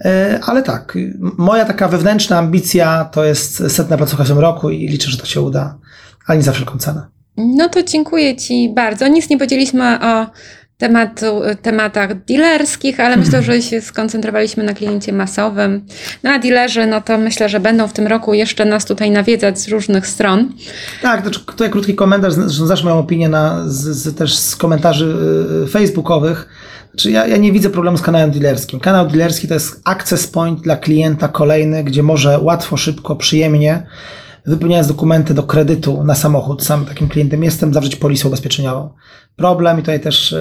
E, 0.00 0.40
ale 0.42 0.62
tak, 0.62 0.98
moja 1.20 1.64
taka 1.64 1.88
wewnętrzna 1.88 2.38
ambicja 2.38 3.04
to 3.12 3.24
jest 3.24 3.62
setna 3.68 3.96
placówka 3.96 4.24
w 4.24 4.28
tym 4.28 4.38
roku 4.38 4.70
i 4.70 4.88
liczę, 4.88 5.10
że 5.10 5.18
to 5.18 5.26
się 5.26 5.40
uda, 5.40 5.78
ale 6.26 6.38
nie 6.38 6.44
za 6.44 6.52
wszelką 6.52 6.78
cenę. 6.78 7.06
No 7.36 7.68
to 7.68 7.82
dziękuję 7.82 8.36
Ci 8.36 8.72
bardzo. 8.74 9.08
Nic 9.08 9.30
nie 9.30 9.38
powiedzieliśmy 9.38 9.98
o 10.02 10.26
tematu, 10.78 11.42
tematach 11.62 12.24
dealerskich, 12.24 13.00
ale 13.00 13.16
myślę, 13.16 13.42
że 13.42 13.62
się 13.62 13.80
skoncentrowaliśmy 13.80 14.64
na 14.64 14.74
kliencie 14.74 15.12
masowym. 15.12 15.86
No 16.22 16.30
a 16.30 16.38
dealerzy, 16.38 16.86
no 16.86 17.00
to 17.00 17.18
myślę, 17.18 17.48
że 17.48 17.60
będą 17.60 17.88
w 17.88 17.92
tym 17.92 18.06
roku 18.06 18.34
jeszcze 18.34 18.64
nas 18.64 18.84
tutaj 18.84 19.10
nawiedzać 19.10 19.60
z 19.60 19.68
różnych 19.68 20.06
stron. 20.06 20.52
Tak, 21.02 21.22
to 21.22 21.30
tutaj 21.30 21.70
krótki 21.70 21.94
komentarz, 21.94 22.34
zawsze 22.46 22.84
moją 22.84 22.98
opinię 22.98 23.28
na, 23.28 23.62
z, 23.66 23.82
z, 23.82 24.16
też 24.16 24.36
z 24.36 24.56
komentarzy 24.56 25.14
y, 25.64 25.68
facebookowych. 25.68 26.48
Znaczy 26.90 27.10
ja, 27.10 27.26
ja 27.26 27.36
nie 27.36 27.52
widzę 27.52 27.70
problemu 27.70 27.98
z 27.98 28.02
kanałem 28.02 28.30
dealerskim. 28.30 28.80
Kanał 28.80 29.06
dealerski 29.06 29.48
to 29.48 29.54
jest 29.54 29.80
access 29.84 30.26
point 30.26 30.60
dla 30.60 30.76
klienta 30.76 31.28
kolejny, 31.28 31.84
gdzie 31.84 32.02
może 32.02 32.38
łatwo, 32.38 32.76
szybko, 32.76 33.16
przyjemnie 33.16 33.86
wypełniając 34.46 34.88
dokumenty 34.88 35.34
do 35.34 35.42
kredytu 35.42 36.04
na 36.04 36.14
samochód, 36.14 36.64
sam 36.64 36.84
takim 36.84 37.08
klientem 37.08 37.44
jestem, 37.44 37.74
zawrzeć 37.74 37.96
polisę 37.96 38.28
ubezpieczeniową. 38.28 38.90
Problem, 39.36 39.78
i 39.78 39.82
tutaj 39.82 40.00
też 40.00 40.34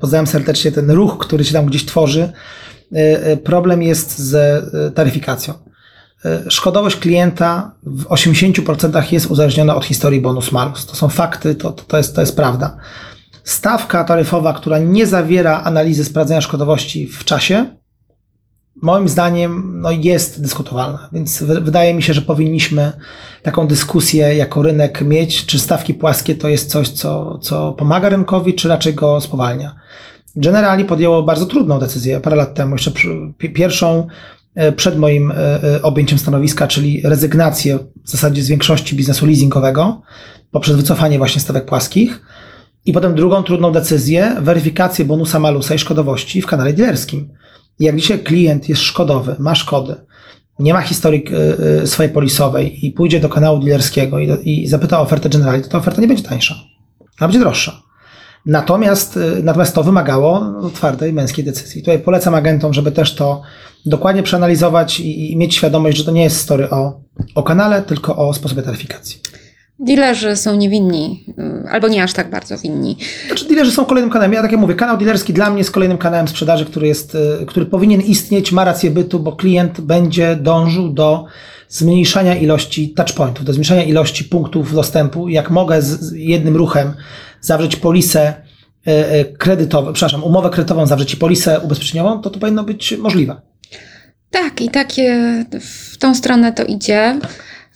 pozdrawiam 0.00 0.26
serdecznie 0.26 0.72
ten 0.72 0.90
ruch, 0.90 1.18
który 1.18 1.44
się 1.44 1.52
tam 1.52 1.66
gdzieś 1.66 1.86
tworzy, 1.86 2.32
e, 2.92 2.96
e, 2.96 3.36
problem 3.36 3.82
jest 3.82 4.18
z 4.18 4.34
e, 4.34 4.90
taryfikacją. 4.90 5.54
Szkodowość 6.48 6.96
klienta 6.96 7.74
w 7.82 8.04
80% 8.04 9.12
jest 9.12 9.26
uzależniona 9.26 9.76
od 9.76 9.84
historii 9.84 10.20
bonus-malus. 10.20 10.86
To 10.86 10.96
są 10.96 11.08
fakty, 11.08 11.54
to, 11.54 11.72
to, 11.72 11.96
jest, 11.96 12.14
to 12.14 12.20
jest 12.20 12.36
prawda. 12.36 12.76
Stawka 13.44 14.04
taryfowa, 14.04 14.52
która 14.52 14.78
nie 14.78 15.06
zawiera 15.06 15.62
analizy 15.62 16.04
sprawdzenia 16.04 16.40
szkodowości 16.40 17.06
w 17.06 17.24
czasie, 17.24 17.76
moim 18.82 19.08
zdaniem 19.08 19.80
no, 19.80 19.90
jest 19.90 20.42
dyskutowalna, 20.42 21.08
więc 21.12 21.42
wydaje 21.42 21.94
mi 21.94 22.02
się, 22.02 22.14
że 22.14 22.22
powinniśmy 22.22 22.92
taką 23.42 23.66
dyskusję 23.66 24.34
jako 24.36 24.62
rynek 24.62 25.02
mieć, 25.02 25.46
czy 25.46 25.58
stawki 25.58 25.94
płaskie 25.94 26.34
to 26.34 26.48
jest 26.48 26.70
coś, 26.70 26.88
co, 26.88 27.38
co 27.38 27.72
pomaga 27.72 28.08
rynkowi, 28.08 28.54
czy 28.54 28.68
raczej 28.68 28.94
go 28.94 29.20
spowalnia. 29.20 29.74
Generali 30.36 30.84
podjęło 30.84 31.22
bardzo 31.22 31.46
trudną 31.46 31.78
decyzję 31.78 32.20
parę 32.20 32.36
lat 32.36 32.54
temu, 32.54 32.74
jeszcze 32.74 32.92
pierwszą 33.38 34.06
e, 34.54 34.72
przed 34.72 34.98
moim 34.98 35.30
e, 35.30 35.34
e, 35.34 35.82
objęciem 35.82 36.18
stanowiska, 36.18 36.66
czyli 36.66 37.02
rezygnację 37.04 37.78
w 38.04 38.10
zasadzie 38.10 38.42
z 38.42 38.48
większości 38.48 38.96
biznesu 38.96 39.26
leasingowego 39.26 40.02
poprzez 40.50 40.76
wycofanie 40.76 41.18
właśnie 41.18 41.40
stawek 41.40 41.64
płaskich. 41.64 42.22
I 42.86 42.92
potem 42.92 43.14
drugą 43.14 43.42
trudną 43.42 43.72
decyzję, 43.72 44.36
weryfikację 44.40 45.04
bonusa 45.04 45.38
malusa 45.38 45.74
i 45.74 45.78
szkodowości 45.78 46.42
w 46.42 46.46
kanale 46.46 46.72
dealerskim. 46.72 47.28
Jak 47.80 47.96
dzisiaj 47.96 48.18
klient 48.18 48.68
jest 48.68 48.82
szkodowy, 48.82 49.36
ma 49.38 49.54
szkody, 49.54 49.96
nie 50.58 50.74
ma 50.74 50.80
historii 50.80 51.24
e, 51.32 51.82
e, 51.82 51.86
swojej 51.86 52.12
polisowej 52.12 52.86
i 52.86 52.90
pójdzie 52.90 53.20
do 53.20 53.28
kanału 53.28 53.58
dealerskiego 53.58 54.18
i, 54.18 54.38
i 54.44 54.68
zapyta 54.68 54.98
o 54.98 55.02
ofertę 55.02 55.28
generalnie, 55.28 55.62
to 55.62 55.68
ta 55.68 55.78
oferta 55.78 56.00
nie 56.00 56.08
będzie 56.08 56.22
tańsza. 56.22 56.54
Ona 57.00 57.28
będzie 57.28 57.38
droższa. 57.38 57.82
Natomiast, 58.46 59.16
e, 59.16 59.42
natomiast 59.42 59.74
to 59.74 59.82
wymagało 59.82 60.40
no, 60.40 60.70
twardej 60.70 61.12
męskiej 61.12 61.44
decyzji. 61.44 61.82
Tutaj 61.82 61.98
polecam 61.98 62.34
agentom, 62.34 62.74
żeby 62.74 62.92
też 62.92 63.14
to 63.14 63.42
dokładnie 63.86 64.22
przeanalizować 64.22 65.00
i, 65.00 65.32
i 65.32 65.36
mieć 65.36 65.54
świadomość, 65.54 65.98
że 65.98 66.04
to 66.04 66.10
nie 66.10 66.22
jest 66.22 66.36
story 66.36 66.70
o, 66.70 67.00
o 67.34 67.42
kanale, 67.42 67.82
tylko 67.82 68.16
o 68.16 68.34
sposobie 68.34 68.62
taryfikacji. 68.62 69.20
Dealerzy 69.82 70.36
są 70.36 70.56
niewinni, 70.56 71.24
y, 71.64 71.70
albo 71.70 71.88
nie 71.88 72.02
aż 72.02 72.12
tak 72.12 72.30
bardzo 72.30 72.58
winni. 72.58 72.96
Znaczy, 73.26 73.48
dealerzy 73.48 73.72
są 73.72 73.84
kolejnym 73.84 74.10
kanałem. 74.10 74.32
Ja 74.32 74.42
tak 74.42 74.52
jak 74.52 74.60
mówię, 74.60 74.74
kanał 74.74 74.96
dealerski 74.96 75.32
dla 75.32 75.50
mnie 75.50 75.58
jest 75.58 75.70
kolejnym 75.70 75.98
kanałem 75.98 76.28
sprzedaży, 76.28 76.64
który, 76.64 76.86
jest, 76.86 77.14
y, 77.14 77.46
który 77.46 77.66
powinien 77.66 78.00
istnieć, 78.00 78.52
ma 78.52 78.64
rację 78.64 78.90
bytu, 78.90 79.20
bo 79.20 79.32
klient 79.32 79.80
będzie 79.80 80.36
dążył 80.36 80.88
do 80.88 81.24
zmniejszania 81.68 82.36
ilości 82.36 82.94
touchpointów, 82.94 83.44
do 83.44 83.52
zmniejszania 83.52 83.82
ilości 83.82 84.24
punktów 84.24 84.74
dostępu. 84.74 85.28
Jak 85.28 85.50
mogę 85.50 85.82
z 85.82 86.12
jednym 86.12 86.56
ruchem 86.56 86.92
zawrzeć 87.40 87.76
polisę 87.76 88.34
y, 88.88 89.36
kredytową, 89.38 89.92
przepraszam, 89.92 90.24
umowę 90.24 90.50
kredytową, 90.50 90.86
zawrzeć 90.86 91.14
i 91.14 91.16
polisę 91.16 91.60
ubezpieczeniową, 91.60 92.20
to 92.20 92.30
to 92.30 92.40
powinno 92.40 92.64
być 92.64 92.94
możliwe. 92.98 93.40
Tak, 94.30 94.60
i 94.60 94.70
takie 94.70 95.44
w 95.60 95.98
tą 95.98 96.14
stronę 96.14 96.52
to 96.52 96.64
idzie. 96.64 97.18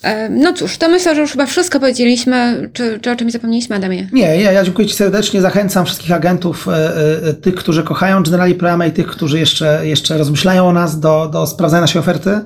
E, 0.03 0.29
no 0.29 0.53
cóż, 0.53 0.77
to 0.77 0.89
myślę, 0.89 1.15
że 1.15 1.21
już 1.21 1.33
chyba 1.33 1.47
wszystko 1.47 1.81
powiedzieliśmy. 1.81 2.69
Czy, 2.73 3.01
czy 3.03 3.11
o 3.11 3.17
czymś 3.17 3.33
zapomnieliśmy, 3.33 3.77
Adamie? 3.77 4.09
Nie, 4.13 4.41
ja, 4.41 4.53
ja 4.53 4.65
dziękuję 4.65 4.89
Ci 4.89 4.95
serdecznie. 4.95 5.41
Zachęcam 5.41 5.87
wszystkich 5.87 6.13
agentów, 6.13 6.69
e, 6.69 6.97
e, 7.29 7.33
tych, 7.35 7.55
którzy 7.55 7.83
kochają 7.83 8.23
Generali 8.23 8.55
Prime 8.55 8.89
i 8.89 8.93
tych, 8.93 9.07
którzy 9.07 9.39
jeszcze, 9.39 9.87
jeszcze 9.87 10.19
rozmyślają 10.19 10.69
o 10.69 10.73
nas 10.73 11.01
do, 11.01 11.29
do 11.33 11.47
sprawdzania 11.47 11.81
naszej 11.81 12.01
oferty. 12.01 12.41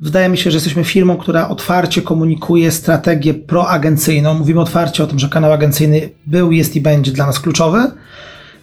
Wydaje 0.00 0.28
mi 0.28 0.38
się, 0.38 0.50
że 0.50 0.56
jesteśmy 0.56 0.84
firmą, 0.84 1.16
która 1.16 1.48
otwarcie 1.48 2.02
komunikuje 2.02 2.72
strategię 2.72 3.34
proagencyjną. 3.34 4.34
Mówimy 4.34 4.60
otwarcie 4.60 5.04
o 5.04 5.06
tym, 5.06 5.18
że 5.18 5.28
kanał 5.28 5.52
agencyjny 5.52 6.10
był, 6.26 6.52
jest 6.52 6.76
i 6.76 6.80
będzie 6.80 7.12
dla 7.12 7.26
nas 7.26 7.40
kluczowy. 7.40 7.78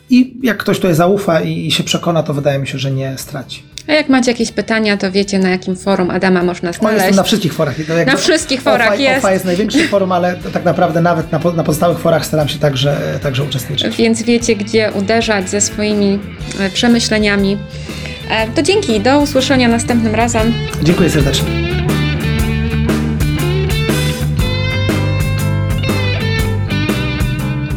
I 0.09 0.39
jak 0.43 0.57
ktoś 0.57 0.77
tutaj 0.77 0.95
zaufa 0.95 1.41
i 1.41 1.71
się 1.71 1.84
przekona, 1.84 2.23
to 2.23 2.34
wydaje 2.34 2.59
mi 2.59 2.67
się, 2.67 2.77
że 2.77 2.91
nie 2.91 3.17
straci. 3.17 3.72
A 3.88 3.91
jak 3.93 4.09
macie 4.09 4.31
jakieś 4.31 4.51
pytania, 4.51 4.97
to 4.97 5.11
wiecie 5.11 5.39
na 5.39 5.49
jakim 5.49 5.75
forum 5.75 6.09
Adama 6.09 6.43
można 6.43 6.69
O, 6.69 6.73
znaleźć. 6.73 6.97
jestem 6.97 7.15
na 7.15 7.23
wszystkich 7.23 7.53
forach. 7.53 7.75
Na 8.05 8.17
wszystkich 8.17 8.61
forach 8.61 8.88
OFA, 8.88 8.95
jest. 8.95 9.17
OFA 9.17 9.31
jest 9.34 9.45
największym 9.45 9.88
forum, 9.88 10.11
ale 10.11 10.36
tak 10.53 10.65
naprawdę 10.65 11.01
nawet 11.01 11.31
na, 11.31 11.39
na 11.55 11.63
pozostałych 11.63 11.99
forach 11.99 12.25
staram 12.25 12.47
się 12.47 12.59
także, 12.59 13.19
także 13.23 13.43
uczestniczyć. 13.43 13.95
Więc 13.97 14.23
wiecie, 14.23 14.55
gdzie 14.55 14.91
uderzać 14.91 15.49
ze 15.49 15.61
swoimi 15.61 16.19
e, 16.59 16.69
przemyśleniami. 16.69 17.57
E, 18.29 18.47
To 18.47 18.61
dzięki, 18.61 18.99
do 18.99 19.19
usłyszenia 19.19 19.67
następnym 19.67 20.15
razem. 20.15 20.53
Dziękuję 20.84 21.09
serdecznie. 21.09 21.47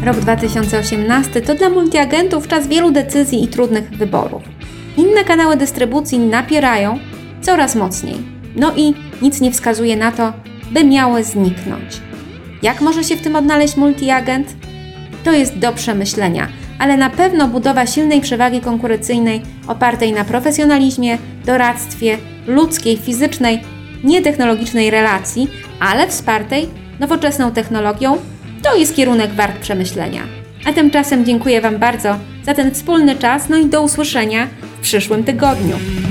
Rok 0.03 0.17
2018 0.19 1.41
to 1.41 1.55
dla 1.55 1.69
multiagentów 1.69 2.47
czas 2.47 2.67
wielu 2.67 2.91
decyzji 2.91 3.43
i 3.43 3.47
trudnych 3.47 3.89
wyborów. 3.89 4.43
Inne 4.97 5.23
kanały 5.23 5.57
dystrybucji 5.57 6.19
napierają 6.19 6.99
coraz 7.41 7.75
mocniej. 7.75 8.15
No 8.55 8.73
i 8.75 8.93
nic 9.21 9.41
nie 9.41 9.51
wskazuje 9.51 9.97
na 9.97 10.11
to, 10.11 10.33
by 10.71 10.83
miały 10.83 11.23
zniknąć. 11.23 12.01
Jak 12.61 12.81
może 12.81 13.03
się 13.03 13.15
w 13.15 13.21
tym 13.21 13.35
odnaleźć 13.35 13.77
multiagent? 13.77 14.55
To 15.23 15.31
jest 15.31 15.57
do 15.57 15.73
przemyślenia, 15.73 16.47
ale 16.79 16.97
na 16.97 17.09
pewno 17.09 17.47
budowa 17.47 17.85
silnej 17.85 18.21
przewagi 18.21 18.61
konkurencyjnej 18.61 19.41
opartej 19.67 20.13
na 20.13 20.25
profesjonalizmie, 20.25 21.17
doradztwie, 21.45 22.17
ludzkiej, 22.47 22.97
fizycznej, 22.97 23.59
nietechnologicznej 24.03 24.89
relacji, 24.89 25.47
ale 25.79 26.07
wspartej 26.07 26.69
nowoczesną 26.99 27.51
technologią, 27.51 28.17
to 28.63 28.75
jest 28.75 28.95
kierunek 28.95 29.33
wart 29.33 29.59
przemyślenia. 29.59 30.21
A 30.65 30.73
tymczasem 30.73 31.25
dziękuję 31.25 31.61
Wam 31.61 31.77
bardzo 31.77 32.15
za 32.43 32.53
ten 32.53 32.71
wspólny 32.71 33.15
czas, 33.15 33.49
no 33.49 33.57
i 33.57 33.65
do 33.65 33.81
usłyszenia 33.81 34.47
przyszłym 34.87 35.23
tygodniu. 35.23 36.06